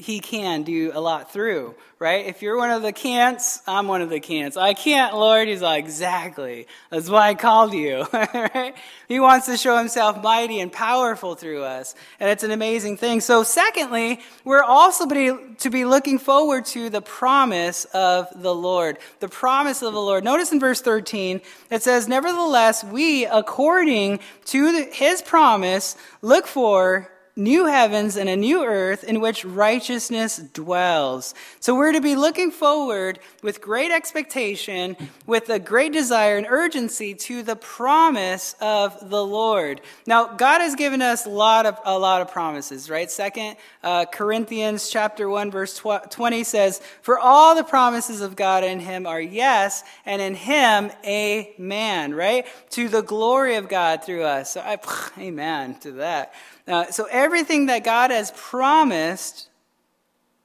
he 0.01 0.18
can 0.18 0.62
do 0.62 0.92
a 0.94 1.01
lot 1.01 1.30
through, 1.30 1.74
right? 1.98 2.24
If 2.24 2.40
you're 2.40 2.57
one 2.57 2.70
of 2.70 2.80
the 2.80 2.90
can'ts, 2.90 3.61
I'm 3.66 3.86
one 3.86 4.01
of 4.01 4.09
the 4.09 4.18
can'ts. 4.18 4.57
I 4.57 4.72
can't, 4.72 5.14
Lord. 5.14 5.46
He's 5.46 5.61
like, 5.61 5.84
exactly. 5.84 6.66
That's 6.88 7.11
why 7.11 7.28
I 7.28 7.34
called 7.34 7.74
you, 7.74 8.07
right? 8.12 8.74
He 9.09 9.20
wants 9.20 9.44
to 9.44 9.59
show 9.59 9.76
himself 9.76 10.22
mighty 10.22 10.59
and 10.61 10.72
powerful 10.72 11.34
through 11.34 11.64
us. 11.64 11.94
And 12.18 12.30
it's 12.30 12.42
an 12.42 12.51
amazing 12.51 12.96
thing. 12.96 13.20
So 13.20 13.42
secondly, 13.42 14.20
we're 14.42 14.62
also 14.62 15.07
to 15.07 15.70
be 15.70 15.84
looking 15.84 16.18
forward 16.18 16.64
to 16.66 16.88
the 16.88 17.03
promise 17.03 17.84
of 17.92 18.28
the 18.34 18.55
Lord. 18.55 18.96
The 19.18 19.28
promise 19.28 19.82
of 19.82 19.92
the 19.92 20.01
Lord. 20.01 20.24
Notice 20.24 20.51
in 20.51 20.61
verse 20.61 20.80
13, 20.80 21.42
it 21.70 21.82
says, 21.82 22.09
Nevertheless, 22.09 22.82
we, 22.82 23.26
according 23.26 24.20
to 24.46 24.88
his 24.92 25.20
promise, 25.20 25.94
look 26.22 26.46
for 26.46 27.11
new 27.41 27.64
heavens 27.66 28.16
and 28.16 28.28
a 28.28 28.36
new 28.36 28.62
earth 28.62 29.03
in 29.03 29.20
which 29.20 29.45
righteousness 29.45 30.36
dwells. 30.36 31.34
So 31.59 31.74
we're 31.74 31.93
to 31.93 32.01
be 32.01 32.14
looking 32.14 32.51
forward 32.51 33.18
with 33.43 33.62
great 33.62 33.91
expectation, 33.91 34.97
with 35.26 35.49
a 35.49 35.59
great 35.59 35.93
desire 35.93 36.36
and 36.36 36.47
urgency 36.49 37.14
to 37.14 37.43
the 37.43 37.57
promise 37.57 38.55
of 38.61 39.09
the 39.09 39.24
Lord. 39.24 39.80
Now, 40.07 40.26
God 40.26 40.61
has 40.61 40.74
given 40.74 41.01
us 41.01 41.26
a 41.26 41.30
lot 41.30 41.64
of, 41.64 41.78
a 41.84 41.99
lot 41.99 42.20
of 42.20 42.30
promises, 42.30 42.91
right? 42.91 43.11
Second 43.11 43.57
uh, 43.82 44.05
Corinthians 44.05 44.91
chapter 44.91 45.28
1 45.28 45.51
verse 45.51 45.78
20 45.78 46.45
says, 46.45 46.80
For 47.01 47.18
all 47.18 47.55
the 47.55 47.64
promises 47.64 48.20
of 48.20 48.36
God 48.36 48.64
in 48.64 48.80
him 48.80 49.07
are 49.07 49.20
yes, 49.20 49.82
and 50.05 50.20
in 50.20 50.34
him 50.34 50.91
amen, 51.07 52.14
right? 52.14 52.47
To 52.70 52.88
the 52.88 53.03
glory 53.03 53.57
of 53.57 53.68
God 53.68 54.05
through 54.05 54.24
us. 54.24 54.53
So 54.53 54.61
I, 54.61 54.78
amen 55.18 55.76
to 55.80 55.93
that. 55.93 56.34
Uh, 56.71 56.91
so 56.93 57.09
everything 57.11 57.66
that 57.66 57.83
God 57.83 58.12
has 58.12 58.33
promised 58.37 59.49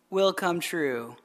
will 0.10 0.34
come 0.34 0.60
true. 0.60 1.16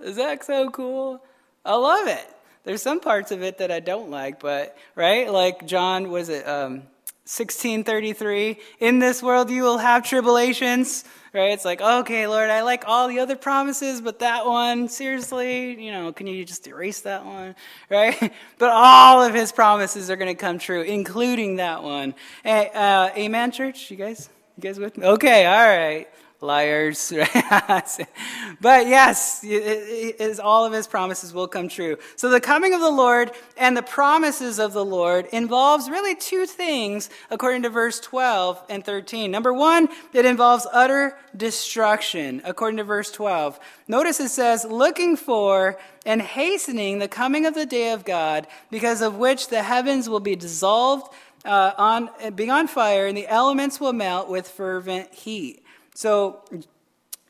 Is 0.00 0.16
that 0.16 0.44
so 0.44 0.70
cool? 0.70 1.22
I 1.64 1.74
love 1.74 2.08
it. 2.08 2.26
There's 2.64 2.82
some 2.82 2.98
parts 2.98 3.30
of 3.30 3.42
it 3.42 3.58
that 3.58 3.70
I 3.70 3.78
don't 3.78 4.10
like, 4.10 4.40
but 4.40 4.76
right, 4.96 5.30
like 5.30 5.66
John 5.66 6.10
was 6.10 6.28
it 6.28 6.48
um, 6.48 6.82
1633. 7.24 8.58
In 8.80 8.98
this 8.98 9.22
world 9.22 9.50
you 9.50 9.62
will 9.62 9.78
have 9.78 10.02
tribulations. 10.02 11.04
Right? 11.32 11.52
It's 11.52 11.64
like, 11.64 11.80
okay, 11.80 12.26
Lord, 12.26 12.50
I 12.50 12.62
like 12.62 12.82
all 12.88 13.06
the 13.06 13.20
other 13.20 13.36
promises, 13.36 14.00
but 14.00 14.18
that 14.18 14.46
one, 14.46 14.88
seriously, 14.88 15.80
you 15.80 15.92
know, 15.92 16.12
can 16.12 16.26
you 16.26 16.44
just 16.44 16.66
erase 16.66 17.02
that 17.02 17.24
one? 17.24 17.54
Right? 17.88 18.32
But 18.58 18.70
all 18.70 19.22
of 19.22 19.32
his 19.32 19.52
promises 19.52 20.10
are 20.10 20.16
going 20.16 20.34
to 20.34 20.40
come 20.40 20.58
true, 20.58 20.82
including 20.82 21.56
that 21.56 21.84
one. 21.84 22.14
Uh, 22.44 23.10
amen, 23.16 23.52
church? 23.52 23.92
You 23.92 23.96
guys? 23.96 24.28
You 24.56 24.62
guys 24.62 24.78
with 24.78 24.98
me? 24.98 25.06
Okay, 25.06 25.46
all 25.46 25.66
right. 25.66 26.08
Liars. 26.42 27.12
but 28.60 28.86
yes, 28.86 29.44
it, 29.44 30.16
it, 30.18 30.40
all 30.40 30.64
of 30.64 30.72
his 30.72 30.86
promises 30.86 31.34
will 31.34 31.48
come 31.48 31.68
true. 31.68 31.98
So 32.16 32.30
the 32.30 32.40
coming 32.40 32.72
of 32.72 32.80
the 32.80 32.90
Lord 32.90 33.32
and 33.58 33.76
the 33.76 33.82
promises 33.82 34.58
of 34.58 34.72
the 34.72 34.84
Lord 34.84 35.26
involves 35.32 35.90
really 35.90 36.14
two 36.14 36.46
things 36.46 37.10
according 37.30 37.62
to 37.62 37.68
verse 37.68 38.00
12 38.00 38.62
and 38.70 38.84
13. 38.84 39.30
Number 39.30 39.52
one, 39.52 39.88
it 40.14 40.24
involves 40.24 40.66
utter 40.72 41.16
destruction 41.36 42.40
according 42.44 42.78
to 42.78 42.84
verse 42.84 43.10
12. 43.10 43.60
Notice 43.86 44.18
it 44.20 44.30
says, 44.30 44.64
looking 44.64 45.16
for 45.16 45.78
and 46.06 46.22
hastening 46.22 46.98
the 46.98 47.08
coming 47.08 47.44
of 47.44 47.54
the 47.54 47.66
day 47.66 47.92
of 47.92 48.06
God, 48.06 48.46
because 48.70 49.02
of 49.02 49.16
which 49.16 49.48
the 49.48 49.62
heavens 49.62 50.08
will 50.08 50.20
be 50.20 50.36
dissolved 50.36 51.12
uh, 51.44 51.72
on, 51.78 52.10
being 52.34 52.50
on 52.50 52.66
fire, 52.66 53.06
and 53.06 53.16
the 53.16 53.26
elements 53.28 53.80
will 53.80 53.92
melt 53.92 54.28
with 54.28 54.48
fervent 54.48 55.12
heat. 55.14 55.64
So, 55.94 56.44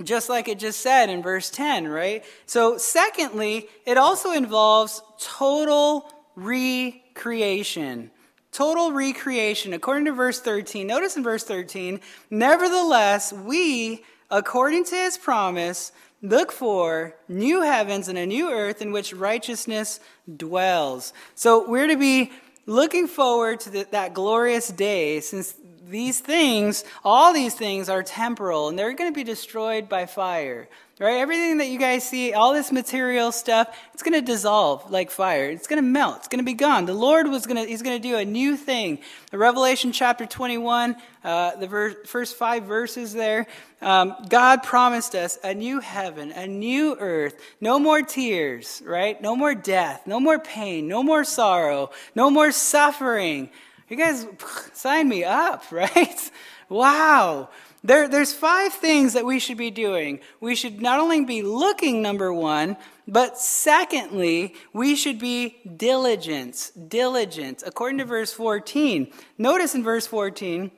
just 0.02 0.28
like 0.28 0.48
it 0.48 0.58
just 0.58 0.80
said 0.80 1.10
in 1.10 1.22
verse 1.22 1.50
10, 1.50 1.88
right? 1.88 2.24
So, 2.46 2.78
secondly, 2.78 3.68
it 3.86 3.98
also 3.98 4.32
involves 4.32 5.02
total 5.20 6.10
recreation. 6.34 8.10
Total 8.52 8.92
recreation. 8.92 9.72
According 9.72 10.06
to 10.06 10.12
verse 10.12 10.40
13, 10.40 10.86
notice 10.86 11.16
in 11.16 11.22
verse 11.22 11.44
13, 11.44 12.00
nevertheless, 12.30 13.32
we, 13.32 14.04
according 14.30 14.84
to 14.86 14.96
his 14.96 15.16
promise, 15.18 15.92
look 16.22 16.50
for 16.50 17.14
new 17.28 17.62
heavens 17.62 18.08
and 18.08 18.18
a 18.18 18.26
new 18.26 18.50
earth 18.50 18.82
in 18.82 18.92
which 18.92 19.12
righteousness 19.12 20.00
dwells. 20.36 21.12
So, 21.34 21.68
we're 21.68 21.86
to 21.86 21.96
be 21.96 22.32
looking 22.70 23.08
forward 23.08 23.58
to 23.60 23.70
the, 23.70 23.86
that 23.90 24.14
glorious 24.14 24.68
day 24.68 25.20
since 25.20 25.54
these 25.90 26.20
things, 26.20 26.84
all 27.04 27.32
these 27.32 27.54
things 27.54 27.88
are 27.88 28.02
temporal 28.02 28.68
and 28.68 28.78
they're 28.78 28.92
going 28.92 29.12
to 29.12 29.14
be 29.14 29.24
destroyed 29.24 29.88
by 29.88 30.06
fire. 30.06 30.68
Right? 31.00 31.16
Everything 31.16 31.58
that 31.58 31.68
you 31.68 31.78
guys 31.78 32.06
see, 32.06 32.34
all 32.34 32.52
this 32.52 32.70
material 32.70 33.32
stuff, 33.32 33.74
it's 33.94 34.02
going 34.02 34.12
to 34.12 34.20
dissolve 34.20 34.90
like 34.90 35.10
fire. 35.10 35.48
It's 35.48 35.66
going 35.66 35.78
to 35.78 35.88
melt. 35.88 36.18
It's 36.18 36.28
going 36.28 36.40
to 36.40 36.44
be 36.44 36.52
gone. 36.52 36.84
The 36.84 36.92
Lord 36.92 37.26
was 37.26 37.46
going 37.46 37.56
to, 37.56 37.66
He's 37.66 37.80
going 37.80 38.00
to 38.00 38.08
do 38.08 38.16
a 38.16 38.24
new 38.26 38.54
thing. 38.54 38.98
The 39.30 39.38
Revelation 39.38 39.92
chapter 39.92 40.26
21, 40.26 40.96
uh, 41.24 41.56
the 41.56 41.66
ver- 41.66 42.04
first 42.04 42.36
five 42.36 42.64
verses 42.64 43.14
there, 43.14 43.46
um, 43.80 44.14
God 44.28 44.62
promised 44.62 45.14
us 45.14 45.38
a 45.42 45.54
new 45.54 45.80
heaven, 45.80 46.32
a 46.32 46.46
new 46.46 46.94
earth, 47.00 47.34
no 47.62 47.78
more 47.78 48.02
tears, 48.02 48.82
right? 48.84 49.20
No 49.22 49.34
more 49.34 49.54
death, 49.54 50.06
no 50.06 50.20
more 50.20 50.38
pain, 50.38 50.86
no 50.86 51.02
more 51.02 51.24
sorrow, 51.24 51.92
no 52.14 52.28
more 52.28 52.52
suffering. 52.52 53.48
You 53.90 53.96
guys 53.96 54.26
sign 54.72 55.08
me 55.08 55.24
up, 55.24 55.64
right? 55.70 56.30
Wow. 56.70 57.50
There, 57.82 58.08
there's 58.08 58.32
five 58.32 58.72
things 58.74 59.14
that 59.14 59.24
we 59.24 59.38
should 59.38 59.56
be 59.56 59.70
doing. 59.70 60.20
We 60.40 60.54
should 60.54 60.80
not 60.80 61.00
only 61.00 61.24
be 61.24 61.42
looking, 61.42 62.02
number 62.02 62.32
one, 62.32 62.76
but 63.08 63.38
secondly, 63.38 64.54
we 64.72 64.94
should 64.94 65.18
be 65.18 65.56
diligent. 65.76 66.72
Diligent, 66.88 67.62
according 67.66 67.98
to 67.98 68.04
verse 68.04 68.32
14. 68.32 69.10
Notice 69.38 69.74
in 69.74 69.82
verse 69.82 70.06
14, 70.06 70.70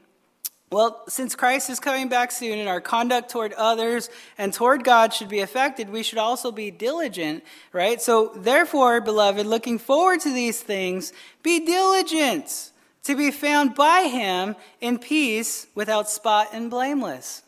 well, 0.70 1.02
since 1.06 1.34
Christ 1.34 1.68
is 1.68 1.80
coming 1.80 2.08
back 2.08 2.30
soon 2.30 2.58
and 2.58 2.68
our 2.68 2.80
conduct 2.80 3.30
toward 3.30 3.52
others 3.54 4.08
and 4.38 4.54
toward 4.54 4.84
God 4.84 5.12
should 5.12 5.28
be 5.28 5.40
affected, 5.40 5.90
we 5.90 6.02
should 6.02 6.18
also 6.18 6.50
be 6.50 6.70
diligent, 6.70 7.44
right? 7.74 8.00
So, 8.00 8.32
therefore, 8.34 9.02
beloved, 9.02 9.44
looking 9.44 9.78
forward 9.78 10.20
to 10.20 10.32
these 10.32 10.62
things, 10.62 11.12
be 11.42 11.66
diligent 11.66 12.71
to 13.05 13.16
be 13.16 13.30
found 13.30 13.74
by 13.74 14.03
him 14.03 14.57
in 14.80 14.98
peace 14.98 15.66
without 15.74 16.09
spot 16.09 16.48
and 16.53 16.70
blameless. 16.70 17.42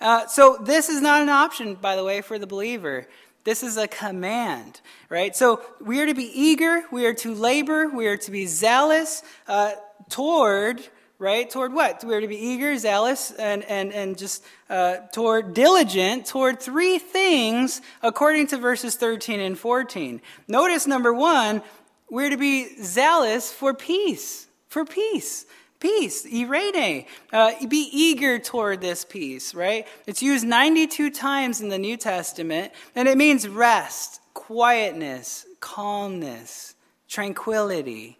Uh, 0.00 0.26
so, 0.26 0.58
this 0.60 0.88
is 0.88 1.00
not 1.00 1.22
an 1.22 1.28
option, 1.28 1.74
by 1.74 1.96
the 1.96 2.04
way, 2.04 2.20
for 2.20 2.38
the 2.38 2.46
believer. 2.46 3.06
This 3.44 3.62
is 3.62 3.76
a 3.76 3.88
command, 3.88 4.80
right? 5.08 5.34
So, 5.34 5.62
we 5.80 6.00
are 6.00 6.06
to 6.06 6.14
be 6.14 6.30
eager, 6.34 6.84
we 6.92 7.06
are 7.06 7.14
to 7.14 7.34
labor, 7.34 7.88
we 7.88 8.06
are 8.06 8.16
to 8.18 8.30
be 8.30 8.46
zealous 8.46 9.22
uh, 9.48 9.72
toward 10.10 10.82
right? 11.18 11.48
Toward 11.48 11.72
what? 11.72 12.04
We're 12.04 12.20
to 12.20 12.28
be 12.28 12.36
eager, 12.36 12.76
zealous, 12.76 13.30
and, 13.32 13.64
and, 13.64 13.92
and 13.92 14.18
just 14.18 14.44
uh, 14.68 14.96
toward 15.12 15.54
diligent, 15.54 16.26
toward 16.26 16.60
three 16.60 16.98
things 16.98 17.80
according 18.02 18.48
to 18.48 18.58
verses 18.58 18.96
13 18.96 19.40
and 19.40 19.58
14. 19.58 20.20
Notice 20.48 20.86
number 20.86 21.12
one, 21.12 21.62
we're 22.10 22.30
to 22.30 22.36
be 22.36 22.82
zealous 22.82 23.50
for 23.50 23.72
peace, 23.74 24.46
for 24.76 24.84
peace. 24.84 25.46
Peace, 25.80 26.26
eirene. 26.26 27.06
Uh, 27.32 27.66
be 27.66 27.88
eager 27.90 28.38
toward 28.38 28.82
this 28.82 29.06
peace, 29.06 29.54
right? 29.54 29.86
It's 30.06 30.20
used 30.20 30.46
92 30.46 31.08
times 31.08 31.62
in 31.62 31.70
the 31.70 31.78
New 31.78 31.96
Testament, 31.96 32.74
and 32.94 33.08
it 33.08 33.16
means 33.16 33.48
rest, 33.48 34.20
quietness, 34.34 35.46
calmness, 35.60 36.74
tranquility. 37.08 38.18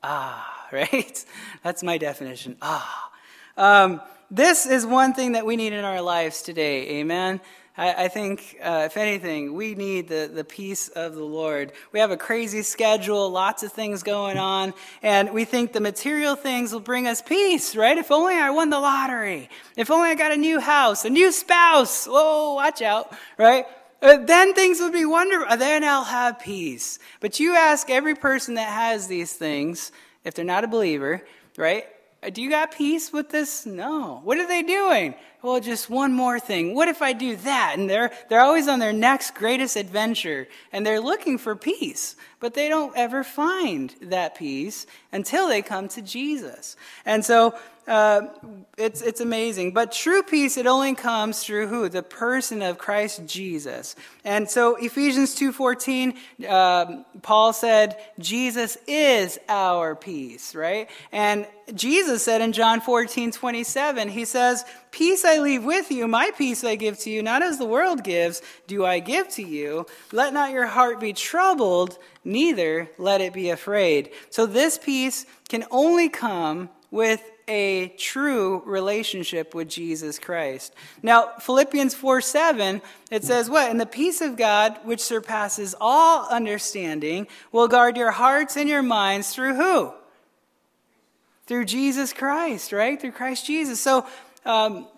Ah, 0.00 0.68
right? 0.72 1.24
That's 1.64 1.82
my 1.82 1.98
definition. 1.98 2.56
Ah. 2.62 3.10
Um, 3.56 4.00
this 4.30 4.64
is 4.64 4.86
one 4.86 5.12
thing 5.12 5.32
that 5.32 5.44
we 5.44 5.56
need 5.56 5.72
in 5.72 5.84
our 5.84 6.00
lives 6.00 6.40
today. 6.40 7.00
Amen. 7.00 7.40
I, 7.78 8.04
I 8.04 8.08
think, 8.08 8.56
uh, 8.62 8.84
if 8.86 8.96
anything, 8.96 9.54
we 9.54 9.74
need 9.74 10.08
the, 10.08 10.30
the 10.32 10.44
peace 10.44 10.88
of 10.88 11.14
the 11.14 11.24
Lord. 11.24 11.72
We 11.92 12.00
have 12.00 12.10
a 12.10 12.16
crazy 12.16 12.62
schedule, 12.62 13.28
lots 13.30 13.62
of 13.62 13.72
things 13.72 14.02
going 14.02 14.38
on, 14.38 14.72
and 15.02 15.32
we 15.32 15.44
think 15.44 15.72
the 15.72 15.80
material 15.80 16.36
things 16.36 16.72
will 16.72 16.80
bring 16.80 17.06
us 17.06 17.20
peace, 17.20 17.76
right? 17.76 17.98
If 17.98 18.10
only 18.10 18.34
I 18.34 18.50
won 18.50 18.70
the 18.70 18.80
lottery. 18.80 19.50
If 19.76 19.90
only 19.90 20.08
I 20.08 20.14
got 20.14 20.32
a 20.32 20.36
new 20.36 20.58
house, 20.58 21.04
a 21.04 21.10
new 21.10 21.30
spouse. 21.30 22.06
Whoa, 22.06 22.54
watch 22.54 22.80
out, 22.80 23.12
right? 23.36 23.66
Uh, 24.00 24.18
then 24.18 24.54
things 24.54 24.80
would 24.80 24.92
be 24.92 25.04
wonderful. 25.04 25.56
Then 25.56 25.84
I'll 25.84 26.04
have 26.04 26.38
peace. 26.38 26.98
But 27.20 27.40
you 27.40 27.54
ask 27.54 27.90
every 27.90 28.14
person 28.14 28.54
that 28.54 28.72
has 28.72 29.06
these 29.06 29.32
things, 29.32 29.92
if 30.24 30.34
they're 30.34 30.44
not 30.44 30.64
a 30.64 30.68
believer, 30.68 31.22
right? 31.56 31.86
Uh, 32.22 32.30
do 32.30 32.42
you 32.42 32.50
got 32.50 32.72
peace 32.72 33.12
with 33.12 33.30
this? 33.30 33.66
No. 33.66 34.20
What 34.24 34.38
are 34.38 34.46
they 34.46 34.62
doing? 34.62 35.14
Well, 35.46 35.60
just 35.60 35.88
one 35.88 36.12
more 36.12 36.40
thing. 36.40 36.74
What 36.74 36.88
if 36.88 37.02
I 37.02 37.12
do 37.12 37.36
that? 37.36 37.76
And 37.78 37.88
they're, 37.88 38.10
they're 38.28 38.40
always 38.40 38.66
on 38.66 38.80
their 38.80 38.92
next 38.92 39.36
greatest 39.36 39.76
adventure 39.76 40.48
and 40.72 40.84
they're 40.84 40.98
looking 40.98 41.38
for 41.38 41.54
peace, 41.54 42.16
but 42.40 42.54
they 42.54 42.68
don't 42.68 42.92
ever 42.96 43.22
find 43.22 43.94
that 44.02 44.34
peace 44.34 44.88
until 45.12 45.46
they 45.46 45.62
come 45.62 45.86
to 45.90 46.02
Jesus. 46.02 46.74
And 47.04 47.24
so 47.24 47.54
uh, 47.86 48.22
it's, 48.76 49.00
it's 49.02 49.20
amazing. 49.20 49.72
But 49.72 49.92
true 49.92 50.24
peace, 50.24 50.56
it 50.56 50.66
only 50.66 50.96
comes 50.96 51.44
through 51.44 51.68
who? 51.68 51.88
The 51.88 52.02
person 52.02 52.60
of 52.60 52.78
Christ 52.78 53.24
Jesus. 53.26 53.94
And 54.24 54.50
so 54.50 54.74
Ephesians 54.74 55.36
2.14, 55.36 56.48
um, 56.50 57.04
Paul 57.22 57.52
said, 57.52 57.96
Jesus 58.18 58.76
is 58.88 59.38
our 59.48 59.94
peace, 59.94 60.56
right? 60.56 60.90
And 61.12 61.46
Jesus 61.74 62.24
said 62.24 62.40
in 62.40 62.52
John 62.52 62.80
14, 62.80 63.30
27, 63.30 64.08
he 64.08 64.24
says, 64.24 64.64
Peace 64.96 65.26
I 65.26 65.40
leave 65.40 65.62
with 65.62 65.90
you, 65.90 66.08
my 66.08 66.30
peace 66.38 66.64
I 66.64 66.74
give 66.74 66.98
to 67.00 67.10
you, 67.10 67.22
not 67.22 67.42
as 67.42 67.58
the 67.58 67.66
world 67.66 68.02
gives, 68.02 68.40
do 68.66 68.86
I 68.86 68.98
give 68.98 69.28
to 69.32 69.42
you. 69.42 69.84
Let 70.10 70.32
not 70.32 70.52
your 70.52 70.64
heart 70.64 71.00
be 71.00 71.12
troubled, 71.12 71.98
neither 72.24 72.88
let 72.96 73.20
it 73.20 73.34
be 73.34 73.50
afraid. 73.50 74.08
So 74.30 74.46
this 74.46 74.78
peace 74.78 75.26
can 75.50 75.66
only 75.70 76.08
come 76.08 76.70
with 76.90 77.22
a 77.46 77.88
true 77.98 78.62
relationship 78.64 79.54
with 79.54 79.68
Jesus 79.68 80.18
Christ. 80.18 80.74
Now, 81.02 81.34
Philippians 81.40 81.92
4 81.94 82.22
7, 82.22 82.80
it 83.10 83.22
says, 83.22 83.50
What? 83.50 83.70
And 83.70 83.78
the 83.78 83.84
peace 83.84 84.22
of 84.22 84.38
God, 84.38 84.78
which 84.82 85.00
surpasses 85.00 85.74
all 85.78 86.26
understanding, 86.30 87.26
will 87.52 87.68
guard 87.68 87.98
your 87.98 88.12
hearts 88.12 88.56
and 88.56 88.66
your 88.66 88.82
minds 88.82 89.34
through 89.34 89.56
who? 89.56 89.92
Through 91.46 91.66
Jesus 91.66 92.14
Christ, 92.14 92.72
right? 92.72 92.98
Through 92.98 93.12
Christ 93.12 93.44
Jesus. 93.46 93.78
So, 93.78 94.06
um, 94.46 94.88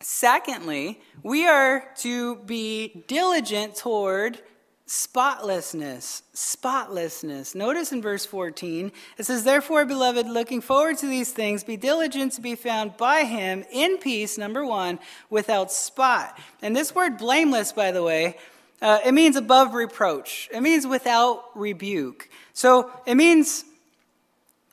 secondly, 0.00 1.00
we 1.22 1.46
are 1.46 1.84
to 1.98 2.36
be 2.36 3.04
diligent 3.06 3.76
toward 3.76 4.40
spotlessness. 4.86 6.22
Spotlessness. 6.32 7.54
Notice 7.54 7.92
in 7.92 8.02
verse 8.02 8.26
14, 8.26 8.90
it 9.18 9.26
says, 9.26 9.44
Therefore, 9.44 9.84
beloved, 9.84 10.26
looking 10.26 10.60
forward 10.60 10.98
to 10.98 11.06
these 11.06 11.32
things, 11.32 11.62
be 11.62 11.76
diligent 11.76 12.32
to 12.32 12.40
be 12.40 12.56
found 12.56 12.96
by 12.96 13.24
him 13.24 13.64
in 13.70 13.98
peace, 13.98 14.36
number 14.36 14.64
one, 14.64 14.98
without 15.28 15.70
spot. 15.70 16.36
And 16.60 16.74
this 16.74 16.94
word 16.94 17.18
blameless, 17.18 17.72
by 17.72 17.92
the 17.92 18.02
way, 18.02 18.36
uh, 18.82 18.98
it 19.04 19.12
means 19.12 19.36
above 19.36 19.74
reproach, 19.74 20.48
it 20.52 20.60
means 20.60 20.86
without 20.86 21.44
rebuke. 21.54 22.28
So 22.52 22.90
it 23.06 23.14
means 23.14 23.64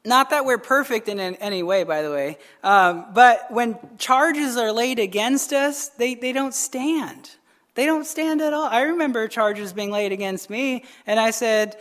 not 0.07 0.29
that 0.29 0.45
we're 0.45 0.57
perfect 0.57 1.09
in 1.09 1.19
any 1.19 1.61
way, 1.63 1.83
by 1.83 2.01
the 2.01 2.09
way, 2.09 2.37
um, 2.63 3.05
but 3.13 3.51
when 3.51 3.77
charges 3.97 4.55
are 4.55 4.71
laid 4.71 4.99
against 4.99 5.51
us, 5.51 5.89
they, 5.89 6.15
they 6.15 6.31
don't 6.31 6.53
stand. 6.53 7.29
They 7.75 7.85
don't 7.85 8.05
stand 8.05 8.41
at 8.41 8.53
all. 8.53 8.67
I 8.67 8.83
remember 8.83 9.27
charges 9.27 9.73
being 9.73 9.91
laid 9.91 10.11
against 10.11 10.49
me, 10.49 10.85
and 11.05 11.19
I 11.19 11.31
said, 11.31 11.77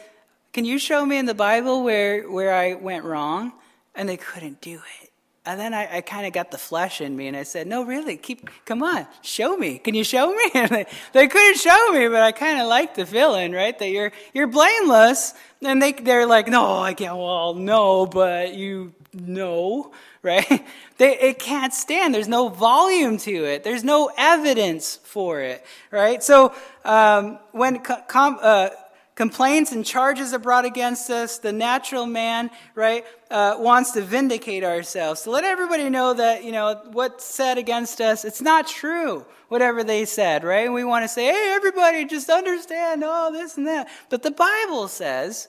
Can 0.52 0.64
you 0.64 0.78
show 0.78 1.06
me 1.06 1.18
in 1.18 1.26
the 1.26 1.34
Bible 1.34 1.84
where, 1.84 2.28
where 2.28 2.52
I 2.52 2.74
went 2.74 3.04
wrong? 3.04 3.52
And 3.94 4.08
they 4.08 4.18
couldn't 4.18 4.60
do 4.60 4.74
it. 4.74 5.10
And 5.46 5.60
then 5.60 5.72
I, 5.72 5.98
I 5.98 6.00
kind 6.00 6.26
of 6.26 6.32
got 6.32 6.50
the 6.50 6.58
flesh 6.58 7.00
in 7.00 7.16
me, 7.16 7.28
and 7.28 7.36
I 7.36 7.44
said, 7.44 7.68
No, 7.68 7.84
really, 7.84 8.16
keep, 8.16 8.50
come 8.64 8.82
on, 8.82 9.06
show 9.22 9.56
me. 9.56 9.78
Can 9.78 9.94
you 9.94 10.02
show 10.04 10.34
me? 10.34 10.50
And 10.54 10.70
they, 10.70 10.86
they 11.12 11.28
couldn't 11.28 11.58
show 11.58 11.92
me, 11.92 12.08
but 12.08 12.20
I 12.22 12.32
kind 12.32 12.60
of 12.60 12.66
liked 12.66 12.96
the 12.96 13.06
feeling, 13.06 13.52
right? 13.52 13.78
That 13.78 13.88
you're, 13.88 14.10
you're 14.34 14.48
blameless. 14.48 15.32
And 15.62 15.80
they, 15.80 15.92
they're 15.92 16.26
like, 16.26 16.48
No, 16.48 16.78
I 16.78 16.94
can't, 16.94 17.16
well, 17.16 17.54
no, 17.54 18.06
but 18.06 18.54
you 18.54 18.94
know, 19.12 19.92
right? 20.22 20.66
They, 20.98 21.18
it 21.18 21.38
can't 21.38 21.72
stand. 21.72 22.14
There's 22.14 22.28
no 22.28 22.48
volume 22.48 23.18
to 23.18 23.44
it. 23.44 23.64
There's 23.64 23.84
no 23.84 24.10
evidence 24.16 24.96
for 24.96 25.40
it, 25.40 25.64
right? 25.90 26.22
So 26.22 26.54
um, 26.84 27.38
when 27.52 27.78
com- 27.80 28.38
uh, 28.40 28.70
complaints 29.16 29.72
and 29.72 29.84
charges 29.84 30.32
are 30.32 30.38
brought 30.38 30.64
against 30.64 31.10
us, 31.10 31.38
the 31.38 31.52
natural 31.52 32.06
man, 32.06 32.50
right, 32.74 33.04
uh, 33.30 33.56
wants 33.58 33.92
to 33.92 34.02
vindicate 34.02 34.62
ourselves. 34.62 35.22
To 35.22 35.30
let 35.30 35.42
everybody 35.42 35.90
know 35.90 36.14
that, 36.14 36.44
you 36.44 36.52
know, 36.52 36.80
what's 36.92 37.24
said 37.24 37.58
against 37.58 38.00
us, 38.00 38.24
it's 38.24 38.42
not 38.42 38.68
true, 38.68 39.24
whatever 39.48 39.82
they 39.82 40.04
said, 40.04 40.44
right? 40.44 40.70
We 40.70 40.84
want 40.84 41.02
to 41.02 41.08
say, 41.08 41.24
hey, 41.24 41.52
everybody, 41.56 42.04
just 42.04 42.28
understand 42.28 43.02
all 43.02 43.32
this 43.32 43.56
and 43.56 43.66
that. 43.66 43.88
But 44.10 44.22
the 44.22 44.30
Bible 44.30 44.86
says, 44.86 45.48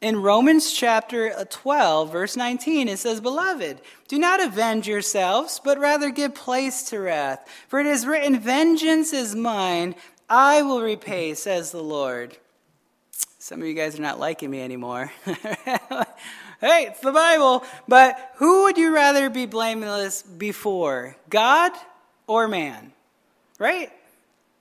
in 0.00 0.22
Romans 0.22 0.72
chapter 0.72 1.44
12, 1.44 2.12
verse 2.12 2.36
19, 2.36 2.86
it 2.86 3.00
says, 3.00 3.20
Beloved, 3.20 3.80
do 4.06 4.16
not 4.16 4.40
avenge 4.40 4.86
yourselves, 4.86 5.60
but 5.64 5.76
rather 5.76 6.10
give 6.10 6.36
place 6.36 6.84
to 6.90 7.00
wrath. 7.00 7.44
For 7.66 7.80
it 7.80 7.86
is 7.86 8.06
written, 8.06 8.38
Vengeance 8.38 9.12
is 9.12 9.34
mine, 9.34 9.96
I 10.30 10.62
will 10.62 10.82
repay, 10.82 11.34
says 11.34 11.72
the 11.72 11.82
Lord. 11.82 12.36
Some 13.48 13.62
of 13.62 13.66
you 13.66 13.72
guys 13.72 13.98
are 13.98 14.02
not 14.02 14.20
liking 14.20 14.50
me 14.50 14.60
anymore. 14.60 15.10
hey, 15.24 16.04
it's 16.60 17.00
the 17.00 17.12
Bible. 17.12 17.64
But 17.88 18.32
who 18.34 18.64
would 18.64 18.76
you 18.76 18.94
rather 18.94 19.30
be 19.30 19.46
blameless 19.46 20.20
before, 20.20 21.16
God 21.30 21.72
or 22.26 22.46
man? 22.46 22.92
Right? 23.58 23.90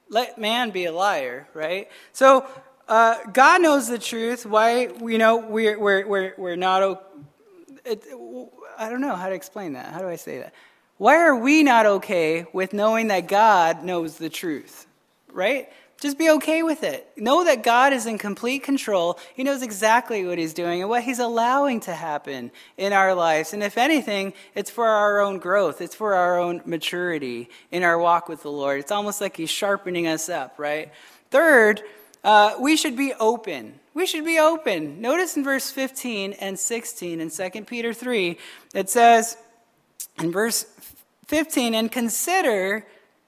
Let 0.07 0.37
man 0.37 0.69
be 0.71 0.85
a 0.85 0.93
liar, 0.93 1.49
right? 1.53 1.89
So, 2.13 2.45
uh, 2.87 3.17
God 3.33 3.61
knows 3.61 3.89
the 3.89 3.99
truth. 3.99 4.45
Why, 4.45 4.87
you 5.03 5.17
know, 5.17 5.35
we're, 5.35 5.77
we're, 5.77 6.07
we're, 6.07 6.33
we're 6.37 6.55
not, 6.55 7.03
it, 7.83 8.05
I 8.77 8.87
don't 8.87 9.01
know 9.01 9.17
how 9.17 9.27
to 9.27 9.35
explain 9.35 9.73
that. 9.73 9.91
How 9.91 9.99
do 9.99 10.07
I 10.07 10.15
say 10.15 10.37
that? 10.37 10.53
Why 10.95 11.17
are 11.17 11.35
we 11.35 11.61
not 11.61 11.85
okay 11.87 12.45
with 12.53 12.71
knowing 12.71 13.09
that 13.09 13.27
God 13.27 13.83
knows 13.83 14.17
the 14.17 14.29
truth? 14.29 14.87
Right? 15.29 15.67
Just 15.99 16.19
be 16.19 16.29
okay 16.29 16.61
with 16.61 16.83
it. 16.83 17.09
Know 17.17 17.43
that 17.43 17.63
God 17.63 17.91
is 17.91 18.05
in 18.05 18.19
complete 18.19 18.61
control. 18.61 19.17
He 19.33 19.43
knows 19.43 19.63
exactly 19.63 20.25
what 20.25 20.37
He's 20.37 20.53
doing 20.53 20.81
and 20.81 20.89
what 20.89 21.03
He's 21.03 21.17
allowing 21.17 21.79
to 21.81 21.93
happen 21.93 22.51
in 22.77 22.93
our 22.93 23.15
lives. 23.15 23.51
And 23.51 23.63
if 23.63 23.79
anything, 23.79 24.33
it's 24.53 24.69
for 24.69 24.87
our 24.87 25.19
own 25.19 25.39
growth, 25.39 25.81
it's 25.81 25.95
for 25.95 26.13
our 26.13 26.39
own 26.39 26.61
maturity 26.65 27.49
in 27.71 27.81
our 27.81 27.97
walk 27.97 28.29
with 28.29 28.43
the 28.43 28.51
Lord. 28.51 28.79
It's 28.79 28.91
almost 28.91 29.21
like 29.21 29.37
He's 29.37 29.49
sharpening 29.49 30.05
us 30.05 30.29
up, 30.29 30.59
right? 30.59 30.91
Third, 31.31 31.81
uh, 32.23 32.55
we 32.59 32.77
should 32.77 32.95
be 32.95 33.13
open. 33.19 33.79
We 33.95 34.05
should 34.05 34.25
be 34.25 34.37
open. 34.37 35.01
Notice 35.01 35.35
in 35.35 35.43
verse 35.43 35.71
15 35.71 36.33
and 36.33 36.59
16 36.59 37.19
in 37.19 37.31
2 37.31 37.49
Peter 37.63 37.93
3, 37.93 38.37
it 38.75 38.91
says 38.91 39.35
in 40.19 40.31
verse 40.31 40.65
15, 41.25 41.73
and 41.73 41.91
consider, 41.91 42.85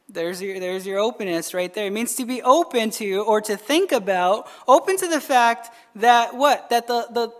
there's 0.10 0.42
your, 0.42 0.60
there's 0.60 0.86
your 0.86 1.00
openness 1.00 1.54
right 1.54 1.74
there. 1.74 1.88
It 1.88 1.94
means 1.94 2.16
to 2.16 2.26
be 2.26 2.42
open 2.42 2.90
to 2.92 3.20
or 3.22 3.42
to 3.42 3.56
think 3.56 3.92
about, 3.92 4.48
open 4.68 4.98
to 4.98 5.08
the 5.08 5.22
fact 5.22 5.70
that 5.96 6.36
what? 6.36 6.70
That 6.70 6.88
the, 6.88 7.08
the 7.12 7.34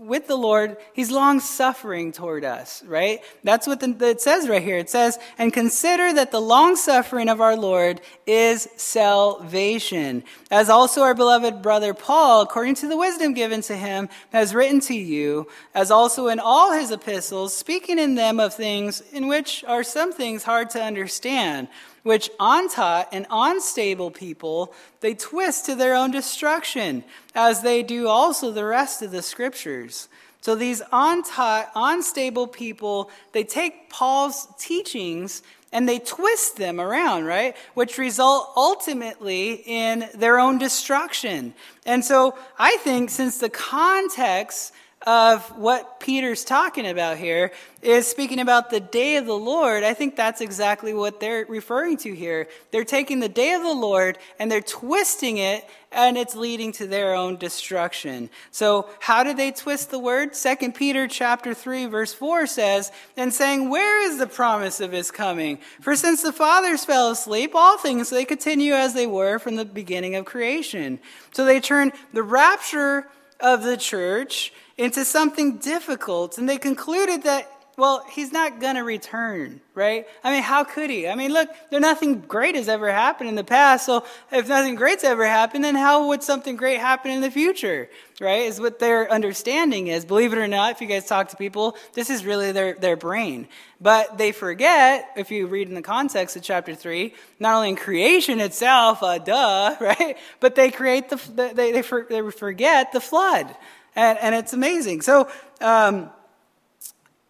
with 0.00 0.26
the 0.26 0.36
Lord, 0.36 0.78
he's 0.94 1.10
long 1.10 1.40
suffering 1.40 2.10
toward 2.10 2.42
us, 2.42 2.82
right? 2.84 3.20
That's 3.44 3.66
what 3.66 3.80
the, 3.80 3.94
it 4.08 4.22
says 4.22 4.48
right 4.48 4.62
here. 4.62 4.78
It 4.78 4.88
says, 4.88 5.18
and 5.36 5.52
consider 5.52 6.10
that 6.14 6.30
the 6.30 6.40
long 6.40 6.74
suffering 6.76 7.28
of 7.28 7.42
our 7.42 7.54
Lord 7.54 8.00
is 8.26 8.66
salvation. 8.76 10.24
As 10.50 10.70
also 10.70 11.02
our 11.02 11.14
beloved 11.14 11.60
brother 11.60 11.92
Paul, 11.92 12.40
according 12.40 12.76
to 12.76 12.88
the 12.88 12.96
wisdom 12.96 13.34
given 13.34 13.60
to 13.62 13.76
him, 13.76 14.08
has 14.32 14.54
written 14.54 14.80
to 14.80 14.94
you, 14.94 15.48
as 15.74 15.90
also 15.90 16.28
in 16.28 16.38
all 16.38 16.72
his 16.72 16.90
epistles, 16.90 17.54
speaking 17.54 17.98
in 17.98 18.14
them 18.14 18.40
of 18.40 18.54
things 18.54 19.02
in 19.12 19.28
which 19.28 19.64
are 19.64 19.82
some 19.82 20.14
things 20.14 20.44
hard 20.44 20.70
to 20.70 20.82
understand 20.82 21.68
which 22.02 22.30
untaught 22.40 23.08
and 23.12 23.26
unstable 23.30 24.10
people 24.10 24.72
they 25.00 25.14
twist 25.14 25.66
to 25.66 25.74
their 25.74 25.94
own 25.94 26.10
destruction, 26.10 27.04
as 27.34 27.62
they 27.62 27.82
do 27.82 28.08
also 28.08 28.50
the 28.50 28.64
rest 28.64 29.02
of 29.02 29.10
the 29.10 29.22
scriptures. 29.22 30.08
So 30.42 30.54
these 30.54 30.82
untaught, 30.90 31.70
unstable 31.74 32.46
people, 32.46 33.10
they 33.32 33.44
take 33.44 33.90
Paul's 33.90 34.48
teachings 34.58 35.42
and 35.72 35.88
they 35.88 35.98
twist 35.98 36.56
them 36.56 36.80
around, 36.80 37.24
right? 37.26 37.56
Which 37.74 37.98
result 37.98 38.52
ultimately 38.56 39.62
in 39.66 40.08
their 40.14 40.38
own 40.38 40.58
destruction. 40.58 41.54
And 41.86 42.04
so 42.04 42.36
I 42.58 42.76
think 42.78 43.10
since 43.10 43.38
the 43.38 43.50
context 43.50 44.72
of 45.06 45.42
what 45.56 45.98
Peter's 45.98 46.44
talking 46.44 46.86
about 46.86 47.16
here 47.16 47.52
is 47.80 48.06
speaking 48.06 48.38
about 48.38 48.68
the 48.68 48.80
day 48.80 49.16
of 49.16 49.24
the 49.24 49.32
Lord. 49.32 49.82
I 49.82 49.94
think 49.94 50.14
that's 50.14 50.42
exactly 50.42 50.92
what 50.92 51.20
they're 51.20 51.46
referring 51.48 51.96
to 51.98 52.14
here. 52.14 52.48
They're 52.70 52.84
taking 52.84 53.20
the 53.20 53.28
day 53.28 53.54
of 53.54 53.62
the 53.62 53.72
Lord 53.72 54.18
and 54.38 54.52
they're 54.52 54.60
twisting 54.60 55.38
it 55.38 55.66
and 55.90 56.18
it's 56.18 56.36
leading 56.36 56.72
to 56.72 56.86
their 56.86 57.14
own 57.14 57.36
destruction. 57.36 58.28
So 58.50 58.90
how 59.00 59.22
did 59.22 59.38
they 59.38 59.52
twist 59.52 59.90
the 59.90 59.98
word? 59.98 60.36
Second 60.36 60.74
Peter 60.74 61.08
chapter 61.08 61.54
3 61.54 61.86
verse 61.86 62.12
4 62.12 62.46
says, 62.46 62.92
and 63.16 63.32
saying, 63.32 63.70
where 63.70 64.06
is 64.06 64.18
the 64.18 64.26
promise 64.26 64.80
of 64.82 64.92
his 64.92 65.10
coming? 65.10 65.60
For 65.80 65.96
since 65.96 66.22
the 66.22 66.32
fathers 66.32 66.84
fell 66.84 67.10
asleep, 67.10 67.52
all 67.54 67.78
things 67.78 68.10
they 68.10 68.26
continue 68.26 68.74
as 68.74 68.92
they 68.92 69.06
were 69.06 69.38
from 69.38 69.56
the 69.56 69.64
beginning 69.64 70.14
of 70.14 70.26
creation. 70.26 71.00
So 71.32 71.46
they 71.46 71.60
turn 71.60 71.92
the 72.12 72.22
rapture 72.22 73.08
of 73.40 73.62
the 73.62 73.78
church 73.78 74.52
into 74.80 75.04
something 75.04 75.58
difficult. 75.58 76.38
And 76.38 76.48
they 76.48 76.56
concluded 76.56 77.24
that, 77.24 77.52
well, 77.76 78.02
he's 78.10 78.32
not 78.32 78.60
going 78.60 78.76
to 78.76 78.82
return, 78.82 79.60
right? 79.74 80.06
I 80.24 80.32
mean, 80.32 80.42
how 80.42 80.64
could 80.64 80.88
he? 80.88 81.06
I 81.06 81.14
mean, 81.14 81.32
look, 81.32 81.50
nothing 81.70 82.20
great 82.20 82.54
has 82.54 82.66
ever 82.66 82.90
happened 82.90 83.28
in 83.28 83.34
the 83.34 83.44
past. 83.44 83.84
So 83.84 84.04
if 84.32 84.48
nothing 84.48 84.76
great's 84.76 85.04
ever 85.04 85.26
happened, 85.26 85.64
then 85.64 85.74
how 85.74 86.08
would 86.08 86.22
something 86.22 86.56
great 86.56 86.78
happen 86.78 87.10
in 87.10 87.20
the 87.20 87.30
future, 87.30 87.90
right? 88.20 88.42
Is 88.42 88.58
what 88.58 88.78
their 88.78 89.10
understanding 89.12 89.88
is. 89.88 90.06
Believe 90.06 90.32
it 90.32 90.38
or 90.38 90.48
not, 90.48 90.72
if 90.72 90.80
you 90.80 90.86
guys 90.86 91.06
talk 91.06 91.28
to 91.28 91.36
people, 91.36 91.76
this 91.92 92.08
is 92.08 92.24
really 92.24 92.52
their, 92.52 92.74
their 92.74 92.96
brain. 92.96 93.48
But 93.82 94.16
they 94.16 94.32
forget, 94.32 95.10
if 95.16 95.30
you 95.30 95.46
read 95.46 95.68
in 95.68 95.74
the 95.74 95.82
context 95.82 96.36
of 96.36 96.42
chapter 96.42 96.74
3, 96.74 97.14
not 97.38 97.54
only 97.54 97.68
in 97.70 97.76
creation 97.76 98.40
itself, 98.40 99.02
uh, 99.02 99.18
duh, 99.18 99.76
right? 99.80 100.16
But 100.40 100.54
they 100.54 100.70
create 100.70 101.10
the, 101.10 101.20
they, 101.34 101.52
they, 101.52 101.82
they 101.82 102.30
forget 102.30 102.92
the 102.92 103.00
flood 103.00 103.54
and, 104.00 104.18
and 104.18 104.34
it's 104.34 104.52
amazing. 104.52 105.02
So, 105.02 105.28
um, 105.60 106.10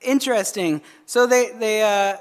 interesting. 0.01 0.83
So 1.07 1.27
they, 1.27 1.51
they, 1.53 1.83
uh, 1.83 2.17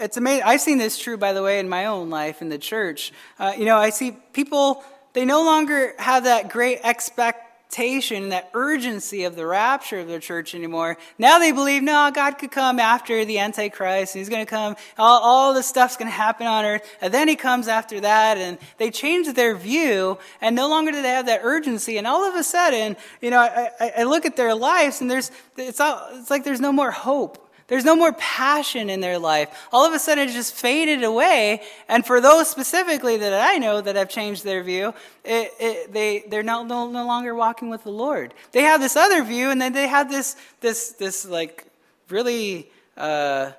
it's 0.00 0.16
amazing. 0.16 0.44
I've 0.44 0.60
seen 0.60 0.78
this 0.78 0.98
true, 0.98 1.16
by 1.16 1.32
the 1.32 1.42
way, 1.42 1.58
in 1.58 1.68
my 1.68 1.86
own 1.86 2.10
life 2.10 2.42
in 2.42 2.48
the 2.48 2.58
church. 2.58 3.12
Uh, 3.38 3.52
you 3.56 3.64
know, 3.64 3.76
I 3.76 3.90
see 3.90 4.16
people, 4.32 4.82
they 5.12 5.24
no 5.24 5.44
longer 5.44 5.94
have 5.98 6.24
that 6.24 6.48
great 6.48 6.80
expect 6.84 7.51
expectation, 7.72 8.28
that 8.28 8.50
urgency 8.52 9.24
of 9.24 9.34
the 9.34 9.46
rapture 9.46 9.98
of 9.98 10.06
the 10.06 10.18
church 10.18 10.54
anymore. 10.54 10.98
Now 11.18 11.38
they 11.38 11.52
believe, 11.52 11.82
no, 11.82 12.10
God 12.14 12.32
could 12.32 12.50
come 12.50 12.78
after 12.78 13.24
the 13.24 13.38
Antichrist, 13.38 14.12
He's 14.12 14.28
going 14.28 14.44
to 14.44 14.50
come, 14.50 14.76
all, 14.98 15.20
all 15.22 15.62
stuff's 15.62 15.96
going 15.96 16.08
to 16.08 16.14
happen 16.14 16.46
on 16.46 16.66
earth, 16.66 16.86
and 17.00 17.14
then 17.14 17.28
He 17.28 17.36
comes 17.36 17.68
after 17.68 18.00
that, 18.00 18.36
and 18.36 18.58
they 18.76 18.90
change 18.90 19.32
their 19.32 19.54
view, 19.54 20.18
and 20.42 20.54
no 20.54 20.68
longer 20.68 20.92
do 20.92 21.00
they 21.00 21.08
have 21.08 21.26
that 21.26 21.40
urgency, 21.42 21.96
and 21.96 22.06
all 22.06 22.28
of 22.28 22.34
a 22.34 22.42
sudden, 22.42 22.94
you 23.22 23.30
know, 23.30 23.38
I, 23.38 23.70
I, 23.80 23.92
I 23.98 24.02
look 24.02 24.26
at 24.26 24.36
their 24.36 24.54
lives, 24.54 25.00
and 25.00 25.10
there's, 25.10 25.30
it's, 25.56 25.80
all, 25.80 26.08
it's 26.12 26.30
like 26.30 26.44
there's 26.44 26.60
no 26.60 26.72
more 26.72 26.90
hope. 26.90 27.38
There's 27.72 27.86
no 27.86 27.96
more 27.96 28.12
passion 28.12 28.90
in 28.90 29.00
their 29.00 29.18
life. 29.18 29.48
All 29.72 29.86
of 29.86 29.94
a 29.94 29.98
sudden, 29.98 30.28
it 30.28 30.32
just 30.32 30.52
faded 30.52 31.02
away. 31.02 31.62
And 31.88 32.04
for 32.04 32.20
those 32.20 32.50
specifically 32.50 33.16
that 33.16 33.32
I 33.32 33.56
know 33.56 33.80
that 33.80 33.96
have 33.96 34.10
changed 34.10 34.44
their 34.44 34.62
view, 34.62 34.92
it, 35.24 35.52
it, 35.58 35.90
they, 35.90 36.22
they're 36.28 36.42
no, 36.42 36.64
no, 36.64 36.90
no 36.90 37.06
longer 37.06 37.34
walking 37.34 37.70
with 37.70 37.84
the 37.84 37.90
Lord. 37.90 38.34
They 38.50 38.60
have 38.60 38.82
this 38.82 38.94
other 38.94 39.24
view, 39.24 39.48
and 39.48 39.58
then 39.58 39.72
they 39.72 39.86
have 39.86 40.10
this, 40.10 40.36
this, 40.60 40.90
this 40.90 41.24
like, 41.24 41.66
really, 42.10 42.68
uh, 42.98 43.52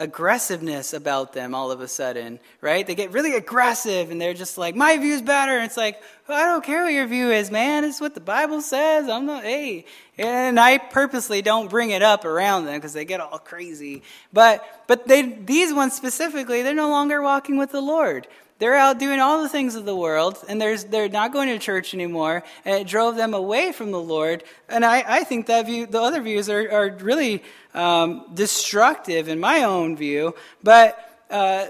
aggressiveness 0.00 0.92
about 0.92 1.32
them 1.32 1.54
all 1.54 1.72
of 1.72 1.80
a 1.80 1.88
sudden, 1.88 2.38
right? 2.60 2.86
They 2.86 2.94
get 2.94 3.10
really 3.12 3.34
aggressive 3.34 4.12
and 4.12 4.20
they're 4.20 4.34
just 4.34 4.56
like, 4.56 4.76
my 4.76 4.96
view's 4.96 5.22
better. 5.22 5.56
And 5.56 5.64
it's 5.64 5.76
like, 5.76 6.00
well, 6.28 6.40
I 6.40 6.46
don't 6.46 6.64
care 6.64 6.84
what 6.84 6.92
your 6.92 7.06
view 7.08 7.32
is, 7.32 7.50
man. 7.50 7.82
It's 7.82 8.00
what 8.00 8.14
the 8.14 8.20
Bible 8.20 8.60
says. 8.60 9.08
I'm 9.08 9.26
not, 9.26 9.42
hey. 9.42 9.86
And 10.16 10.60
I 10.60 10.78
purposely 10.78 11.42
don't 11.42 11.68
bring 11.68 11.90
it 11.90 12.02
up 12.02 12.24
around 12.24 12.66
them 12.66 12.76
because 12.76 12.92
they 12.92 13.04
get 13.04 13.20
all 13.20 13.38
crazy. 13.38 14.02
But, 14.32 14.64
but 14.86 15.08
they, 15.08 15.22
these 15.22 15.74
ones 15.74 15.94
specifically, 15.94 16.62
they're 16.62 16.74
no 16.74 16.90
longer 16.90 17.20
walking 17.20 17.58
with 17.58 17.72
the 17.72 17.80
Lord. 17.80 18.28
They're 18.58 18.74
out 18.74 18.98
doing 18.98 19.20
all 19.20 19.42
the 19.42 19.48
things 19.48 19.76
of 19.76 19.84
the 19.84 19.94
world, 19.94 20.44
and 20.48 20.60
they're 20.60 21.08
not 21.08 21.32
going 21.32 21.48
to 21.48 21.58
church 21.58 21.94
anymore, 21.94 22.42
and 22.64 22.80
it 22.80 22.88
drove 22.88 23.14
them 23.14 23.32
away 23.32 23.70
from 23.70 23.92
the 23.92 24.00
Lord. 24.00 24.42
And 24.68 24.84
I, 24.84 25.04
I 25.06 25.24
think 25.24 25.46
that 25.46 25.66
view, 25.66 25.86
the 25.86 26.00
other 26.00 26.20
views 26.20 26.50
are, 26.50 26.68
are 26.72 26.90
really 27.00 27.44
um, 27.74 28.26
destructive 28.34 29.28
in 29.28 29.38
my 29.38 29.62
own 29.62 29.96
view, 29.96 30.34
but 30.62 30.98
uh, 31.30 31.66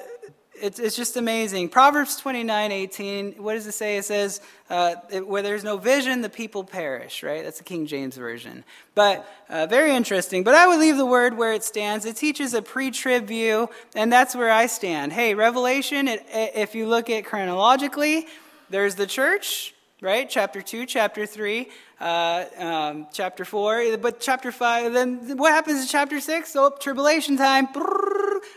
it's, 0.60 0.78
it's 0.78 0.96
just 0.96 1.16
amazing. 1.16 1.68
Proverbs 1.68 2.16
29 2.16 2.72
18, 2.72 3.32
what 3.42 3.54
does 3.54 3.66
it 3.66 3.72
say? 3.72 3.96
It 3.96 4.04
says, 4.04 4.40
uh, 4.70 4.96
where 5.20 5.42
there's 5.42 5.64
no 5.64 5.76
vision, 5.76 6.20
the 6.20 6.28
people 6.28 6.64
perish, 6.64 7.22
right? 7.22 7.42
That's 7.42 7.58
the 7.58 7.64
King 7.64 7.86
James 7.86 8.16
Version. 8.16 8.64
But 8.94 9.28
uh, 9.48 9.66
very 9.66 9.94
interesting. 9.94 10.44
But 10.44 10.54
I 10.54 10.66
would 10.66 10.78
leave 10.78 10.96
the 10.96 11.06
word 11.06 11.36
where 11.36 11.52
it 11.52 11.64
stands. 11.64 12.04
It 12.04 12.16
teaches 12.16 12.54
a 12.54 12.62
pre 12.62 12.90
trib 12.90 13.26
view, 13.26 13.70
and 13.94 14.12
that's 14.12 14.34
where 14.34 14.50
I 14.50 14.66
stand. 14.66 15.12
Hey, 15.12 15.34
Revelation, 15.34 16.08
it, 16.08 16.26
if 16.32 16.74
you 16.74 16.86
look 16.86 17.10
at 17.10 17.24
chronologically, 17.24 18.26
there's 18.70 18.94
the 18.94 19.06
church, 19.06 19.74
right? 20.00 20.28
Chapter 20.28 20.60
2, 20.60 20.86
chapter 20.86 21.26
3, 21.26 21.68
uh, 22.00 22.44
um, 22.58 23.06
chapter 23.12 23.44
4. 23.44 23.96
But 23.98 24.20
chapter 24.20 24.52
5, 24.52 24.92
then 24.92 25.36
what 25.36 25.52
happens 25.52 25.80
in 25.82 25.88
chapter 25.88 26.20
6? 26.20 26.56
Oh, 26.56 26.74
tribulation 26.78 27.36
time. 27.36 27.68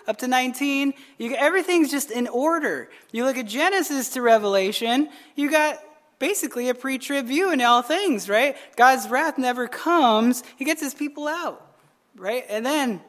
Up 0.08 0.18
to 0.18 0.28
19. 0.28 0.94
You, 1.18 1.36
everything's 1.36 1.92
just 1.92 2.12
in 2.12 2.28
order. 2.28 2.90
You 3.12 3.26
look 3.26 3.38
at 3.38 3.48
Genesis 3.48 4.10
to 4.10 4.22
Revelation, 4.22 5.10
you 5.36 5.50
got 5.50 5.80
basically 6.20 6.70
a 6.70 6.76
pre 6.76 6.98
trib 6.98 7.26
view 7.26 7.52
in 7.52 7.62
all 7.62 7.82
things, 7.82 8.30
right? 8.30 8.56
God's 8.78 9.10
wrath 9.10 9.38
never 9.38 9.68
comes, 9.68 10.44
He 10.56 10.64
gets 10.64 10.82
His 10.82 10.94
people 10.94 11.28
out, 11.28 11.66
right? 12.16 12.46
And 12.48 12.66
then, 12.66 13.02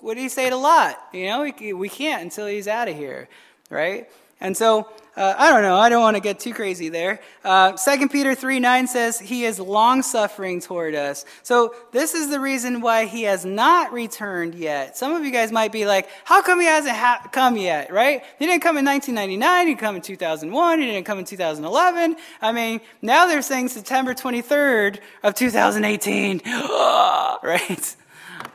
what 0.00 0.14
do 0.14 0.22
you 0.22 0.28
say 0.28 0.48
to 0.50 0.56
Lot? 0.56 0.96
You 1.12 1.26
know, 1.26 1.42
we, 1.42 1.72
we 1.72 1.88
can't 1.88 2.22
until 2.22 2.46
He's 2.46 2.68
out 2.68 2.86
of 2.88 2.96
here, 2.96 3.28
right? 3.70 4.08
And 4.40 4.56
so, 4.56 4.88
uh, 5.18 5.34
I 5.36 5.50
don't 5.50 5.62
know. 5.62 5.76
I 5.76 5.88
don't 5.88 6.00
want 6.00 6.16
to 6.16 6.20
get 6.20 6.38
too 6.38 6.54
crazy 6.54 6.88
there. 6.90 7.20
Uh, 7.42 7.72
2 7.72 8.08
Peter 8.08 8.36
3 8.36 8.60
9 8.60 8.86
says, 8.86 9.18
He 9.18 9.44
is 9.44 9.58
long 9.58 10.02
suffering 10.02 10.60
toward 10.60 10.94
us. 10.94 11.24
So, 11.42 11.74
this 11.90 12.14
is 12.14 12.30
the 12.30 12.38
reason 12.38 12.80
why 12.80 13.06
He 13.06 13.24
has 13.24 13.44
not 13.44 13.92
returned 13.92 14.54
yet. 14.54 14.96
Some 14.96 15.12
of 15.12 15.24
you 15.24 15.32
guys 15.32 15.50
might 15.50 15.72
be 15.72 15.86
like, 15.86 16.08
How 16.22 16.40
come 16.40 16.60
He 16.60 16.66
hasn't 16.66 16.94
ha- 16.94 17.28
come 17.32 17.56
yet, 17.56 17.92
right? 17.92 18.22
He 18.38 18.46
didn't 18.46 18.62
come 18.62 18.78
in 18.78 18.84
1999. 18.84 19.66
He 19.66 19.72
didn't 19.72 19.80
come 19.80 19.96
in 19.96 20.02
2001. 20.02 20.78
He 20.78 20.86
didn't 20.86 21.04
come 21.04 21.18
in 21.18 21.24
2011. 21.24 22.16
I 22.40 22.52
mean, 22.52 22.80
now 23.02 23.26
they're 23.26 23.42
saying 23.42 23.68
September 23.68 24.14
23rd 24.14 25.00
of 25.24 25.34
2018. 25.34 26.42
right? 26.46 27.96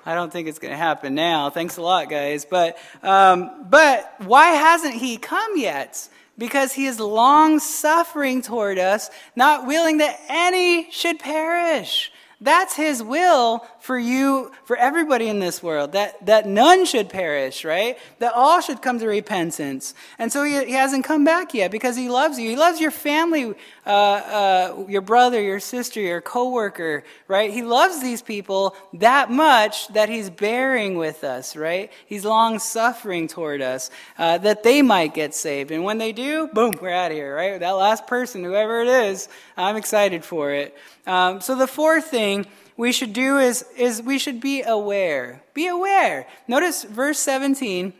I 0.05 0.15
don't 0.15 0.31
think 0.31 0.47
it's 0.47 0.59
going 0.59 0.71
to 0.71 0.77
happen 0.77 1.13
now. 1.13 1.49
Thanks 1.49 1.75
a 1.75 1.81
lot, 1.81 2.09
guys. 2.09 2.45
But, 2.45 2.77
um, 3.01 3.65
but 3.69 4.13
why 4.19 4.51
hasn't 4.51 4.95
he 4.95 5.17
come 5.17 5.57
yet? 5.57 6.07
Because 6.37 6.73
he 6.73 6.85
is 6.85 6.99
long 6.99 7.59
suffering 7.59 8.41
toward 8.41 8.79
us, 8.79 9.09
not 9.35 9.67
willing 9.67 9.97
that 9.97 10.19
any 10.29 10.89
should 10.91 11.19
perish. 11.19 12.11
That's 12.43 12.75
his 12.75 13.01
will 13.01 13.65
for 13.79 13.97
you, 13.97 14.51
for 14.65 14.75
everybody 14.75 15.29
in 15.29 15.39
this 15.39 15.63
world, 15.63 15.93
that, 15.93 16.25
that 16.25 16.45
none 16.45 16.85
should 16.85 17.07
perish, 17.07 17.63
right? 17.63 17.97
That 18.19 18.33
all 18.33 18.59
should 18.59 18.81
come 18.81 18.99
to 18.99 19.07
repentance. 19.07 19.93
And 20.19 20.29
so 20.29 20.43
he, 20.43 20.65
he 20.65 20.73
hasn't 20.73 21.05
come 21.05 21.23
back 21.23 21.53
yet 21.53 21.71
because 21.71 21.95
he 21.95 22.09
loves 22.09 22.37
you. 22.37 22.49
He 22.49 22.57
loves 22.57 22.81
your 22.81 22.91
family, 22.91 23.53
uh, 23.85 23.89
uh, 23.89 24.85
your 24.89 25.01
brother, 25.01 25.41
your 25.41 25.61
sister, 25.61 26.01
your 26.01 26.19
coworker, 26.19 27.05
right? 27.29 27.49
He 27.49 27.61
loves 27.61 28.01
these 28.01 28.21
people 28.21 28.75
that 28.95 29.31
much 29.31 29.87
that 29.89 30.09
he's 30.09 30.29
bearing 30.29 30.97
with 30.97 31.23
us, 31.23 31.55
right? 31.55 31.93
He's 32.05 32.25
long 32.25 32.59
suffering 32.59 33.29
toward 33.29 33.61
us 33.61 33.89
uh, 34.17 34.37
that 34.39 34.63
they 34.63 34.81
might 34.81 35.13
get 35.13 35.33
saved. 35.33 35.71
And 35.71 35.85
when 35.85 35.97
they 35.97 36.11
do, 36.11 36.47
boom, 36.47 36.73
we're 36.81 36.91
out 36.91 37.11
of 37.11 37.17
here, 37.17 37.33
right? 37.33 37.57
That 37.57 37.71
last 37.71 38.05
person, 38.05 38.43
whoever 38.43 38.81
it 38.81 38.89
is, 38.89 39.29
I'm 39.55 39.77
excited 39.77 40.25
for 40.25 40.51
it. 40.51 40.75
Um, 41.05 41.41
so 41.41 41.55
the 41.55 41.67
fourth 41.67 42.05
thing 42.05 42.45
we 42.77 42.91
should 42.91 43.13
do 43.13 43.37
is, 43.37 43.65
is 43.77 44.01
we 44.01 44.17
should 44.17 44.39
be 44.39 44.61
aware. 44.61 45.41
Be 45.53 45.67
aware. 45.67 46.27
Notice 46.47 46.83
verse 46.83 47.19
17. 47.19 47.93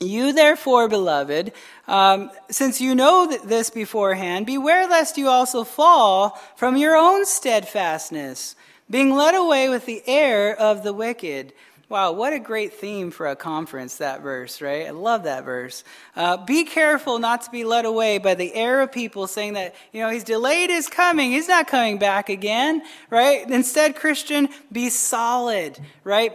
You, 0.00 0.32
therefore, 0.32 0.88
beloved, 0.88 1.52
um, 1.86 2.30
since 2.50 2.80
you 2.80 2.94
know 2.94 3.38
this 3.44 3.70
beforehand, 3.70 4.46
beware 4.46 4.88
lest 4.88 5.16
you 5.16 5.28
also 5.28 5.62
fall 5.62 6.40
from 6.56 6.76
your 6.76 6.96
own 6.96 7.24
steadfastness, 7.24 8.56
being 8.90 9.14
led 9.14 9.36
away 9.36 9.68
with 9.68 9.86
the 9.86 10.02
air 10.08 10.56
of 10.58 10.82
the 10.82 10.92
wicked. 10.92 11.52
Wow, 11.92 12.12
what 12.12 12.32
a 12.32 12.38
great 12.38 12.72
theme 12.72 13.10
for 13.10 13.26
a 13.26 13.36
conference, 13.36 13.96
that 13.96 14.22
verse, 14.22 14.62
right? 14.62 14.86
I 14.86 14.92
love 14.92 15.24
that 15.24 15.44
verse. 15.44 15.84
Uh, 16.16 16.38
be 16.38 16.64
careful 16.64 17.18
not 17.18 17.42
to 17.42 17.50
be 17.50 17.64
led 17.64 17.84
away 17.84 18.16
by 18.16 18.34
the 18.34 18.54
air 18.54 18.80
of 18.80 18.90
people 18.90 19.26
saying 19.26 19.52
that, 19.52 19.74
you 19.92 20.00
know, 20.00 20.08
he's 20.08 20.24
delayed 20.24 20.70
his 20.70 20.88
coming. 20.88 21.32
He's 21.32 21.48
not 21.48 21.68
coming 21.68 21.98
back 21.98 22.30
again, 22.30 22.80
right? 23.10 23.46
Instead, 23.46 23.94
Christian, 23.94 24.48
be 24.72 24.88
solid, 24.88 25.78
right? 26.02 26.32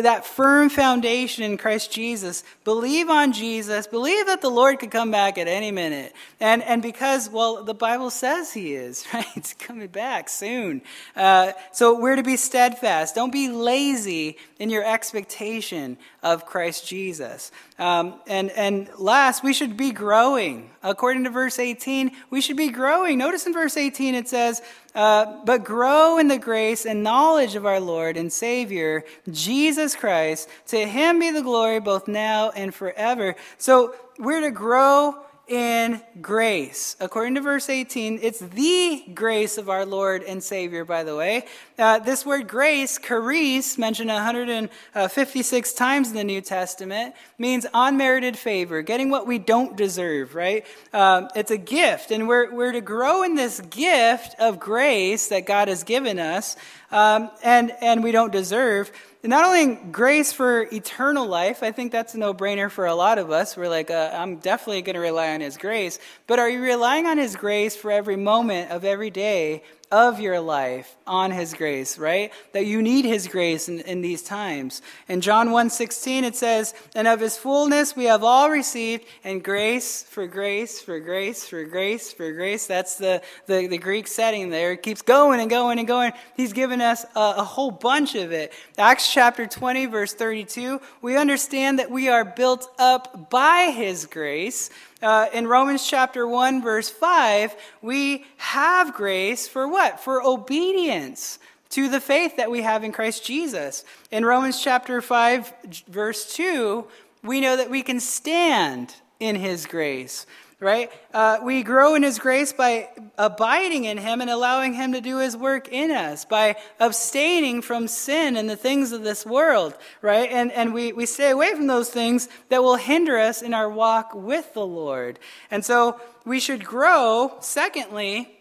That 0.00 0.26
firm 0.26 0.70
foundation 0.70 1.44
in 1.44 1.56
Christ 1.56 1.92
Jesus. 1.92 2.42
Believe 2.64 3.08
on 3.08 3.32
Jesus. 3.32 3.86
Believe 3.86 4.26
that 4.26 4.40
the 4.40 4.50
Lord 4.50 4.80
could 4.80 4.90
come 4.90 5.12
back 5.12 5.38
at 5.38 5.46
any 5.46 5.70
minute. 5.70 6.16
And, 6.40 6.64
and 6.64 6.82
because, 6.82 7.30
well, 7.30 7.62
the 7.62 7.74
Bible 7.74 8.10
says 8.10 8.52
he 8.52 8.74
is, 8.74 9.06
right? 9.14 9.24
He's 9.36 9.54
coming 9.56 9.86
back 9.86 10.28
soon. 10.28 10.82
Uh, 11.14 11.52
so 11.70 11.96
we're 11.96 12.16
to 12.16 12.24
be 12.24 12.36
steadfast. 12.36 13.14
Don't 13.14 13.32
be 13.32 13.50
lazy 13.50 14.36
in 14.58 14.68
your 14.68 14.84
expectation 14.96 15.98
of 16.22 16.46
Christ 16.46 16.88
Jesus. 16.88 17.52
Um, 17.78 18.14
and, 18.26 18.50
and 18.52 18.88
last, 18.96 19.44
we 19.44 19.52
should 19.52 19.76
be 19.76 19.90
growing. 19.90 20.70
According 20.82 21.24
to 21.24 21.30
verse 21.30 21.58
18, 21.58 22.12
we 22.30 22.40
should 22.40 22.56
be 22.56 22.70
growing. 22.70 23.18
Notice 23.18 23.46
in 23.46 23.52
verse 23.52 23.76
18 23.76 24.14
it 24.14 24.26
says, 24.26 24.62
uh, 24.94 25.44
But 25.44 25.64
grow 25.64 26.16
in 26.16 26.28
the 26.28 26.38
grace 26.38 26.86
and 26.86 27.02
knowledge 27.02 27.56
of 27.56 27.66
our 27.66 27.78
Lord 27.78 28.16
and 28.16 28.32
Savior, 28.32 29.04
Jesus 29.30 29.94
Christ. 29.94 30.48
To 30.68 30.86
him 30.86 31.18
be 31.18 31.30
the 31.30 31.42
glory 31.42 31.78
both 31.78 32.08
now 32.08 32.48
and 32.56 32.74
forever. 32.74 33.36
So 33.58 33.94
we're 34.18 34.40
to 34.40 34.50
grow 34.50 35.25
in 35.48 36.02
grace. 36.20 36.96
According 36.98 37.36
to 37.36 37.40
verse 37.40 37.68
18, 37.68 38.18
it's 38.20 38.40
the 38.40 39.04
grace 39.14 39.58
of 39.58 39.68
our 39.70 39.86
Lord 39.86 40.24
and 40.24 40.42
Savior, 40.42 40.84
by 40.84 41.04
the 41.04 41.14
way. 41.14 41.44
Uh, 41.78 42.00
this 42.00 42.26
word 42.26 42.48
grace, 42.48 42.98
charis, 42.98 43.78
mentioned 43.78 44.10
156 44.10 45.72
times 45.74 46.08
in 46.08 46.16
the 46.16 46.24
New 46.24 46.40
Testament, 46.40 47.14
means 47.38 47.64
unmerited 47.72 48.36
favor, 48.36 48.82
getting 48.82 49.08
what 49.08 49.26
we 49.26 49.38
don't 49.38 49.76
deserve, 49.76 50.34
right? 50.34 50.66
Um, 50.92 51.28
it's 51.36 51.52
a 51.52 51.58
gift, 51.58 52.10
and 52.10 52.26
we're, 52.26 52.52
we're 52.52 52.72
to 52.72 52.80
grow 52.80 53.22
in 53.22 53.36
this 53.36 53.60
gift 53.60 54.34
of 54.40 54.58
grace 54.58 55.28
that 55.28 55.46
God 55.46 55.68
has 55.68 55.84
given 55.84 56.18
us 56.18 56.56
um, 56.90 57.30
and, 57.42 57.72
and 57.80 58.02
we 58.02 58.12
don't 58.12 58.32
deserve 58.32 58.90
not 59.26 59.44
only 59.44 59.74
grace 59.90 60.32
for 60.32 60.62
eternal 60.72 61.26
life, 61.26 61.62
I 61.62 61.72
think 61.72 61.92
that's 61.92 62.14
a 62.14 62.18
no 62.18 62.32
brainer 62.32 62.70
for 62.70 62.86
a 62.86 62.94
lot 62.94 63.18
of 63.18 63.30
us. 63.30 63.56
We're 63.56 63.68
like, 63.68 63.90
uh, 63.90 64.10
I'm 64.12 64.36
definitely 64.36 64.82
going 64.82 64.94
to 64.94 65.00
rely 65.00 65.34
on 65.34 65.40
His 65.40 65.56
grace. 65.56 65.98
But 66.26 66.38
are 66.38 66.48
you 66.48 66.60
relying 66.60 67.06
on 67.06 67.18
His 67.18 67.34
grace 67.36 67.76
for 67.76 67.90
every 67.90 68.16
moment 68.16 68.70
of 68.70 68.84
every 68.84 69.10
day 69.10 69.62
of 69.90 70.18
your 70.18 70.40
life 70.40 70.96
on 71.06 71.30
his 71.30 71.54
grace, 71.54 71.98
right? 71.98 72.32
That 72.52 72.66
you 72.66 72.82
need 72.82 73.04
his 73.04 73.28
grace 73.28 73.68
in, 73.68 73.80
in 73.80 74.00
these 74.00 74.22
times. 74.22 74.82
In 75.08 75.20
John 75.20 75.50
1:16 75.50 76.24
it 76.24 76.34
says, 76.34 76.74
"And 76.94 77.06
of 77.06 77.20
his 77.20 77.36
fullness 77.36 77.94
we 77.94 78.04
have 78.04 78.24
all 78.24 78.50
received, 78.50 79.04
and 79.22 79.42
grace 79.42 80.02
for 80.02 80.26
grace 80.26 80.80
for 80.80 80.98
grace 80.98 81.46
for 81.46 81.64
grace 81.64 82.12
for 82.12 82.32
grace." 82.32 82.66
That's 82.66 82.96
the, 82.96 83.22
the, 83.46 83.68
the 83.68 83.78
Greek 83.78 84.08
setting 84.08 84.50
there. 84.50 84.72
It 84.72 84.82
keeps 84.82 85.02
going 85.02 85.40
and 85.40 85.48
going 85.48 85.78
and 85.78 85.86
going. 85.86 86.12
He's 86.36 86.52
given 86.52 86.80
us 86.80 87.04
a, 87.14 87.34
a 87.38 87.44
whole 87.44 87.70
bunch 87.70 88.14
of 88.14 88.32
it. 88.32 88.52
Acts 88.78 89.12
chapter 89.12 89.46
20, 89.46 89.86
verse 89.86 90.14
32, 90.14 90.80
we 91.00 91.16
understand 91.16 91.78
that 91.78 91.90
we 91.90 92.08
are 92.08 92.24
built 92.24 92.68
up 92.78 93.30
by 93.30 93.72
his 93.74 94.06
grace 94.06 94.70
uh, 95.02 95.26
in 95.32 95.46
Romans 95.46 95.86
chapter 95.86 96.26
1, 96.26 96.62
verse 96.62 96.88
5, 96.88 97.54
we 97.82 98.24
have 98.38 98.94
grace 98.94 99.46
for 99.46 99.68
what? 99.68 100.00
For 100.00 100.22
obedience 100.22 101.38
to 101.70 101.88
the 101.88 102.00
faith 102.00 102.36
that 102.36 102.50
we 102.50 102.62
have 102.62 102.84
in 102.84 102.92
Christ 102.92 103.24
Jesus. 103.24 103.84
In 104.10 104.24
Romans 104.24 104.62
chapter 104.62 105.02
5, 105.02 105.52
verse 105.88 106.32
2, 106.34 106.86
we 107.22 107.40
know 107.40 107.56
that 107.56 107.70
we 107.70 107.82
can 107.82 108.00
stand 108.00 108.94
in 109.20 109.36
his 109.36 109.66
grace 109.66 110.26
right? 110.58 110.90
Uh, 111.12 111.38
we 111.42 111.62
grow 111.62 111.94
in 111.94 112.02
His 112.02 112.18
grace 112.18 112.52
by 112.52 112.88
abiding 113.18 113.84
in 113.84 113.98
Him 113.98 114.20
and 114.20 114.30
allowing 114.30 114.72
Him 114.72 114.92
to 114.92 115.00
do 115.00 115.18
His 115.18 115.36
work 115.36 115.68
in 115.68 115.90
us, 115.90 116.24
by 116.24 116.56
abstaining 116.80 117.60
from 117.60 117.88
sin 117.88 118.36
and 118.36 118.48
the 118.48 118.56
things 118.56 118.92
of 118.92 119.02
this 119.02 119.26
world, 119.26 119.76
right? 120.00 120.30
And, 120.30 120.50
and 120.52 120.72
we, 120.72 120.92
we 120.92 121.04
stay 121.04 121.30
away 121.30 121.52
from 121.54 121.66
those 121.66 121.90
things 121.90 122.28
that 122.48 122.62
will 122.62 122.76
hinder 122.76 123.18
us 123.18 123.42
in 123.42 123.52
our 123.52 123.68
walk 123.68 124.14
with 124.14 124.54
the 124.54 124.66
Lord. 124.66 125.18
And 125.50 125.64
so 125.64 126.00
we 126.24 126.40
should 126.40 126.64
grow, 126.64 127.36
secondly, 127.40 128.35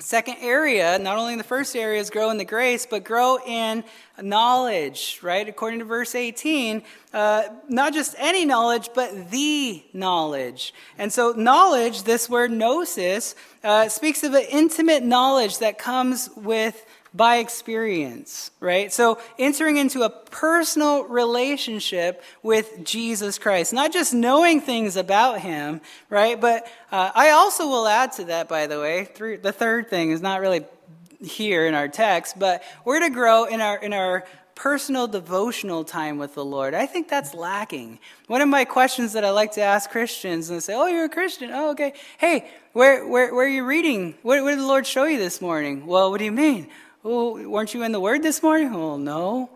Second 0.00 0.36
area, 0.40 0.98
not 0.98 1.16
only 1.16 1.32
in 1.32 1.38
the 1.38 1.44
first 1.44 1.74
area 1.74 2.00
is 2.00 2.10
grow 2.10 2.30
in 2.30 2.36
the 2.36 2.44
grace, 2.44 2.84
but 2.84 3.04
grow 3.04 3.38
in 3.38 3.84
knowledge, 4.20 5.20
right? 5.22 5.48
According 5.48 5.78
to 5.78 5.84
verse 5.84 6.14
18, 6.14 6.82
uh, 7.12 7.44
not 7.68 7.94
just 7.94 8.14
any 8.18 8.44
knowledge, 8.44 8.90
but 8.94 9.30
the 9.30 9.82
knowledge. 9.92 10.74
And 10.98 11.12
so, 11.12 11.32
knowledge, 11.32 12.02
this 12.02 12.28
word 12.28 12.50
gnosis, 12.50 13.34
uh, 13.62 13.88
speaks 13.88 14.22
of 14.22 14.34
an 14.34 14.44
intimate 14.50 15.04
knowledge 15.04 15.58
that 15.58 15.78
comes 15.78 16.28
with 16.36 16.84
by 17.14 17.36
experience, 17.36 18.50
right? 18.58 18.92
So 18.92 19.20
entering 19.38 19.76
into 19.76 20.02
a 20.02 20.10
personal 20.10 21.04
relationship 21.04 22.22
with 22.42 22.84
Jesus 22.84 23.38
Christ, 23.38 23.72
not 23.72 23.92
just 23.92 24.12
knowing 24.12 24.60
things 24.60 24.96
about 24.96 25.40
him, 25.40 25.80
right? 26.10 26.40
But 26.40 26.66
uh, 26.90 27.12
I 27.14 27.30
also 27.30 27.68
will 27.68 27.86
add 27.86 28.12
to 28.12 28.24
that, 28.24 28.48
by 28.48 28.66
the 28.66 28.80
way, 28.80 29.08
the 29.40 29.52
third 29.52 29.88
thing 29.88 30.10
is 30.10 30.20
not 30.20 30.40
really 30.40 30.64
here 31.22 31.66
in 31.66 31.74
our 31.74 31.88
text, 31.88 32.38
but 32.38 32.64
we're 32.84 33.00
to 33.00 33.10
grow 33.10 33.44
in 33.44 33.60
our 33.60 33.76
in 33.78 33.92
our 33.92 34.24
personal 34.54 35.08
devotional 35.08 35.84
time 35.84 36.18
with 36.18 36.34
the 36.34 36.44
Lord. 36.44 36.74
I 36.74 36.86
think 36.86 37.08
that's 37.08 37.34
lacking. 37.34 37.98
One 38.26 38.40
of 38.40 38.48
my 38.48 38.64
questions 38.64 39.12
that 39.14 39.24
I 39.24 39.30
like 39.30 39.52
to 39.52 39.60
ask 39.60 39.90
Christians 39.90 40.50
and 40.50 40.62
say, 40.62 40.74
"Oh, 40.74 40.86
you're 40.86 41.04
a 41.04 41.08
Christian. 41.08 41.50
Oh, 41.52 41.70
okay. 41.70 41.94
Hey, 42.18 42.50
where 42.72 43.06
where 43.06 43.34
where 43.34 43.46
are 43.46 43.48
you 43.48 43.64
reading? 43.64 44.14
What, 44.22 44.42
what 44.42 44.50
did 44.50 44.58
the 44.58 44.66
Lord 44.66 44.86
show 44.86 45.04
you 45.04 45.18
this 45.18 45.40
morning? 45.40 45.86
Well, 45.86 46.10
what 46.10 46.18
do 46.18 46.24
you 46.24 46.32
mean? 46.32 46.68
Oh, 47.06 47.46
weren't 47.46 47.74
you 47.74 47.82
in 47.82 47.92
the 47.92 48.00
Word 48.00 48.22
this 48.22 48.42
morning? 48.42 48.74
Oh, 48.74 48.96
no. 48.96 49.50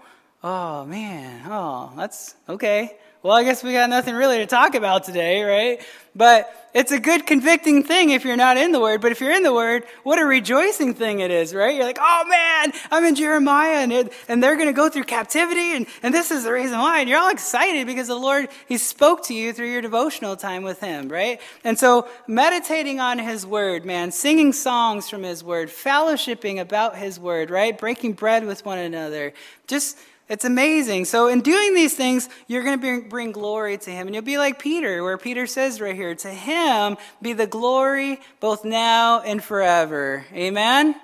Oh, 0.45 0.85
man. 0.85 1.51
Oh, 1.51 1.91
that's 1.97 2.35
okay. 2.47 2.99
Well, 3.21 3.37
I 3.37 3.43
guess 3.43 3.65
we 3.65 3.73
got 3.73 3.91
nothing 3.91 4.15
really 4.15 4.39
to 4.39 4.47
talk 4.47 4.77
about 4.77 5.03
today, 5.03 5.43
right? 5.43 5.81
But 6.15 6.55
it's 6.73 6.93
a 6.93 7.01
good 7.01 7.27
convicting 7.27 7.83
thing 7.83 8.11
if 8.11 8.25
you're 8.25 8.37
not 8.37 8.57
in 8.57 8.71
the 8.71 8.79
Word. 8.79 9.01
But 9.01 9.11
if 9.11 9.21
you're 9.21 9.33
in 9.33 9.43
the 9.43 9.53
Word, 9.53 9.85
what 10.05 10.21
a 10.21 10.25
rejoicing 10.25 10.95
thing 10.95 11.19
it 11.19 11.33
is, 11.33 11.53
right? 11.53 11.75
You're 11.75 11.85
like, 11.85 11.99
oh 12.01 12.25
man, 12.29 12.73
I'm 12.93 13.05
in 13.05 13.17
Jeremiah 13.17 13.79
and, 13.79 13.93
it, 13.93 14.13
and 14.29 14.41
they're 14.41 14.55
going 14.55 14.69
to 14.69 14.73
go 14.73 14.89
through 14.89 15.05
captivity 15.05 15.75
and, 15.75 15.87
and 16.05 16.15
this 16.15 16.31
is 16.31 16.45
the 16.45 16.53
reason 16.53 16.79
why. 16.79 17.01
And 17.01 17.09
you're 17.09 17.19
all 17.19 17.31
excited 17.31 17.89
because 17.89 18.07
the 18.07 18.15
Lord, 18.15 18.49
He 18.69 18.79
spoke 18.79 19.25
to 19.25 19.35
you 19.35 19.53
through 19.53 19.73
your 19.73 19.83
devotional 19.83 20.37
time 20.37 20.63
with 20.63 20.79
Him, 20.79 21.09
right? 21.09 21.41
And 21.65 21.77
so 21.77 22.07
meditating 22.29 23.01
on 23.01 23.19
His 23.19 23.45
Word, 23.45 23.85
man, 23.85 24.13
singing 24.13 24.53
songs 24.53 25.11
from 25.11 25.25
His 25.25 25.43
Word, 25.43 25.71
fellowshipping 25.71 26.61
about 26.61 26.97
His 26.97 27.19
Word, 27.19 27.51
right? 27.51 27.77
Breaking 27.77 28.13
bread 28.13 28.47
with 28.47 28.65
one 28.65 28.79
another. 28.79 29.33
Just 29.67 29.99
it's 30.29 30.45
amazing. 30.45 31.07
So, 31.07 31.29
in 31.29 31.41
doing 31.41 31.75
these 31.75 31.95
things, 31.95 32.29
you're 32.49 32.63
going 32.63 32.79
to 32.81 33.09
bring, 33.09 33.33
glory 33.33 33.79
to 33.79 33.91
Him. 33.91 34.09
And 34.09 34.15
you'll 34.15 34.25
be 34.25 34.37
like 34.37 34.59
Peter, 34.59 35.03
where 35.03 35.17
Peter 35.17 35.47
says 35.47 35.81
right 35.81 35.95
here, 35.95 36.15
To 36.15 36.29
Him 36.29 36.99
be 37.23 37.33
the 37.33 37.47
glory 37.47 38.21
both 38.41 38.65
now 38.65 39.21
and 39.21 39.43
forever. 39.43 40.27
Amen? 40.35 40.95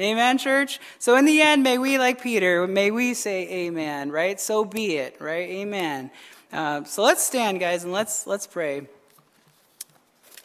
Amen, 0.00 0.38
church? 0.38 0.80
So, 0.98 1.16
in 1.16 1.26
the 1.26 1.40
end, 1.42 1.62
may 1.62 1.78
we, 1.78 1.96
like 1.98 2.22
Peter, 2.22 2.66
may 2.66 2.90
we 2.90 3.14
say 3.14 3.66
amen, 3.66 4.10
right? 4.10 4.40
So 4.40 4.64
be 4.64 4.96
it, 4.96 5.16
right? 5.20 5.48
Amen. 5.48 6.10
Uh, 6.52 6.82
so, 6.82 7.04
let's 7.04 7.22
stand, 7.22 7.60
guys, 7.60 7.84
and 7.84 7.92
let's, 7.92 8.26
let's 8.26 8.48
pray. 8.48 8.88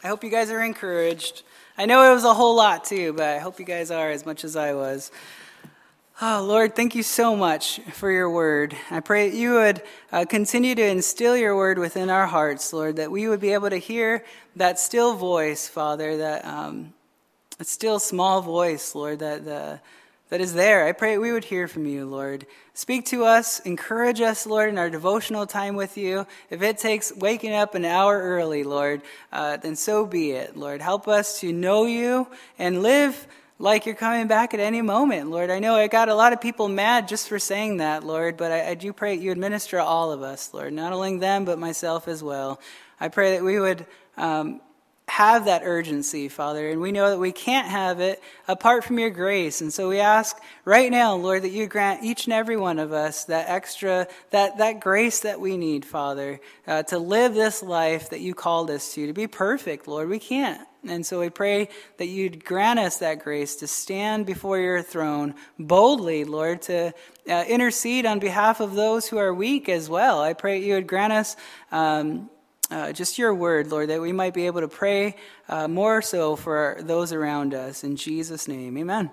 I 0.04 0.06
hope 0.06 0.22
you 0.22 0.30
guys 0.30 0.50
are 0.50 0.62
encouraged. 0.62 1.42
I 1.76 1.86
know 1.86 2.08
it 2.08 2.14
was 2.14 2.24
a 2.24 2.34
whole 2.34 2.54
lot, 2.54 2.84
too, 2.84 3.14
but 3.14 3.28
I 3.28 3.38
hope 3.38 3.58
you 3.58 3.64
guys 3.64 3.90
are 3.90 4.10
as 4.10 4.24
much 4.24 4.44
as 4.44 4.54
I 4.54 4.74
was. 4.74 5.10
Oh, 6.20 6.44
Lord, 6.44 6.74
thank 6.74 6.96
you 6.96 7.04
so 7.04 7.36
much 7.36 7.78
for 7.92 8.10
your 8.10 8.28
word. 8.28 8.76
I 8.90 8.98
pray 8.98 9.30
that 9.30 9.36
you 9.36 9.52
would 9.52 9.82
uh, 10.10 10.24
continue 10.24 10.74
to 10.74 10.84
instill 10.84 11.36
your 11.36 11.54
word 11.54 11.78
within 11.78 12.10
our 12.10 12.26
hearts, 12.26 12.72
Lord, 12.72 12.96
that 12.96 13.12
we 13.12 13.28
would 13.28 13.38
be 13.38 13.52
able 13.52 13.70
to 13.70 13.76
hear 13.76 14.24
that 14.56 14.80
still 14.80 15.14
voice, 15.14 15.68
Father, 15.68 16.16
that, 16.16 16.44
um, 16.44 16.92
still 17.62 18.00
small 18.00 18.42
voice, 18.42 18.96
Lord, 18.96 19.20
that, 19.20 19.44
that 19.44 20.40
is 20.40 20.54
there. 20.54 20.88
I 20.88 20.90
pray 20.90 21.18
we 21.18 21.30
would 21.30 21.44
hear 21.44 21.68
from 21.68 21.86
you, 21.86 22.04
Lord. 22.04 22.46
Speak 22.74 23.06
to 23.06 23.24
us, 23.24 23.60
encourage 23.60 24.20
us, 24.20 24.44
Lord, 24.44 24.70
in 24.70 24.78
our 24.78 24.90
devotional 24.90 25.46
time 25.46 25.76
with 25.76 25.96
you. 25.96 26.26
If 26.50 26.62
it 26.62 26.78
takes 26.78 27.14
waking 27.14 27.52
up 27.52 27.76
an 27.76 27.84
hour 27.84 28.20
early, 28.20 28.64
Lord, 28.64 29.02
uh, 29.32 29.58
then 29.58 29.76
so 29.76 30.04
be 30.04 30.32
it, 30.32 30.56
Lord. 30.56 30.80
Help 30.80 31.06
us 31.06 31.38
to 31.42 31.52
know 31.52 31.84
you 31.84 32.26
and 32.58 32.82
live 32.82 33.28
like 33.58 33.86
you're 33.86 33.94
coming 33.94 34.28
back 34.28 34.54
at 34.54 34.60
any 34.60 34.82
moment, 34.82 35.30
Lord. 35.30 35.50
I 35.50 35.58
know 35.58 35.74
I 35.74 35.88
got 35.88 36.08
a 36.08 36.14
lot 36.14 36.32
of 36.32 36.40
people 36.40 36.68
mad 36.68 37.08
just 37.08 37.28
for 37.28 37.38
saying 37.38 37.78
that, 37.78 38.04
Lord, 38.04 38.36
but 38.36 38.52
I, 38.52 38.70
I 38.70 38.74
do 38.74 38.92
pray 38.92 39.14
you 39.14 39.32
administer 39.32 39.80
all 39.80 40.12
of 40.12 40.22
us, 40.22 40.54
Lord, 40.54 40.72
not 40.72 40.92
only 40.92 41.18
them, 41.18 41.44
but 41.44 41.58
myself 41.58 42.06
as 42.06 42.22
well. 42.22 42.60
I 43.00 43.08
pray 43.08 43.32
that 43.32 43.44
we 43.44 43.58
would 43.58 43.84
um, 44.16 44.60
have 45.08 45.46
that 45.46 45.62
urgency, 45.64 46.28
Father, 46.28 46.68
and 46.68 46.80
we 46.80 46.92
know 46.92 47.10
that 47.10 47.18
we 47.18 47.32
can't 47.32 47.66
have 47.66 47.98
it 47.98 48.22
apart 48.46 48.84
from 48.84 48.98
your 48.98 49.10
grace. 49.10 49.60
And 49.60 49.72
so 49.72 49.88
we 49.88 49.98
ask 49.98 50.36
right 50.64 50.90
now, 50.90 51.16
Lord, 51.16 51.42
that 51.42 51.50
you 51.50 51.66
grant 51.66 52.04
each 52.04 52.26
and 52.26 52.32
every 52.32 52.56
one 52.56 52.78
of 52.78 52.92
us 52.92 53.24
that 53.24 53.48
extra, 53.48 54.06
that, 54.30 54.58
that 54.58 54.80
grace 54.80 55.20
that 55.20 55.40
we 55.40 55.56
need, 55.56 55.84
Father, 55.84 56.40
uh, 56.66 56.84
to 56.84 56.98
live 56.98 57.34
this 57.34 57.62
life 57.62 58.10
that 58.10 58.20
you 58.20 58.34
called 58.34 58.70
us 58.70 58.94
to, 58.94 59.06
to 59.08 59.12
be 59.12 59.26
perfect, 59.26 59.88
Lord. 59.88 60.08
We 60.08 60.20
can't. 60.20 60.67
And 60.86 61.04
so 61.04 61.20
we 61.20 61.28
pray 61.28 61.68
that 61.96 62.06
you'd 62.06 62.44
grant 62.44 62.78
us 62.78 62.98
that 62.98 63.18
grace 63.18 63.56
to 63.56 63.66
stand 63.66 64.26
before 64.26 64.58
your 64.58 64.82
throne 64.82 65.34
boldly, 65.58 66.24
Lord, 66.24 66.62
to 66.62 66.92
uh, 67.28 67.44
intercede 67.48 68.06
on 68.06 68.20
behalf 68.20 68.60
of 68.60 68.74
those 68.74 69.08
who 69.08 69.18
are 69.18 69.34
weak 69.34 69.68
as 69.68 69.88
well. 69.88 70.20
I 70.20 70.34
pray 70.34 70.62
you 70.62 70.74
would 70.74 70.86
grant 70.86 71.12
us. 71.12 71.36
Um, 71.72 72.30
uh, 72.70 72.92
just 72.92 73.18
your 73.18 73.34
word, 73.34 73.70
Lord, 73.70 73.88
that 73.88 74.00
we 74.00 74.12
might 74.12 74.34
be 74.34 74.46
able 74.46 74.60
to 74.60 74.68
pray 74.68 75.16
uh, 75.48 75.68
more 75.68 76.02
so 76.02 76.36
for 76.36 76.76
those 76.80 77.12
around 77.12 77.54
us. 77.54 77.82
In 77.82 77.96
Jesus' 77.96 78.46
name, 78.46 78.76
amen. 78.76 79.10